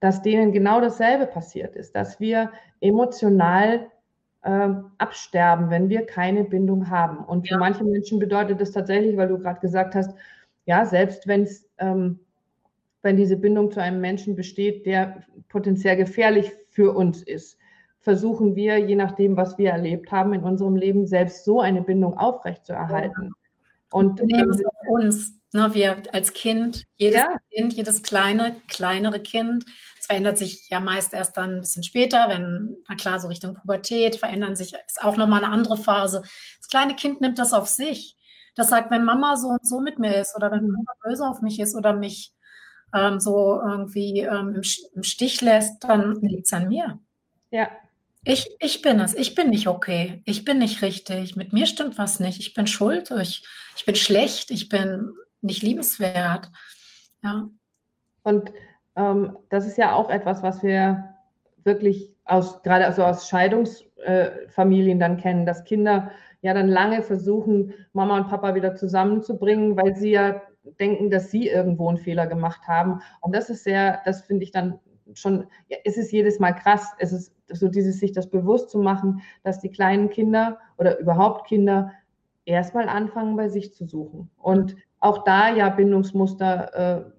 dass 0.01 0.23
denen 0.23 0.51
genau 0.51 0.81
dasselbe 0.81 1.27
passiert 1.27 1.77
ist, 1.77 1.95
dass 1.95 2.19
wir 2.21 2.51
emotional 2.81 3.87
äh, 4.43 4.69
absterben, 4.97 5.69
wenn 5.69 5.91
wir 5.91 6.07
keine 6.07 6.45
Bindung 6.45 6.89
haben. 6.89 7.19
Und 7.19 7.47
für 7.47 7.55
ja. 7.55 7.61
manche 7.61 7.85
Menschen 7.85 8.19
bedeutet 8.19 8.61
das 8.63 8.73
tatsächlich, 8.73 9.17
weil 9.19 9.29
du 9.29 9.39
gerade 9.39 9.61
gesagt 9.61 9.95
hast, 9.95 10.17
ja, 10.65 10.87
selbst 10.87 11.29
wenn 11.29 11.43
es, 11.43 11.69
ähm, 11.79 12.19
wenn 13.03 13.17
diese 13.17 13.37
Bindung 13.37 13.71
zu 13.71 13.83
einem 13.83 14.01
Menschen 14.01 14.37
besteht, 14.37 14.87
der 14.87 15.23
potenziell 15.51 15.97
gefährlich 15.97 16.51
für 16.71 16.97
uns 16.97 17.23
ist, 17.23 17.59
versuchen 18.03 18.57
wir, 18.57 18.79
je 18.79 18.97
nachdem, 18.97 19.37
was 19.37 19.59
wir 19.59 19.71
erlebt 19.71 20.11
haben 20.13 20.35
in 20.35 20.43
unserem 20.43 20.77
Leben, 20.77 21.07
selbst 21.07 21.45
so 21.45 21.61
eine 21.61 21.83
Bindung 21.83 22.19
aufrechtzuerhalten. 22.19 23.33
Und 23.91 24.19
wir 24.19 24.27
nehmen 24.27 24.51
es 24.51 24.65
auf 24.65 24.89
uns. 24.89 25.39
Ne, 25.55 25.75
wir 25.75 26.03
als 26.13 26.33
Kind, 26.33 26.87
jedes 26.97 27.21
ja. 27.21 27.37
Kind, 27.51 27.75
jedes 27.75 28.03
kleine, 28.03 28.57
kleinere 28.69 29.21
Kind, 29.21 29.67
es 30.01 30.07
verändert 30.07 30.39
sich 30.39 30.71
ja 30.71 30.81
meist 30.81 31.13
erst 31.13 31.37
dann 31.37 31.57
ein 31.57 31.61
bisschen 31.61 31.83
später, 31.83 32.27
wenn, 32.31 32.75
na 32.89 32.95
klar, 32.95 33.21
so 33.21 33.29
Richtung 33.29 33.55
Pubertät 33.55 34.17
verändern 34.17 34.57
sich, 34.57 34.73
ist 34.73 35.03
auch 35.03 35.19
nochmal 35.19 35.45
eine 35.45 35.53
andere 35.53 35.77
Phase. 35.77 36.23
Das 36.23 36.69
kleine 36.69 36.97
Kind 36.97 37.21
nimmt 37.21 37.39
das 37.39 37.53
auf 37.53 37.69
sich. 37.69 38.17
Das 38.55 38.71
sagt, 38.71 38.91
wenn 38.91 39.05
Mama 39.05 39.37
so 39.37 39.49
und 39.49 39.67
so 39.67 39.81
mit 39.81 39.99
mir 39.99 40.17
ist 40.17 40.35
oder 40.35 40.51
wenn 40.51 40.69
Mama 40.69 40.93
böse 41.03 41.27
auf 41.27 41.43
mich 41.43 41.61
ist 41.61 41.75
oder 41.75 41.93
mich 41.93 42.33
ähm, 42.95 43.21
so 43.21 43.61
irgendwie 43.63 44.21
ähm, 44.21 44.55
im, 44.55 44.63
im, 44.95 45.03
Stich 45.03 45.43
lässt, 45.43 45.85
dann 45.85 46.15
liegt 46.23 46.47
es 46.47 46.53
an 46.55 46.69
mir. 46.69 46.99
Ja. 47.51 47.71
Ich, 48.25 48.57
ich 48.61 48.83
bin 48.83 49.01
es. 49.01 49.15
Ich 49.15 49.35
bin 49.35 49.51
nicht 49.51 49.67
okay. 49.67 50.23
Ich 50.25 50.45
bin 50.45 50.59
nicht 50.59 50.83
richtig. 50.83 51.35
Mit 51.35 51.53
mir 51.53 51.67
stimmt 51.67 51.99
was 51.99 52.21
nicht. 52.21 52.39
Ich 52.39 52.55
bin 52.55 52.67
schuld. 52.67 53.11
Ich, 53.11 53.45
ich 53.77 53.85
bin 53.85 53.97
schlecht. 53.97 54.51
Ich 54.51 54.69
bin 54.69 55.13
nicht 55.41 55.63
liebenswert. 55.63 56.51
Ja. 57.23 57.49
Und 58.23 58.53
ähm, 58.95 59.37
das 59.49 59.67
ist 59.67 59.77
ja 59.77 59.95
auch 59.95 60.09
etwas, 60.09 60.43
was 60.43 60.63
wir 60.63 61.15
wirklich 61.65 62.15
aus, 62.25 62.63
gerade 62.63 62.87
also 62.87 63.05
aus 63.05 63.29
Scheidungsfamilien 63.29 64.99
äh, 64.99 65.01
dann 65.01 65.17
kennen, 65.17 65.45
dass 65.45 65.65
Kinder 65.65 66.13
ja 66.43 66.55
dann 66.55 66.69
lange 66.69 67.03
versuchen, 67.03 67.75
Mama 67.93 68.17
und 68.19 68.29
Papa 68.29 68.55
wieder 68.55 68.75
zusammenzubringen, 68.75 69.77
weil 69.77 69.97
sie 69.97 70.11
ja 70.11 70.43
denken, 70.79 71.11
dass 71.11 71.31
sie 71.31 71.49
irgendwo 71.49 71.89
einen 71.89 71.99
Fehler 71.99 72.27
gemacht 72.27 72.67
haben. 72.69 73.01
Und 73.21 73.35
das 73.35 73.51
ist 73.51 73.65
sehr, 73.65 74.01
das 74.05 74.23
finde 74.23 74.45
ich 74.45 74.53
dann 74.53 74.79
schon, 75.15 75.47
ja, 75.69 75.79
es 75.85 75.97
ist 75.97 76.13
jedes 76.13 76.39
Mal 76.39 76.53
krass. 76.53 76.93
Es 76.99 77.13
ist 77.13 77.35
so 77.49 77.69
dieses, 77.69 78.01
sich 78.01 78.13
das 78.13 78.31
bewusst 78.31 78.71
zu 78.71 78.79
machen, 78.79 79.23
dass 79.43 79.61
die 79.61 79.71
kleinen 79.71 80.11
Kinder 80.11 80.59
oder 80.79 80.99
überhaupt 80.99 81.47
Kinder 81.47 81.93
erstmal 82.45 82.89
anfangen, 82.89 83.37
bei 83.37 83.49
sich 83.49 83.75
zu 83.75 83.87
suchen. 83.87 84.31
Und 84.39 84.77
auch 85.01 85.25
da 85.25 85.55
ja 85.55 85.69
Bindungsmuster 85.69 86.75
äh, 86.75 87.11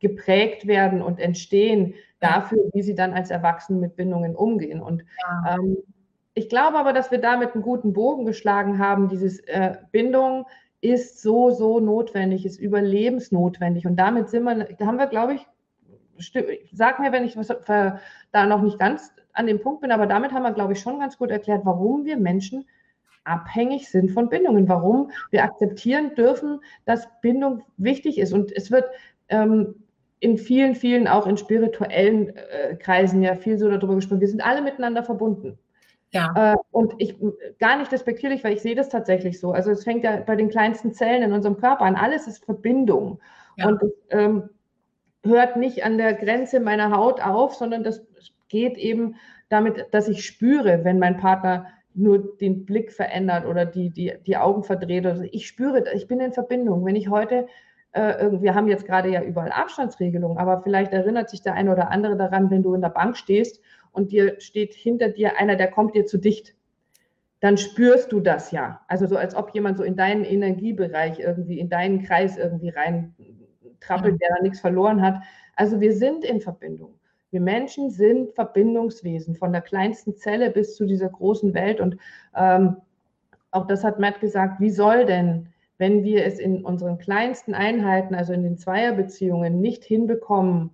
geprägt 0.00 0.66
werden 0.66 1.02
und 1.02 1.20
entstehen 1.20 1.94
dafür, 2.20 2.58
wie 2.72 2.82
sie 2.82 2.94
dann 2.94 3.12
als 3.12 3.30
Erwachsene 3.30 3.78
mit 3.78 3.96
Bindungen 3.96 4.34
umgehen. 4.34 4.80
Und 4.80 5.04
ja. 5.22 5.56
ähm, 5.56 5.76
ich 6.34 6.48
glaube 6.48 6.78
aber, 6.78 6.92
dass 6.92 7.10
wir 7.10 7.18
damit 7.18 7.54
einen 7.54 7.62
guten 7.62 7.92
Bogen 7.92 8.24
geschlagen 8.24 8.78
haben. 8.78 9.08
Dieses 9.08 9.40
äh, 9.40 9.76
Bindung 9.90 10.46
ist 10.80 11.22
so, 11.22 11.50
so 11.50 11.78
notwendig, 11.78 12.44
ist 12.44 12.58
überlebensnotwendig. 12.58 13.86
Und 13.86 13.96
damit 13.96 14.28
sind 14.28 14.44
wir, 14.44 14.64
da 14.64 14.86
haben 14.86 14.98
wir, 14.98 15.06
glaube 15.06 15.34
ich, 15.34 15.46
sag 16.72 17.00
mir, 17.00 17.12
wenn 17.12 17.24
ich 17.24 17.36
da 17.36 18.46
noch 18.46 18.62
nicht 18.62 18.78
ganz 18.78 19.12
an 19.32 19.46
dem 19.46 19.60
Punkt 19.60 19.80
bin, 19.80 19.92
aber 19.92 20.06
damit 20.06 20.32
haben 20.32 20.42
wir, 20.42 20.52
glaube 20.52 20.74
ich, 20.74 20.80
schon 20.80 21.00
ganz 21.00 21.18
gut 21.18 21.30
erklärt, 21.30 21.64
warum 21.64 22.04
wir 22.04 22.16
Menschen 22.16 22.66
abhängig 23.24 23.88
sind 23.88 24.10
von 24.10 24.28
Bindungen, 24.28 24.68
warum 24.68 25.10
wir 25.30 25.44
akzeptieren 25.44 26.14
dürfen, 26.14 26.60
dass 26.84 27.08
Bindung 27.20 27.62
wichtig 27.76 28.18
ist. 28.18 28.32
Und 28.32 28.52
es 28.52 28.70
wird 28.70 28.86
ähm, 29.28 29.74
in 30.20 30.38
vielen, 30.38 30.74
vielen, 30.74 31.08
auch 31.08 31.26
in 31.26 31.36
spirituellen 31.36 32.36
äh, 32.36 32.76
Kreisen 32.76 33.22
ja 33.22 33.34
viel 33.34 33.58
so 33.58 33.68
darüber 33.68 33.94
gesprochen. 33.94 34.20
Wir 34.20 34.28
sind 34.28 34.44
alle 34.44 34.62
miteinander 34.62 35.02
verbunden. 35.02 35.58
Ja. 36.12 36.52
Äh, 36.52 36.56
und 36.70 36.94
ich 36.98 37.16
gar 37.58 37.78
nicht 37.78 37.90
respektierlich, 37.90 38.44
weil 38.44 38.52
ich 38.52 38.62
sehe 38.62 38.74
das 38.74 38.88
tatsächlich 38.88 39.40
so. 39.40 39.52
Also 39.52 39.70
es 39.70 39.84
fängt 39.84 40.04
ja 40.04 40.16
bei 40.18 40.36
den 40.36 40.50
kleinsten 40.50 40.92
Zellen 40.92 41.22
in 41.22 41.32
unserem 41.32 41.56
Körper 41.56 41.84
an. 41.84 41.96
Alles 41.96 42.26
ist 42.26 42.44
Verbindung. 42.44 43.18
Ja. 43.56 43.68
Und 43.68 43.82
ähm, 44.10 44.50
hört 45.24 45.56
nicht 45.56 45.84
an 45.84 45.98
der 45.98 46.14
Grenze 46.14 46.60
meiner 46.60 46.96
Haut 46.96 47.20
auf, 47.20 47.54
sondern 47.54 47.84
das 47.84 48.02
geht 48.48 48.76
eben 48.76 49.16
damit, 49.48 49.86
dass 49.92 50.08
ich 50.08 50.24
spüre, 50.24 50.84
wenn 50.84 50.98
mein 50.98 51.18
Partner 51.18 51.66
nur 51.94 52.36
den 52.38 52.64
Blick 52.64 52.92
verändert 52.92 53.46
oder 53.46 53.66
die, 53.66 53.90
die, 53.90 54.14
die 54.26 54.36
Augen 54.36 54.64
verdreht. 54.64 55.04
Oder 55.04 55.16
so. 55.16 55.24
Ich 55.30 55.46
spüre, 55.46 55.84
ich 55.94 56.08
bin 56.08 56.20
in 56.20 56.32
Verbindung. 56.32 56.84
Wenn 56.84 56.96
ich 56.96 57.10
heute 57.10 57.46
äh, 57.92 58.40
wir 58.40 58.54
haben 58.54 58.68
jetzt 58.68 58.86
gerade 58.86 59.10
ja 59.10 59.22
überall 59.22 59.52
Abstandsregelungen, 59.52 60.38
aber 60.38 60.62
vielleicht 60.62 60.92
erinnert 60.92 61.30
sich 61.30 61.42
der 61.42 61.54
eine 61.54 61.72
oder 61.72 61.90
andere 61.90 62.16
daran, 62.16 62.50
wenn 62.50 62.62
du 62.62 62.74
in 62.74 62.80
der 62.80 62.88
Bank 62.88 63.16
stehst 63.16 63.60
und 63.92 64.12
dir 64.12 64.40
steht 64.40 64.74
hinter 64.74 65.10
dir 65.10 65.38
einer, 65.38 65.56
der 65.56 65.70
kommt 65.70 65.94
dir 65.94 66.06
zu 66.06 66.18
dicht, 66.18 66.54
dann 67.40 67.58
spürst 67.58 68.12
du 68.12 68.20
das 68.20 68.50
ja. 68.50 68.80
Also 68.88 69.06
so, 69.06 69.16
als 69.16 69.34
ob 69.34 69.52
jemand 69.52 69.76
so 69.76 69.82
in 69.82 69.96
deinen 69.96 70.24
Energiebereich 70.24 71.18
irgendwie, 71.18 71.58
in 71.58 71.68
deinen 71.68 72.02
Kreis 72.02 72.36
irgendwie 72.38 72.70
rein 72.70 73.14
trappelt, 73.84 74.20
der 74.20 74.34
da 74.36 74.42
nichts 74.42 74.60
verloren 74.60 75.02
hat. 75.02 75.22
Also 75.56 75.80
wir 75.80 75.92
sind 75.92 76.24
in 76.24 76.40
Verbindung. 76.40 76.94
Wir 77.30 77.40
Menschen 77.40 77.90
sind 77.90 78.34
Verbindungswesen 78.34 79.34
von 79.34 79.52
der 79.52 79.62
kleinsten 79.62 80.14
Zelle 80.16 80.50
bis 80.50 80.76
zu 80.76 80.84
dieser 80.84 81.08
großen 81.08 81.54
Welt. 81.54 81.80
Und 81.80 81.96
ähm, 82.36 82.76
auch 83.50 83.66
das 83.66 83.84
hat 83.84 83.98
Matt 83.98 84.20
gesagt, 84.20 84.60
wie 84.60 84.70
soll 84.70 85.06
denn, 85.06 85.48
wenn 85.78 86.04
wir 86.04 86.24
es 86.26 86.38
in 86.38 86.64
unseren 86.64 86.98
kleinsten 86.98 87.54
Einheiten, 87.54 88.14
also 88.14 88.32
in 88.32 88.42
den 88.42 88.58
Zweierbeziehungen, 88.58 89.60
nicht 89.60 89.82
hinbekommen, 89.82 90.70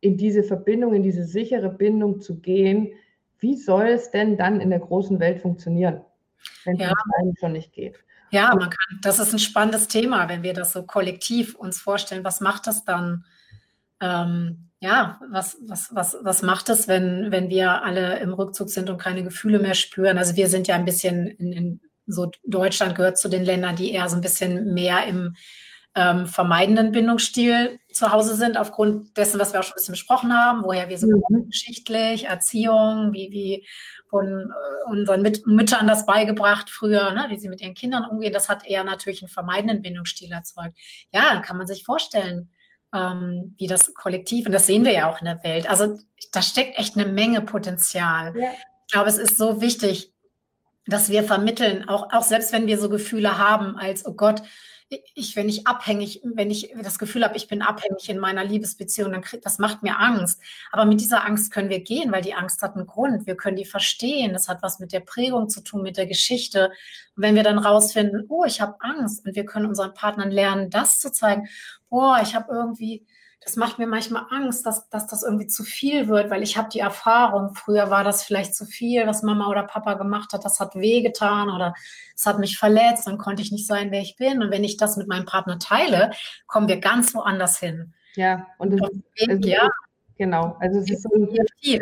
in 0.00 0.16
diese 0.16 0.42
Verbindung, 0.42 0.94
in 0.94 1.02
diese 1.02 1.24
sichere 1.24 1.68
Bindung 1.68 2.20
zu 2.20 2.40
gehen, 2.40 2.92
wie 3.38 3.56
soll 3.56 3.88
es 3.88 4.10
denn 4.10 4.36
dann 4.36 4.60
in 4.60 4.70
der 4.70 4.80
großen 4.80 5.18
Welt 5.18 5.40
funktionieren, 5.40 6.02
wenn 6.64 6.76
es 6.76 6.82
ja. 6.82 6.94
schon 7.38 7.52
nicht 7.52 7.72
geht? 7.72 7.98
Ja, 8.30 8.54
man 8.54 8.70
kann, 8.70 9.00
das 9.02 9.18
ist 9.18 9.32
ein 9.32 9.38
spannendes 9.38 9.88
Thema, 9.88 10.28
wenn 10.28 10.42
wir 10.42 10.54
das 10.54 10.72
so 10.72 10.82
kollektiv 10.84 11.54
uns 11.54 11.80
vorstellen. 11.80 12.24
Was 12.24 12.40
macht 12.40 12.66
das 12.66 12.84
dann? 12.84 13.24
Ähm, 14.00 14.70
ja, 14.80 15.20
was, 15.30 15.58
was, 15.66 15.94
was, 15.94 16.16
was 16.22 16.42
macht 16.42 16.68
es, 16.70 16.88
wenn, 16.88 17.30
wenn 17.30 17.50
wir 17.50 17.82
alle 17.84 18.18
im 18.20 18.32
Rückzug 18.32 18.70
sind 18.70 18.88
und 18.88 18.96
keine 18.98 19.22
Gefühle 19.22 19.58
mehr 19.58 19.74
spüren? 19.74 20.16
Also 20.16 20.36
wir 20.36 20.48
sind 20.48 20.68
ja 20.68 20.76
ein 20.76 20.86
bisschen 20.86 21.26
in, 21.26 21.52
in 21.52 21.80
so 22.06 22.30
Deutschland 22.44 22.94
gehört 22.94 23.18
zu 23.18 23.28
den 23.28 23.44
Ländern, 23.44 23.76
die 23.76 23.92
eher 23.92 24.08
so 24.08 24.16
ein 24.16 24.22
bisschen 24.22 24.72
mehr 24.72 25.04
im 25.06 25.36
ähm, 25.94 26.26
vermeidenden 26.26 26.92
Bindungsstil 26.92 27.80
zu 27.92 28.12
Hause 28.12 28.36
sind, 28.36 28.56
aufgrund 28.56 29.16
dessen, 29.16 29.40
was 29.40 29.52
wir 29.52 29.60
auch 29.60 29.64
schon 29.64 29.72
ein 29.72 29.76
bisschen 29.76 29.92
besprochen 29.92 30.32
haben, 30.32 30.62
woher 30.62 30.88
wir 30.88 30.98
so 30.98 31.08
mhm. 31.08 31.46
geschichtlich, 31.46 32.26
Erziehung, 32.26 33.12
wie, 33.12 33.30
wie 33.32 33.66
wurden 34.10 34.50
äh, 34.50 34.90
unseren 34.90 35.22
Mit 35.22 35.46
Müttern 35.46 35.86
das 35.86 36.06
beigebracht 36.06 36.70
früher, 36.70 37.12
ne, 37.12 37.26
wie 37.28 37.38
sie 37.38 37.48
mit 37.48 37.60
ihren 37.60 37.74
Kindern 37.74 38.04
umgehen. 38.04 38.32
Das 38.32 38.48
hat 38.48 38.66
eher 38.66 38.84
natürlich 38.84 39.22
einen 39.22 39.28
vermeidenden 39.28 39.82
Bindungsstil 39.82 40.30
erzeugt. 40.32 40.76
Ja, 41.12 41.22
dann 41.32 41.42
kann 41.42 41.56
man 41.56 41.66
sich 41.66 41.84
vorstellen, 41.84 42.50
ähm, 42.94 43.54
wie 43.58 43.66
das 43.66 43.94
Kollektiv, 43.94 44.46
und 44.46 44.52
das 44.52 44.66
sehen 44.66 44.84
wir 44.84 44.92
ja 44.92 45.10
auch 45.10 45.20
in 45.20 45.26
der 45.26 45.42
Welt. 45.42 45.68
Also 45.68 45.98
da 46.32 46.42
steckt 46.42 46.78
echt 46.78 46.96
eine 46.96 47.10
Menge 47.10 47.40
Potenzial. 47.40 48.36
Ja. 48.36 48.50
Ich 48.86 48.92
glaube, 48.92 49.08
es 49.08 49.18
ist 49.18 49.38
so 49.38 49.60
wichtig, 49.60 50.12
dass 50.86 51.08
wir 51.08 51.22
vermitteln, 51.22 51.88
auch, 51.88 52.12
auch 52.12 52.22
selbst 52.22 52.52
wenn 52.52 52.66
wir 52.66 52.78
so 52.78 52.88
Gefühle 52.88 53.38
haben, 53.38 53.76
als, 53.76 54.04
oh 54.06 54.14
Gott, 54.14 54.42
ich, 54.90 55.36
wenn 55.36 55.48
ich 55.48 55.68
abhängig, 55.68 56.20
wenn 56.24 56.50
ich 56.50 56.74
das 56.82 56.98
Gefühl 56.98 57.24
habe, 57.24 57.36
ich 57.36 57.46
bin 57.46 57.62
abhängig 57.62 58.08
in 58.08 58.18
meiner 58.18 58.44
Liebesbeziehung, 58.44 59.12
dann 59.12 59.22
krieg, 59.22 59.40
das 59.42 59.58
macht 59.58 59.84
mir 59.84 59.98
Angst. 60.00 60.40
Aber 60.72 60.84
mit 60.84 61.00
dieser 61.00 61.24
Angst 61.24 61.52
können 61.52 61.70
wir 61.70 61.80
gehen, 61.80 62.10
weil 62.10 62.22
die 62.22 62.34
Angst 62.34 62.60
hat 62.62 62.74
einen 62.74 62.86
Grund. 62.86 63.26
Wir 63.26 63.36
können 63.36 63.56
die 63.56 63.64
verstehen. 63.64 64.32
Das 64.32 64.48
hat 64.48 64.62
was 64.62 64.80
mit 64.80 64.92
der 64.92 65.00
Prägung 65.00 65.48
zu 65.48 65.62
tun, 65.62 65.82
mit 65.82 65.96
der 65.96 66.06
Geschichte. 66.06 66.72
Und 67.14 67.22
wenn 67.22 67.36
wir 67.36 67.44
dann 67.44 67.58
rausfinden, 67.58 68.26
oh, 68.28 68.44
ich 68.44 68.60
habe 68.60 68.76
Angst, 68.80 69.24
und 69.24 69.36
wir 69.36 69.44
können 69.44 69.66
unseren 69.66 69.94
Partnern 69.94 70.32
lernen, 70.32 70.70
das 70.70 70.98
zu 70.98 71.12
zeigen, 71.12 71.48
boah, 71.88 72.20
ich 72.22 72.34
habe 72.34 72.52
irgendwie 72.52 73.06
das 73.42 73.56
macht 73.56 73.78
mir 73.78 73.86
manchmal 73.86 74.26
Angst, 74.30 74.66
dass, 74.66 74.88
dass 74.90 75.06
das 75.06 75.22
irgendwie 75.22 75.46
zu 75.46 75.64
viel 75.64 76.08
wird, 76.08 76.30
weil 76.30 76.42
ich 76.42 76.58
habe 76.58 76.68
die 76.68 76.80
Erfahrung, 76.80 77.54
früher 77.54 77.90
war 77.90 78.04
das 78.04 78.22
vielleicht 78.22 78.54
zu 78.54 78.66
viel, 78.66 79.06
was 79.06 79.22
Mama 79.22 79.48
oder 79.48 79.62
Papa 79.62 79.94
gemacht 79.94 80.32
hat, 80.32 80.44
das 80.44 80.60
hat 80.60 80.74
wehgetan 80.74 81.48
oder 81.48 81.74
es 82.14 82.26
hat 82.26 82.38
mich 82.38 82.58
verletzt, 82.58 83.06
dann 83.06 83.16
konnte 83.16 83.40
ich 83.40 83.50
nicht 83.50 83.66
sein, 83.66 83.90
wer 83.90 84.02
ich 84.02 84.16
bin. 84.16 84.42
Und 84.42 84.50
wenn 84.50 84.62
ich 84.62 84.76
das 84.76 84.98
mit 84.98 85.08
meinem 85.08 85.24
Partner 85.24 85.58
teile, 85.58 86.10
kommen 86.46 86.68
wir 86.68 86.80
ganz 86.80 87.14
woanders 87.14 87.58
hin. 87.58 87.94
Ja, 88.14 88.46
und 88.58 88.78
das, 88.78 88.90
und, 89.28 89.46
ja. 89.46 89.68
Genau, 90.18 90.54
also 90.60 90.80
es 90.80 90.90
ist, 90.90 91.04
so 91.04 91.08
ein, 91.14 91.30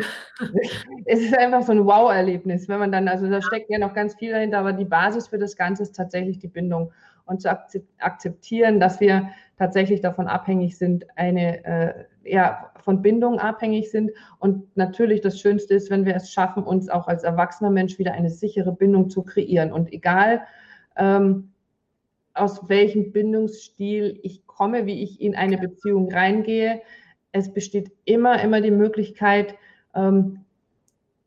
es 1.05 1.19
ist 1.19 1.37
einfach 1.37 1.61
so 1.63 1.73
ein 1.73 1.85
Wow-Erlebnis, 1.85 2.69
wenn 2.69 2.79
man 2.79 2.89
dann, 2.89 3.09
also 3.09 3.29
da 3.29 3.41
steckt 3.41 3.69
ja 3.69 3.79
noch 3.79 3.93
ganz 3.93 4.15
viel 4.15 4.31
dahinter, 4.31 4.59
aber 4.59 4.71
die 4.71 4.85
Basis 4.85 5.27
für 5.27 5.37
das 5.37 5.57
Ganze 5.57 5.83
ist 5.83 5.93
tatsächlich 5.93 6.39
die 6.39 6.47
Bindung 6.47 6.93
und 7.25 7.41
zu 7.41 7.51
akzeptieren, 7.99 8.79
dass 8.79 9.01
wir 9.01 9.29
tatsächlich 9.59 10.01
davon 10.01 10.27
abhängig 10.27 10.77
sind, 10.77 11.05
eine, 11.17 11.63
äh, 11.65 11.93
ja, 12.23 12.71
von 12.81 13.01
Bindung 13.01 13.39
abhängig 13.39 13.91
sind. 13.91 14.11
Und 14.39 14.75
natürlich 14.75 15.21
das 15.21 15.39
Schönste 15.39 15.75
ist, 15.75 15.91
wenn 15.91 16.05
wir 16.05 16.15
es 16.15 16.31
schaffen, 16.31 16.63
uns 16.63 16.89
auch 16.89 17.07
als 17.07 17.23
erwachsener 17.23 17.69
Mensch 17.69 17.99
wieder 17.99 18.13
eine 18.13 18.29
sichere 18.29 18.71
Bindung 18.71 19.09
zu 19.09 19.21
kreieren. 19.21 19.71
Und 19.73 19.91
egal, 19.91 20.41
ähm, 20.95 21.51
aus 22.33 22.69
welchem 22.69 23.11
Bindungsstil 23.11 24.19
ich 24.23 24.47
komme, 24.47 24.85
wie 24.85 25.03
ich 25.03 25.21
in 25.21 25.35
eine 25.35 25.57
Beziehung 25.57 26.11
reingehe, 26.11 26.81
es 27.33 27.53
besteht 27.53 27.91
immer, 28.05 28.41
immer 28.41 28.61
die 28.61 28.71
Möglichkeit, 28.71 29.55
ähm, 29.93 30.45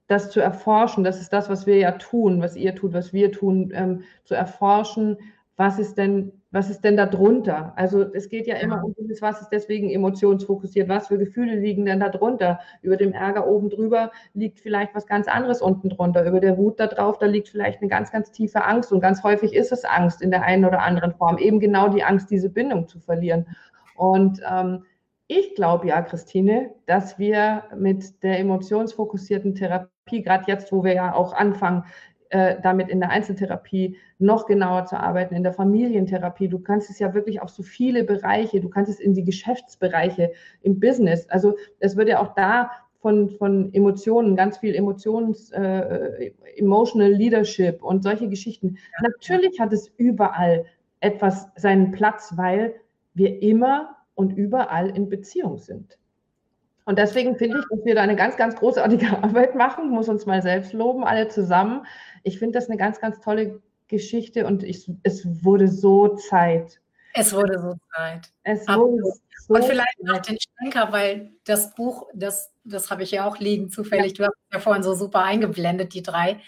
das 0.07 0.31
zu 0.31 0.41
erforschen. 0.41 1.05
Das 1.05 1.21
ist 1.21 1.33
das, 1.33 1.51
was 1.51 1.67
wir 1.67 1.77
ja 1.77 1.93
tun, 1.93 2.41
was 2.41 2.57
ihr 2.57 2.75
tut, 2.75 2.95
was 2.95 3.13
wir 3.13 3.31
tun, 3.31 3.73
ähm, 3.75 4.05
zu 4.25 4.35
erforschen, 4.35 5.19
was 5.57 5.79
ist 5.79 5.99
denn, 5.99 6.33
was 6.53 6.69
ist 6.69 6.85
denn 6.85 6.99
da 6.99 7.07
drunter? 7.07 7.73
Also 7.77 8.03
es 8.13 8.29
geht 8.29 8.47
ja 8.47 8.57
immer 8.57 8.85
um 8.85 8.95
dieses, 8.99 9.23
was 9.23 9.41
ist 9.41 9.49
deswegen 9.49 9.89
emotionsfokussiert, 9.89 10.87
was 10.89 11.09
für 11.09 11.17
Gefühle 11.17 11.57
liegen 11.57 11.87
denn 11.87 12.01
da 12.01 12.11
drunter? 12.11 12.61
Über 12.83 12.97
dem 12.97 13.13
Ärger 13.13 13.49
oben 13.49 13.71
drüber 13.71 14.13
liegt 14.35 14.61
vielleicht 14.61 14.95
was 14.95 15.07
ganz 15.07 15.29
anderes 15.29 15.63
unten 15.63 15.89
drunter. 15.89 16.27
Über 16.27 16.41
der 16.41 16.59
Wut 16.59 16.79
da 16.79 16.89
drauf, 16.89 17.19
da 17.19 17.27
liegt 17.27 17.49
vielleicht 17.49 17.81
eine 17.81 17.89
ganz, 17.89 18.13
ganz 18.13 18.31
tiefe 18.33 18.65
Angst 18.65 18.93
und 18.93 19.01
ganz 19.01 19.23
häufig 19.23 19.55
ist 19.55 19.73
es 19.73 19.85
Angst 19.87 20.21
in 20.21 20.31
der 20.31 20.43
einen 20.43 20.67
oder 20.67 20.83
anderen 20.83 21.15
Form. 21.15 21.39
Eben 21.39 21.59
genau 21.59 21.89
die 21.89 22.05
Angst, 22.05 22.31
diese 22.31 22.51
Bindung 22.51 22.87
zu 22.87 23.01
verlieren. 23.01 23.47
Und 23.97 24.43
ähm, 24.49 24.85
ich 25.29 25.55
glaube 25.55 25.87
ja, 25.87 26.03
Christine, 26.03 26.75
dass 26.85 27.19
wir 27.19 27.65
mit 27.75 28.23
der 28.23 28.39
emotionsfokussierten 28.41 29.55
Therapie, 29.55 30.23
gerade 30.23 30.45
jetzt, 30.49 30.71
wo 30.71 30.85
wir 30.85 30.93
ja 30.93 31.15
auch 31.15 31.33
anfangen, 31.33 31.85
äh, 32.33 32.57
damit 32.63 32.89
in 32.89 33.01
der 33.01 33.11
Einzeltherapie 33.11 33.99
noch 34.19 34.47
genauer 34.47 34.87
zu 34.87 34.99
arbeiten, 34.99 35.35
in 35.35 35.43
der 35.43 35.53
Familientherapie. 35.53 36.49
Du 36.49 36.59
kannst 36.59 36.89
es 36.89 36.99
ja 36.99 37.13
wirklich 37.13 37.43
auf 37.43 37.51
so 37.51 37.63
viele 37.63 38.05
Bereiche, 38.05 38.59
du 38.59 38.71
kannst 38.71 38.91
es 38.91 39.01
in 39.01 39.13
die 39.13 39.23
Geschäftsbereiche, 39.23 40.33
im 40.63 40.81
Business. 40.81 41.29
Also 41.29 41.57
es 41.79 41.95
wird 41.95 42.09
ja 42.09 42.21
auch 42.21 42.35
da 42.35 42.71
von, 43.01 43.29
von 43.29 43.75
Emotionen, 43.75 44.35
ganz 44.35 44.57
viel 44.57 44.75
Emotions, 44.75 45.51
äh, 45.51 46.33
Emotional 46.57 47.13
Leadership 47.13 47.83
und 47.83 48.03
solche 48.03 48.31
Geschichten. 48.31 48.77
Ja. 48.77 49.11
Natürlich 49.11 49.61
hat 49.61 49.75
es 49.75 49.93
überall 49.99 50.65
etwas 51.01 51.49
seinen 51.57 51.93
Platz, 51.93 52.33
weil 52.37 52.75
wir 53.13 53.43
immer 53.43 53.95
und 54.15 54.33
überall 54.33 54.89
in 54.89 55.11
Beziehung 55.11 55.59
sind. 55.59 55.99
Und 56.85 56.99
deswegen 56.99 57.37
finde 57.37 57.59
ich, 57.59 57.65
dass 57.71 57.85
wir 57.85 57.95
da 57.95 58.03
eine 58.03 58.17
ganz, 58.17 58.37
ganz 58.37 58.57
großartige 58.57 59.07
Arbeit 59.23 59.55
machen, 59.55 59.91
muss 59.91 60.09
uns 60.09 60.27
mal 60.27 60.43
selbst 60.43 60.73
loben, 60.73 61.05
alle 61.05 61.29
zusammen. 61.29 61.87
Ich 62.23 62.39
finde 62.39 62.59
das 62.59 62.69
eine 62.69 62.79
ganz, 62.79 63.01
ganz 63.01 63.21
tolle 63.21 63.61
Geschichte 63.89 64.47
und 64.47 64.63
ich, 64.63 64.91
es 65.03 65.45
wurde 65.45 65.69
so 65.69 66.17
Zeit. 66.17 66.81
Es 67.15 67.35
wurde 67.35 67.59
so 67.61 67.75
Zeit. 67.95 68.31
Es 68.43 68.67
wurde 68.67 69.03
so 69.03 69.55
und 69.55 69.65
vielleicht 69.65 70.03
noch 70.03 70.19
den 70.21 70.39
Schlenker, 70.41 70.93
weil 70.93 71.33
das 71.45 71.75
Buch, 71.75 72.07
das, 72.15 72.53
das 72.65 72.91
habe 72.91 73.03
ich 73.03 73.11
ja 73.11 73.27
auch 73.27 73.39
liegen, 73.39 73.71
zufällig, 73.71 74.17
ja. 74.19 74.19
du 74.19 74.25
hast 74.25 74.53
ja 74.53 74.61
vorhin 74.61 74.83
so 74.83 74.95
super 74.95 75.25
eingeblendet, 75.25 75.95
die 75.95 76.03
drei. 76.03 76.41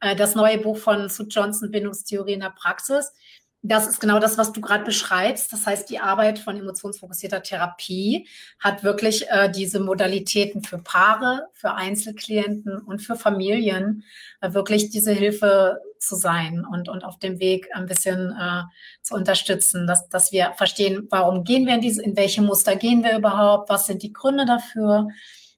Äh, 0.00 0.14
das 0.14 0.34
neue 0.34 0.58
Buch 0.58 0.76
von 0.76 1.08
Sue 1.08 1.26
Johnson, 1.26 1.70
Bindungstheorie 1.70 2.34
in 2.34 2.40
der 2.40 2.50
Praxis 2.50 3.12
das 3.68 3.86
ist 3.86 4.00
genau 4.00 4.18
das, 4.18 4.38
was 4.38 4.52
du 4.52 4.60
gerade 4.60 4.84
beschreibst. 4.84 5.52
Das 5.52 5.66
heißt, 5.66 5.90
die 5.90 5.98
Arbeit 5.98 6.38
von 6.38 6.56
emotionsfokussierter 6.56 7.42
Therapie 7.42 8.28
hat 8.58 8.84
wirklich 8.84 9.28
äh, 9.28 9.50
diese 9.50 9.80
Modalitäten 9.80 10.62
für 10.62 10.78
Paare, 10.78 11.48
für 11.52 11.74
Einzelklienten 11.74 12.78
und 12.78 13.00
für 13.00 13.16
Familien, 13.16 14.04
äh, 14.40 14.52
wirklich 14.52 14.90
diese 14.90 15.12
Hilfe 15.12 15.80
zu 15.98 16.16
sein 16.16 16.64
und, 16.70 16.88
und 16.88 17.04
auf 17.04 17.18
dem 17.18 17.40
Weg 17.40 17.68
ein 17.74 17.86
bisschen 17.86 18.32
äh, 18.38 18.62
zu 19.02 19.14
unterstützen, 19.14 19.86
dass, 19.86 20.08
dass 20.08 20.32
wir 20.32 20.52
verstehen, 20.56 21.06
warum 21.10 21.44
gehen 21.44 21.66
wir 21.66 21.74
in 21.74 21.80
diese, 21.80 22.02
in 22.02 22.16
welche 22.16 22.42
Muster 22.42 22.76
gehen 22.76 23.02
wir 23.02 23.16
überhaupt, 23.16 23.68
was 23.68 23.86
sind 23.86 24.02
die 24.02 24.12
Gründe 24.12 24.46
dafür. 24.46 25.08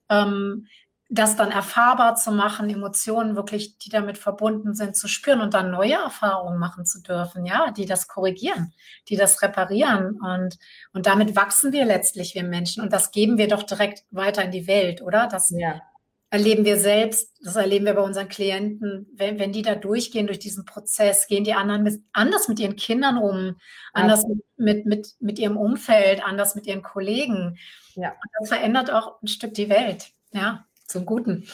Ähm, 0.09 0.67
das 1.11 1.37
dann 1.37 1.51
erfahrbar 1.51 2.17
zu 2.17 2.31
machen, 2.31 2.69
Emotionen 2.69 3.35
wirklich, 3.35 3.79
die 3.79 3.89
damit 3.89 4.19
verbunden 4.19 4.75
sind, 4.75 4.95
zu 4.95 5.09
spüren 5.09 5.41
und 5.41 5.55
dann 5.55 5.71
neue 5.71 5.95
Erfahrungen 5.95 6.59
machen 6.59 6.85
zu 6.85 7.03
dürfen, 7.03 7.47
ja, 7.47 7.71
die 7.71 7.87
das 7.87 8.09
korrigieren, 8.09 8.75
die 9.09 9.17
das 9.17 9.41
reparieren 9.41 10.21
und, 10.21 10.59
und 10.93 11.07
damit 11.07 11.35
wachsen 11.35 11.73
wir 11.73 11.87
letztlich, 11.87 12.35
wir 12.35 12.45
Menschen 12.45 12.83
und 12.83 12.93
das 12.93 13.11
geben 13.11 13.39
wir 13.39 13.49
doch 13.49 13.63
direkt 13.63 14.05
weiter 14.11 14.45
in 14.45 14.51
die 14.51 14.67
Welt, 14.67 15.01
oder? 15.01 15.29
Das 15.29 15.49
ja. 15.49 15.81
erleben 16.29 16.67
wir 16.67 16.77
selbst, 16.77 17.35
das 17.43 17.57
erleben 17.57 17.87
wir 17.87 17.95
bei 17.95 18.03
unseren 18.03 18.29
Klienten, 18.29 19.07
wenn, 19.15 19.39
wenn 19.39 19.53
die 19.53 19.63
da 19.63 19.77
durchgehen, 19.77 20.27
durch 20.27 20.41
diesen 20.41 20.67
Prozess, 20.67 21.27
gehen 21.27 21.45
die 21.45 21.55
anderen 21.55 21.85
mit, 21.85 22.03
anders 22.13 22.49
mit 22.49 22.61
ihren 22.61 22.77
Kindern 22.77 23.17
um, 23.17 23.57
anders 23.95 24.25
ja. 24.29 24.35
mit, 24.59 24.85
mit, 24.85 25.15
mit 25.21 25.39
ihrem 25.39 25.57
Umfeld, 25.57 26.23
anders 26.23 26.55
mit 26.55 26.67
ihren 26.67 26.83
Kollegen. 26.83 27.57
Ja. 27.95 28.11
Und 28.11 28.31
das 28.41 28.51
verändert 28.51 28.91
auch 28.93 29.23
ein 29.23 29.27
Stück 29.29 29.55
die 29.55 29.71
Welt, 29.71 30.11
ja 30.33 30.67
zum 30.89 31.07
Guten. 31.07 31.45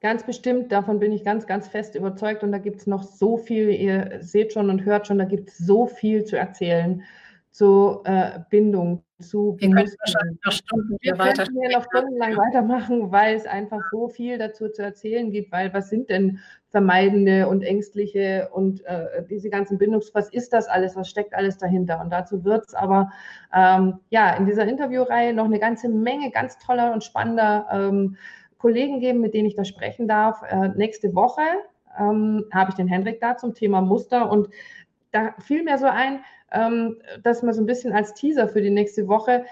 Ganz 0.00 0.24
bestimmt, 0.24 0.70
davon 0.72 1.00
bin 1.00 1.12
ich 1.12 1.24
ganz, 1.24 1.46
ganz 1.46 1.68
fest 1.68 1.94
überzeugt. 1.94 2.42
Und 2.42 2.52
da 2.52 2.58
gibt 2.58 2.80
es 2.80 2.86
noch 2.86 3.02
so 3.02 3.36
viel, 3.36 3.70
ihr 3.70 4.18
seht 4.20 4.52
schon 4.52 4.70
und 4.70 4.84
hört 4.84 5.06
schon, 5.06 5.18
da 5.18 5.24
gibt 5.24 5.50
es 5.50 5.58
so 5.58 5.86
viel 5.86 6.24
zu 6.24 6.36
erzählen 6.36 7.02
zu 7.50 8.02
äh, 8.04 8.38
Bindung, 8.50 9.02
zu 9.20 9.56
Wir 9.58 9.70
können 9.70 9.90
wahrscheinlich 9.98 10.38
noch 10.44 10.52
Stunden 10.52 10.96
Wir 11.00 11.18
weiter 11.18 11.44
hier 11.44 11.76
noch 11.76 11.84
stundenlang 11.86 12.36
weitermachen, 12.36 13.10
weil 13.10 13.34
es 13.34 13.46
einfach 13.46 13.80
so 13.90 14.08
viel 14.08 14.38
dazu 14.38 14.68
zu 14.68 14.82
erzählen 14.82 15.32
gibt, 15.32 15.50
weil 15.50 15.74
was 15.74 15.88
sind 15.88 16.08
denn 16.08 16.38
vermeidende 16.68 17.48
und 17.48 17.62
ängstliche 17.62 18.48
und 18.52 18.84
äh, 18.84 19.24
diese 19.28 19.50
ganzen 19.50 19.78
Bindungs, 19.78 20.14
was 20.14 20.28
ist 20.28 20.52
das 20.52 20.68
alles, 20.68 20.94
was 20.94 21.08
steckt 21.08 21.34
alles 21.34 21.58
dahinter? 21.58 22.00
Und 22.00 22.10
dazu 22.10 22.44
wird 22.44 22.66
es 22.68 22.74
aber 22.74 23.10
ähm, 23.52 23.98
ja 24.10 24.36
in 24.36 24.46
dieser 24.46 24.66
Interviewreihe 24.66 25.34
noch 25.34 25.46
eine 25.46 25.58
ganze 25.58 25.88
Menge 25.88 26.30
ganz 26.30 26.58
toller 26.58 26.92
und 26.92 27.02
spannender 27.02 27.66
ähm, 27.72 28.16
Kollegen 28.58 29.00
geben, 29.00 29.20
mit 29.20 29.34
denen 29.34 29.46
ich 29.46 29.54
da 29.54 29.64
sprechen 29.64 30.08
darf. 30.08 30.42
Äh, 30.48 30.68
nächste 30.76 31.14
Woche 31.14 31.42
ähm, 31.98 32.44
habe 32.52 32.70
ich 32.70 32.76
den 32.76 32.88
Hendrik 32.88 33.20
da 33.20 33.36
zum 33.36 33.54
Thema 33.54 33.80
Muster 33.80 34.30
und 34.30 34.48
da 35.12 35.34
fiel 35.38 35.62
mir 35.62 35.78
so 35.78 35.86
ein, 35.86 36.20
ähm, 36.52 36.96
dass 37.22 37.42
man 37.42 37.54
so 37.54 37.62
ein 37.62 37.66
bisschen 37.66 37.92
als 37.92 38.14
Teaser 38.14 38.48
für 38.48 38.60
die 38.60 38.70
nächste 38.70 39.08
Woche 39.08 39.44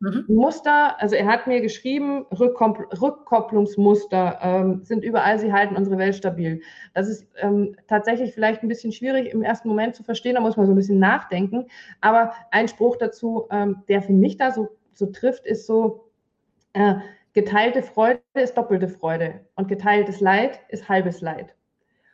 mhm. 0.00 0.24
Muster, 0.28 1.00
also 1.00 1.16
er 1.16 1.26
hat 1.26 1.46
mir 1.46 1.60
geschrieben, 1.60 2.26
Rückkopplungsmuster 2.30 4.38
ähm, 4.42 4.80
sind 4.84 5.04
überall, 5.04 5.38
sie 5.38 5.52
halten 5.52 5.76
unsere 5.76 5.98
Welt 5.98 6.14
stabil. 6.14 6.62
Das 6.94 7.08
ist 7.08 7.26
ähm, 7.36 7.76
tatsächlich 7.86 8.32
vielleicht 8.32 8.62
ein 8.62 8.68
bisschen 8.68 8.92
schwierig 8.92 9.32
im 9.32 9.42
ersten 9.42 9.68
Moment 9.68 9.94
zu 9.94 10.02
verstehen, 10.02 10.34
da 10.34 10.40
muss 10.40 10.56
man 10.56 10.66
so 10.66 10.72
ein 10.72 10.76
bisschen 10.76 10.98
nachdenken. 10.98 11.66
Aber 12.00 12.32
ein 12.50 12.68
Spruch 12.68 12.96
dazu, 12.96 13.46
ähm, 13.50 13.82
der 13.88 14.02
für 14.02 14.12
mich 14.12 14.36
da 14.36 14.50
so, 14.50 14.70
so 14.92 15.06
trifft, 15.06 15.46
ist 15.46 15.66
so, 15.66 16.04
äh, 16.74 16.94
geteilte 17.34 17.82
Freude 17.82 18.22
ist 18.34 18.56
doppelte 18.56 18.88
Freude 18.88 19.40
und 19.56 19.68
geteiltes 19.68 20.20
Leid 20.20 20.60
ist 20.68 20.88
halbes 20.88 21.20
Leid. 21.20 21.54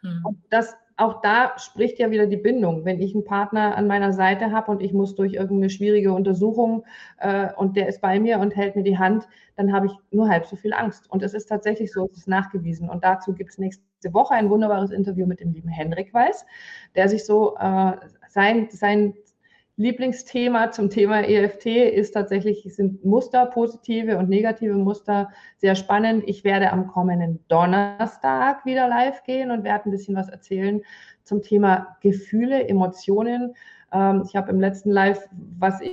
Mhm. 0.02 0.24
Und 0.24 0.38
das, 0.48 0.74
auch 0.96 1.20
da 1.20 1.52
spricht 1.58 1.98
ja 1.98 2.10
wieder 2.10 2.26
die 2.26 2.38
Bindung. 2.38 2.84
Wenn 2.84 3.00
ich 3.00 3.14
einen 3.14 3.24
Partner 3.24 3.76
an 3.76 3.86
meiner 3.86 4.12
Seite 4.12 4.50
habe 4.50 4.70
und 4.70 4.82
ich 4.82 4.92
muss 4.92 5.14
durch 5.14 5.34
irgendeine 5.34 5.70
schwierige 5.70 6.12
Untersuchung 6.12 6.84
äh, 7.18 7.52
und 7.54 7.76
der 7.76 7.88
ist 7.88 8.00
bei 8.00 8.18
mir 8.18 8.38
und 8.38 8.56
hält 8.56 8.76
mir 8.76 8.82
die 8.82 8.98
Hand, 8.98 9.28
dann 9.56 9.72
habe 9.72 9.86
ich 9.86 9.92
nur 10.10 10.28
halb 10.28 10.46
so 10.46 10.56
viel 10.56 10.72
Angst. 10.72 11.10
Und 11.10 11.22
es 11.22 11.34
ist 11.34 11.46
tatsächlich 11.46 11.92
so, 11.92 12.08
es 12.10 12.18
ist 12.18 12.28
nachgewiesen. 12.28 12.88
Und 12.88 13.04
dazu 13.04 13.34
gibt 13.34 13.50
es 13.50 13.58
nächste 13.58 13.84
Woche 14.12 14.34
ein 14.34 14.48
wunderbares 14.48 14.90
Interview 14.90 15.26
mit 15.26 15.40
dem 15.40 15.52
lieben 15.52 15.68
Henrik 15.68 16.14
Weiß, 16.14 16.46
der 16.94 17.08
sich 17.10 17.26
so 17.26 17.56
äh, 17.56 17.92
sein, 18.28 18.68
sein 18.70 19.14
Lieblingsthema 19.80 20.72
zum 20.72 20.90
Thema 20.90 21.22
EFT 21.22 21.64
ist 21.64 22.10
tatsächlich, 22.10 22.62
sind 22.64 23.02
Muster, 23.02 23.46
positive 23.46 24.18
und 24.18 24.28
negative 24.28 24.74
Muster 24.74 25.30
sehr 25.56 25.74
spannend. 25.74 26.22
Ich 26.26 26.44
werde 26.44 26.70
am 26.70 26.86
kommenden 26.86 27.42
Donnerstag 27.48 28.66
wieder 28.66 28.88
live 28.88 29.22
gehen 29.22 29.50
und 29.50 29.64
werde 29.64 29.86
ein 29.86 29.90
bisschen 29.90 30.14
was 30.14 30.28
erzählen 30.28 30.82
zum 31.24 31.40
Thema 31.40 31.96
Gefühle, 32.02 32.68
Emotionen. 32.68 33.54
Ähm, 33.90 34.22
ich 34.26 34.36
habe 34.36 34.50
im 34.50 34.60
letzten 34.60 34.90
Live, 34.90 35.26
was 35.58 35.80
ich 35.80 35.92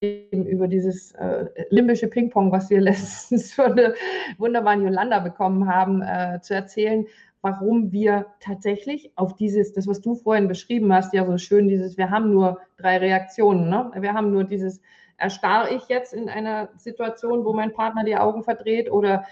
eben 0.00 0.46
über 0.46 0.68
dieses 0.68 1.10
äh, 1.16 1.46
limbische 1.70 2.06
Ping-Pong, 2.06 2.52
was 2.52 2.70
wir 2.70 2.80
letztens 2.80 3.52
von 3.52 3.74
der 3.74 3.94
wunderbaren 4.38 4.84
Yolanda 4.84 5.18
bekommen 5.18 5.66
haben, 5.66 6.00
äh, 6.00 6.38
zu 6.42 6.54
erzählen, 6.54 7.04
warum 7.44 7.92
wir 7.92 8.24
tatsächlich 8.40 9.12
auf 9.16 9.36
dieses, 9.36 9.74
das, 9.74 9.86
was 9.86 10.00
du 10.00 10.14
vorhin 10.14 10.48
beschrieben 10.48 10.92
hast, 10.94 11.12
ja 11.12 11.26
so 11.26 11.36
schön, 11.36 11.68
dieses, 11.68 11.98
wir 11.98 12.10
haben 12.10 12.32
nur 12.32 12.58
drei 12.78 12.96
Reaktionen. 12.96 13.68
Ne? 13.68 13.92
Wir 13.98 14.14
haben 14.14 14.32
nur 14.32 14.44
dieses, 14.44 14.80
erstarre 15.18 15.74
ich 15.74 15.86
jetzt 15.88 16.14
in 16.14 16.30
einer 16.30 16.70
Situation, 16.78 17.44
wo 17.44 17.52
mein 17.52 17.74
Partner 17.74 18.02
die 18.02 18.16
Augen 18.16 18.42
verdreht 18.42 18.90
oder 18.90 19.26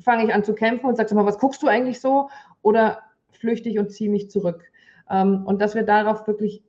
fange 0.00 0.24
ich 0.24 0.34
an 0.34 0.42
zu 0.42 0.52
kämpfen 0.52 0.86
und 0.86 0.96
sage 0.96 1.14
mal, 1.14 1.26
was 1.26 1.38
guckst 1.38 1.62
du 1.62 1.68
eigentlich 1.68 2.00
so? 2.00 2.28
Oder 2.62 3.02
flüchte 3.30 3.68
ich 3.68 3.78
und 3.78 3.92
ziehe 3.92 4.10
mich 4.10 4.30
zurück? 4.30 4.64
Ähm, 5.08 5.46
und 5.46 5.62
dass 5.62 5.76
wir 5.76 5.84
darauf 5.84 6.26
wirklich 6.26 6.64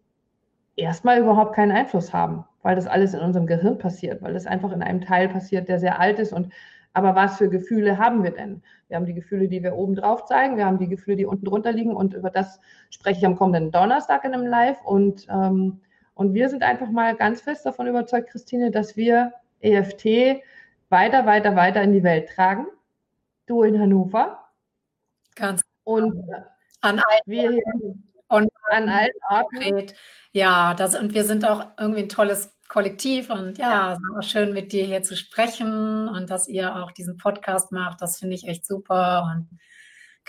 erstmal 0.75 1.19
überhaupt 1.19 1.55
keinen 1.55 1.71
Einfluss 1.71 2.13
haben, 2.13 2.45
weil 2.61 2.75
das 2.75 2.85
alles 2.85 3.15
in 3.15 3.21
unserem 3.21 3.47
Gehirn 3.47 3.79
passiert, 3.79 4.21
weil 4.21 4.33
das 4.33 4.45
einfach 4.45 4.71
in 4.71 4.83
einem 4.83 5.01
Teil 5.01 5.29
passiert, 5.29 5.67
der 5.67 5.79
sehr 5.79 5.99
alt 5.99 6.19
ist 6.19 6.31
und 6.31 6.53
aber 6.93 7.15
was 7.15 7.37
für 7.37 7.49
Gefühle 7.49 7.97
haben 7.97 8.23
wir 8.23 8.31
denn? 8.31 8.63
Wir 8.87 8.97
haben 8.97 9.05
die 9.05 9.13
Gefühle, 9.13 9.47
die 9.47 9.63
wir 9.63 9.75
oben 9.75 9.95
drauf 9.95 10.25
zeigen, 10.25 10.57
wir 10.57 10.65
haben 10.65 10.79
die 10.79 10.89
Gefühle, 10.89 11.17
die 11.17 11.25
unten 11.25 11.45
drunter 11.45 11.71
liegen 11.71 11.95
und 11.95 12.13
über 12.13 12.29
das 12.29 12.59
spreche 12.89 13.19
ich 13.19 13.25
am 13.25 13.35
kommenden 13.35 13.71
Donnerstag 13.71 14.25
in 14.25 14.33
einem 14.33 14.45
Live 14.45 14.81
und, 14.83 15.27
ähm, 15.29 15.81
und 16.15 16.33
wir 16.33 16.49
sind 16.49 16.63
einfach 16.63 16.89
mal 16.89 17.15
ganz 17.15 17.41
fest 17.41 17.65
davon 17.65 17.87
überzeugt, 17.87 18.29
Christine, 18.29 18.71
dass 18.71 18.97
wir 18.97 19.33
EFT 19.61 20.41
weiter, 20.89 21.25
weiter, 21.25 21.55
weiter 21.55 21.81
in 21.83 21.93
die 21.93 22.03
Welt 22.03 22.29
tragen. 22.29 22.67
Du 23.45 23.63
in 23.63 23.79
Hannover. 23.79 24.39
Ganz. 25.35 25.61
Und 25.83 26.23
an 26.81 26.99
allen 26.99 28.03
und 28.27 28.49
an 28.69 28.89
allen 28.89 29.11
Orten. 29.29 29.87
Ja, 30.31 30.73
das, 30.75 30.99
und 30.99 31.13
wir 31.13 31.23
sind 31.23 31.47
auch 31.47 31.67
irgendwie 31.79 32.03
ein 32.03 32.09
tolles 32.09 32.55
Kollektiv 32.69 33.29
und 33.29 33.57
ja, 33.57 33.93
es 33.93 33.99
war 34.13 34.21
schön 34.21 34.53
mit 34.53 34.71
dir 34.71 34.85
hier 34.85 35.03
zu 35.03 35.17
sprechen 35.17 36.07
und 36.07 36.29
dass 36.29 36.47
ihr 36.47 36.77
auch 36.77 36.91
diesen 36.91 37.17
Podcast 37.17 37.73
macht, 37.73 38.01
das 38.01 38.19
finde 38.19 38.35
ich 38.35 38.47
echt 38.47 38.65
super 38.65 39.29
und 39.33 39.59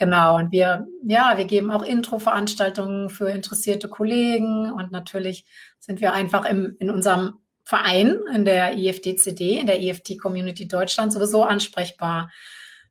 Genau, 0.01 0.37
und 0.37 0.51
wir, 0.51 0.87
ja, 1.05 1.37
wir 1.37 1.45
geben 1.45 1.71
auch 1.71 1.83
Intro-Veranstaltungen 1.83 3.11
für 3.11 3.29
interessierte 3.29 3.87
Kollegen 3.87 4.73
und 4.73 4.93
natürlich 4.93 5.45
sind 5.79 6.01
wir 6.01 6.15
einfach 6.15 6.47
im, 6.47 6.75
in 6.79 6.89
unserem 6.89 7.35
Verein, 7.65 8.19
in 8.35 8.47
der 8.47 8.79
IFDCD, 8.79 9.59
in 9.59 9.67
der 9.67 9.79
IFT 9.79 10.19
Community 10.19 10.67
Deutschland 10.67 11.13
sowieso 11.13 11.45
ansprechbar 11.45 12.31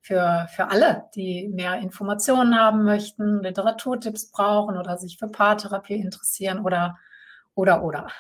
für, 0.01 0.47
für 0.55 0.69
alle, 0.69 1.05
die 1.15 1.47
mehr 1.47 1.79
Informationen 1.79 2.55
haben 2.55 2.83
möchten, 2.83 3.41
Literaturtipps 3.41 4.29
brauchen 4.31 4.77
oder 4.77 4.99
sich 4.99 5.17
für 5.17 5.29
Paartherapie 5.29 5.95
interessieren 5.95 6.59
oder, 6.59 6.99
oder, 7.55 7.83
oder. 7.83 8.11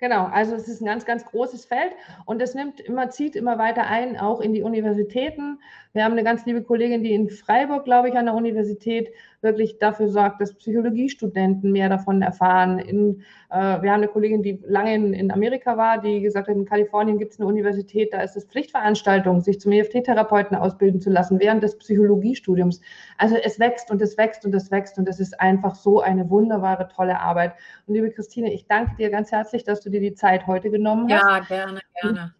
Genau, 0.00 0.26
also 0.26 0.54
es 0.54 0.68
ist 0.68 0.80
ein 0.80 0.86
ganz, 0.86 1.04
ganz 1.04 1.24
großes 1.24 1.64
Feld 1.64 1.92
und 2.24 2.40
es 2.40 2.54
nimmt 2.54 2.78
immer, 2.78 3.10
zieht 3.10 3.34
immer 3.34 3.58
weiter 3.58 3.88
ein, 3.88 4.16
auch 4.16 4.40
in 4.40 4.52
die 4.52 4.62
Universitäten. 4.62 5.58
Wir 5.92 6.04
haben 6.04 6.12
eine 6.12 6.22
ganz 6.22 6.46
liebe 6.46 6.62
Kollegin, 6.62 7.02
die 7.02 7.14
in 7.14 7.28
Freiburg, 7.28 7.84
glaube 7.84 8.08
ich, 8.08 8.14
an 8.14 8.26
der 8.26 8.34
Universität 8.34 9.10
wirklich 9.40 9.78
dafür 9.78 10.08
sorgt, 10.08 10.40
dass 10.40 10.54
Psychologiestudenten 10.54 11.70
mehr 11.70 11.88
davon 11.88 12.22
erfahren. 12.22 12.78
In, 12.78 13.22
äh, 13.50 13.80
wir 13.80 13.92
haben 13.92 14.00
eine 14.00 14.08
Kollegin, 14.08 14.42
die 14.42 14.60
lange 14.66 14.94
in, 14.94 15.12
in 15.14 15.30
Amerika 15.30 15.76
war, 15.76 16.00
die 16.00 16.20
gesagt 16.20 16.48
hat, 16.48 16.56
in 16.56 16.64
Kalifornien 16.64 17.18
gibt 17.18 17.32
es 17.32 17.40
eine 17.40 17.48
Universität, 17.48 18.12
da 18.12 18.20
ist 18.20 18.36
es 18.36 18.44
Pflichtveranstaltung, 18.46 19.40
sich 19.40 19.60
zum 19.60 19.72
EFT-Therapeuten 19.72 20.56
ausbilden 20.56 21.00
zu 21.00 21.10
lassen 21.10 21.38
während 21.38 21.62
des 21.62 21.78
Psychologiestudiums. 21.78 22.80
Also 23.16 23.36
es 23.36 23.60
wächst 23.60 23.90
und 23.90 24.02
es 24.02 24.18
wächst 24.18 24.44
und 24.44 24.54
es 24.54 24.70
wächst 24.70 24.98
und 24.98 25.08
es 25.08 25.20
ist 25.20 25.40
einfach 25.40 25.76
so 25.76 26.00
eine 26.00 26.28
wunderbare, 26.30 26.88
tolle 26.88 27.20
Arbeit. 27.20 27.52
Und 27.86 27.94
liebe 27.94 28.10
Christine, 28.10 28.52
ich 28.52 28.66
danke 28.66 28.96
dir 28.96 29.10
ganz 29.10 29.30
herzlich, 29.30 29.62
dass 29.62 29.80
du 29.80 29.90
dir 29.90 30.00
die 30.00 30.14
Zeit 30.14 30.46
heute 30.46 30.70
genommen 30.70 31.12
hast. 31.12 31.22
Ja, 31.22 31.40
gerne, 31.40 31.80
gerne. 32.00 32.34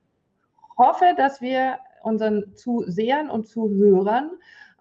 Ich 0.57 0.79
hoffe, 0.79 1.15
dass 1.17 1.41
wir 1.41 1.79
unseren 2.03 2.55
Zusehern 2.55 3.31
und 3.31 3.47
Zuhörern 3.47 4.31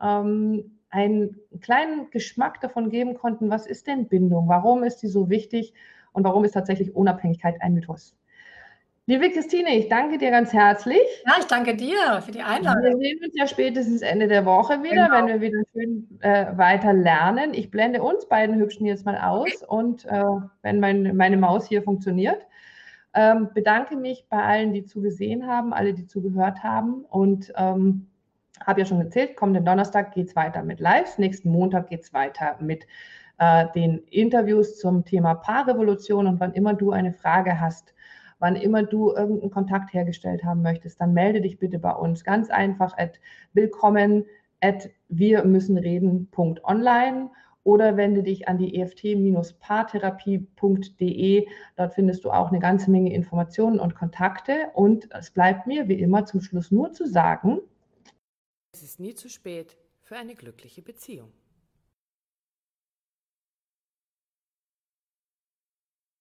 ähm, 0.02 0.77
einen 0.90 1.40
kleinen 1.62 2.10
Geschmack 2.12 2.62
davon 2.62 2.90
geben 2.90 3.16
konnten, 3.16 3.50
was 3.50 3.68
ist 3.68 3.88
denn 3.88 4.08
Bindung, 4.08 4.48
warum 4.48 4.84
ist 4.84 4.98
die 4.98 5.08
so 5.08 5.30
wichtig 5.30 5.74
und 6.14 6.24
warum 6.24 6.44
ist 6.46 6.54
tatsächlich 6.54 6.96
Unabhängigkeit 6.96 7.62
ein 7.62 7.74
Mythos. 7.74 8.16
Liebe 9.10 9.30
Christine, 9.30 9.74
ich 9.78 9.88
danke 9.88 10.18
dir 10.18 10.32
ganz 10.32 10.52
herzlich. 10.52 11.00
Ja, 11.26 11.36
ich 11.40 11.46
danke 11.46 11.78
dir 11.78 12.22
für 12.22 12.34
die 12.34 12.42
Einladung. 12.42 12.84
Wir 12.84 12.98
sehen 12.98 13.20
uns 13.24 13.34
ja 13.38 13.48
spätestens 13.48 14.02
Ende 14.02 14.28
der 14.28 14.46
Woche 14.46 14.84
wieder, 14.84 15.06
genau. 15.06 15.18
wenn 15.20 15.28
wir 15.28 15.40
wieder 15.40 15.62
schön 15.72 16.20
äh, 16.20 16.48
weiter 16.58 16.92
lernen. 16.92 17.54
Ich 17.54 17.72
blende 17.72 18.04
uns 18.04 18.28
beiden 18.28 18.58
Hübschen 18.58 18.86
jetzt 18.86 19.06
mal 19.06 19.18
aus 19.18 19.64
und 19.66 20.04
äh, 20.08 20.24
wenn 20.62 20.82
mein, 20.82 21.16
meine 21.16 21.38
Maus 21.38 21.70
hier 21.70 21.84
funktioniert, 21.84 22.46
ähm, 23.14 23.50
bedanke 23.54 23.96
mich 23.96 24.26
bei 24.30 24.44
allen, 24.44 24.74
die 24.74 24.84
zugesehen 24.84 25.48
haben, 25.48 25.72
alle, 25.72 25.94
die 25.94 26.06
zugehört 26.06 26.64
haben 26.64 27.06
und 27.06 27.54
ähm, 27.56 28.08
habe 28.66 28.82
ja 28.82 28.86
schon 28.86 29.02
erzählt, 29.02 29.36
kommenden 29.36 29.66
Donnerstag 29.66 30.14
geht 30.14 30.28
es 30.28 30.36
weiter 30.36 30.64
mit 30.64 30.80
Lives, 30.80 31.18
nächsten 31.18 31.50
Montag 31.50 31.90
geht 31.90 32.02
es 32.02 32.14
weiter 32.14 32.58
mit 32.60 32.86
äh, 33.38 33.66
den 33.76 34.00
Interviews 34.10 34.78
zum 34.78 35.06
Thema 35.06 35.36
Paarrevolution 35.36 36.28
und 36.28 36.40
wann 36.40 36.54
immer 36.54 36.74
du 36.74 36.92
eine 36.92 37.14
Frage 37.14 37.60
hast, 37.60 37.94
wann 38.40 38.56
immer 38.56 38.84
du 38.84 39.14
irgendeinen 39.14 39.52
Kontakt 39.52 39.94
hergestellt 39.94 40.44
haben 40.44 40.62
möchtest, 40.62 41.02
dann 41.02 41.14
melde 41.14 41.42
dich 41.42 41.60
bitte 41.60 41.80
bei 41.80 41.92
uns. 41.92 42.24
Ganz 42.24 42.50
einfach 42.50 42.98
at 42.98 43.20
willkommen 43.54 44.26
at 44.62 44.90
wir 45.10 45.44
müssen 45.46 45.78
reden.online 45.78 47.30
oder 47.64 47.98
wende 47.98 48.24
dich 48.24 48.48
an 48.48 48.58
die 48.58 48.80
eft-paartherapie.de. 48.80 51.48
Dort 51.76 51.94
findest 51.94 52.24
du 52.24 52.32
auch 52.32 52.50
eine 52.50 52.60
ganze 52.60 52.90
Menge 52.90 53.14
Informationen 53.14 53.80
und 53.80 53.94
Kontakte. 53.94 54.72
Und 54.74 55.14
es 55.14 55.30
bleibt 55.32 55.68
mir 55.68 55.90
wie 55.90 56.00
immer 56.00 56.24
zum 56.26 56.40
Schluss 56.42 56.72
nur 56.72 56.94
zu 56.94 57.06
sagen, 57.06 57.60
es 58.72 58.84
ist 58.84 59.00
nie 59.00 59.16
zu 59.16 59.30
spät 59.30 59.78
für 60.02 60.18
eine 60.18 60.36
glückliche 60.36 60.82
Beziehung. 60.82 61.32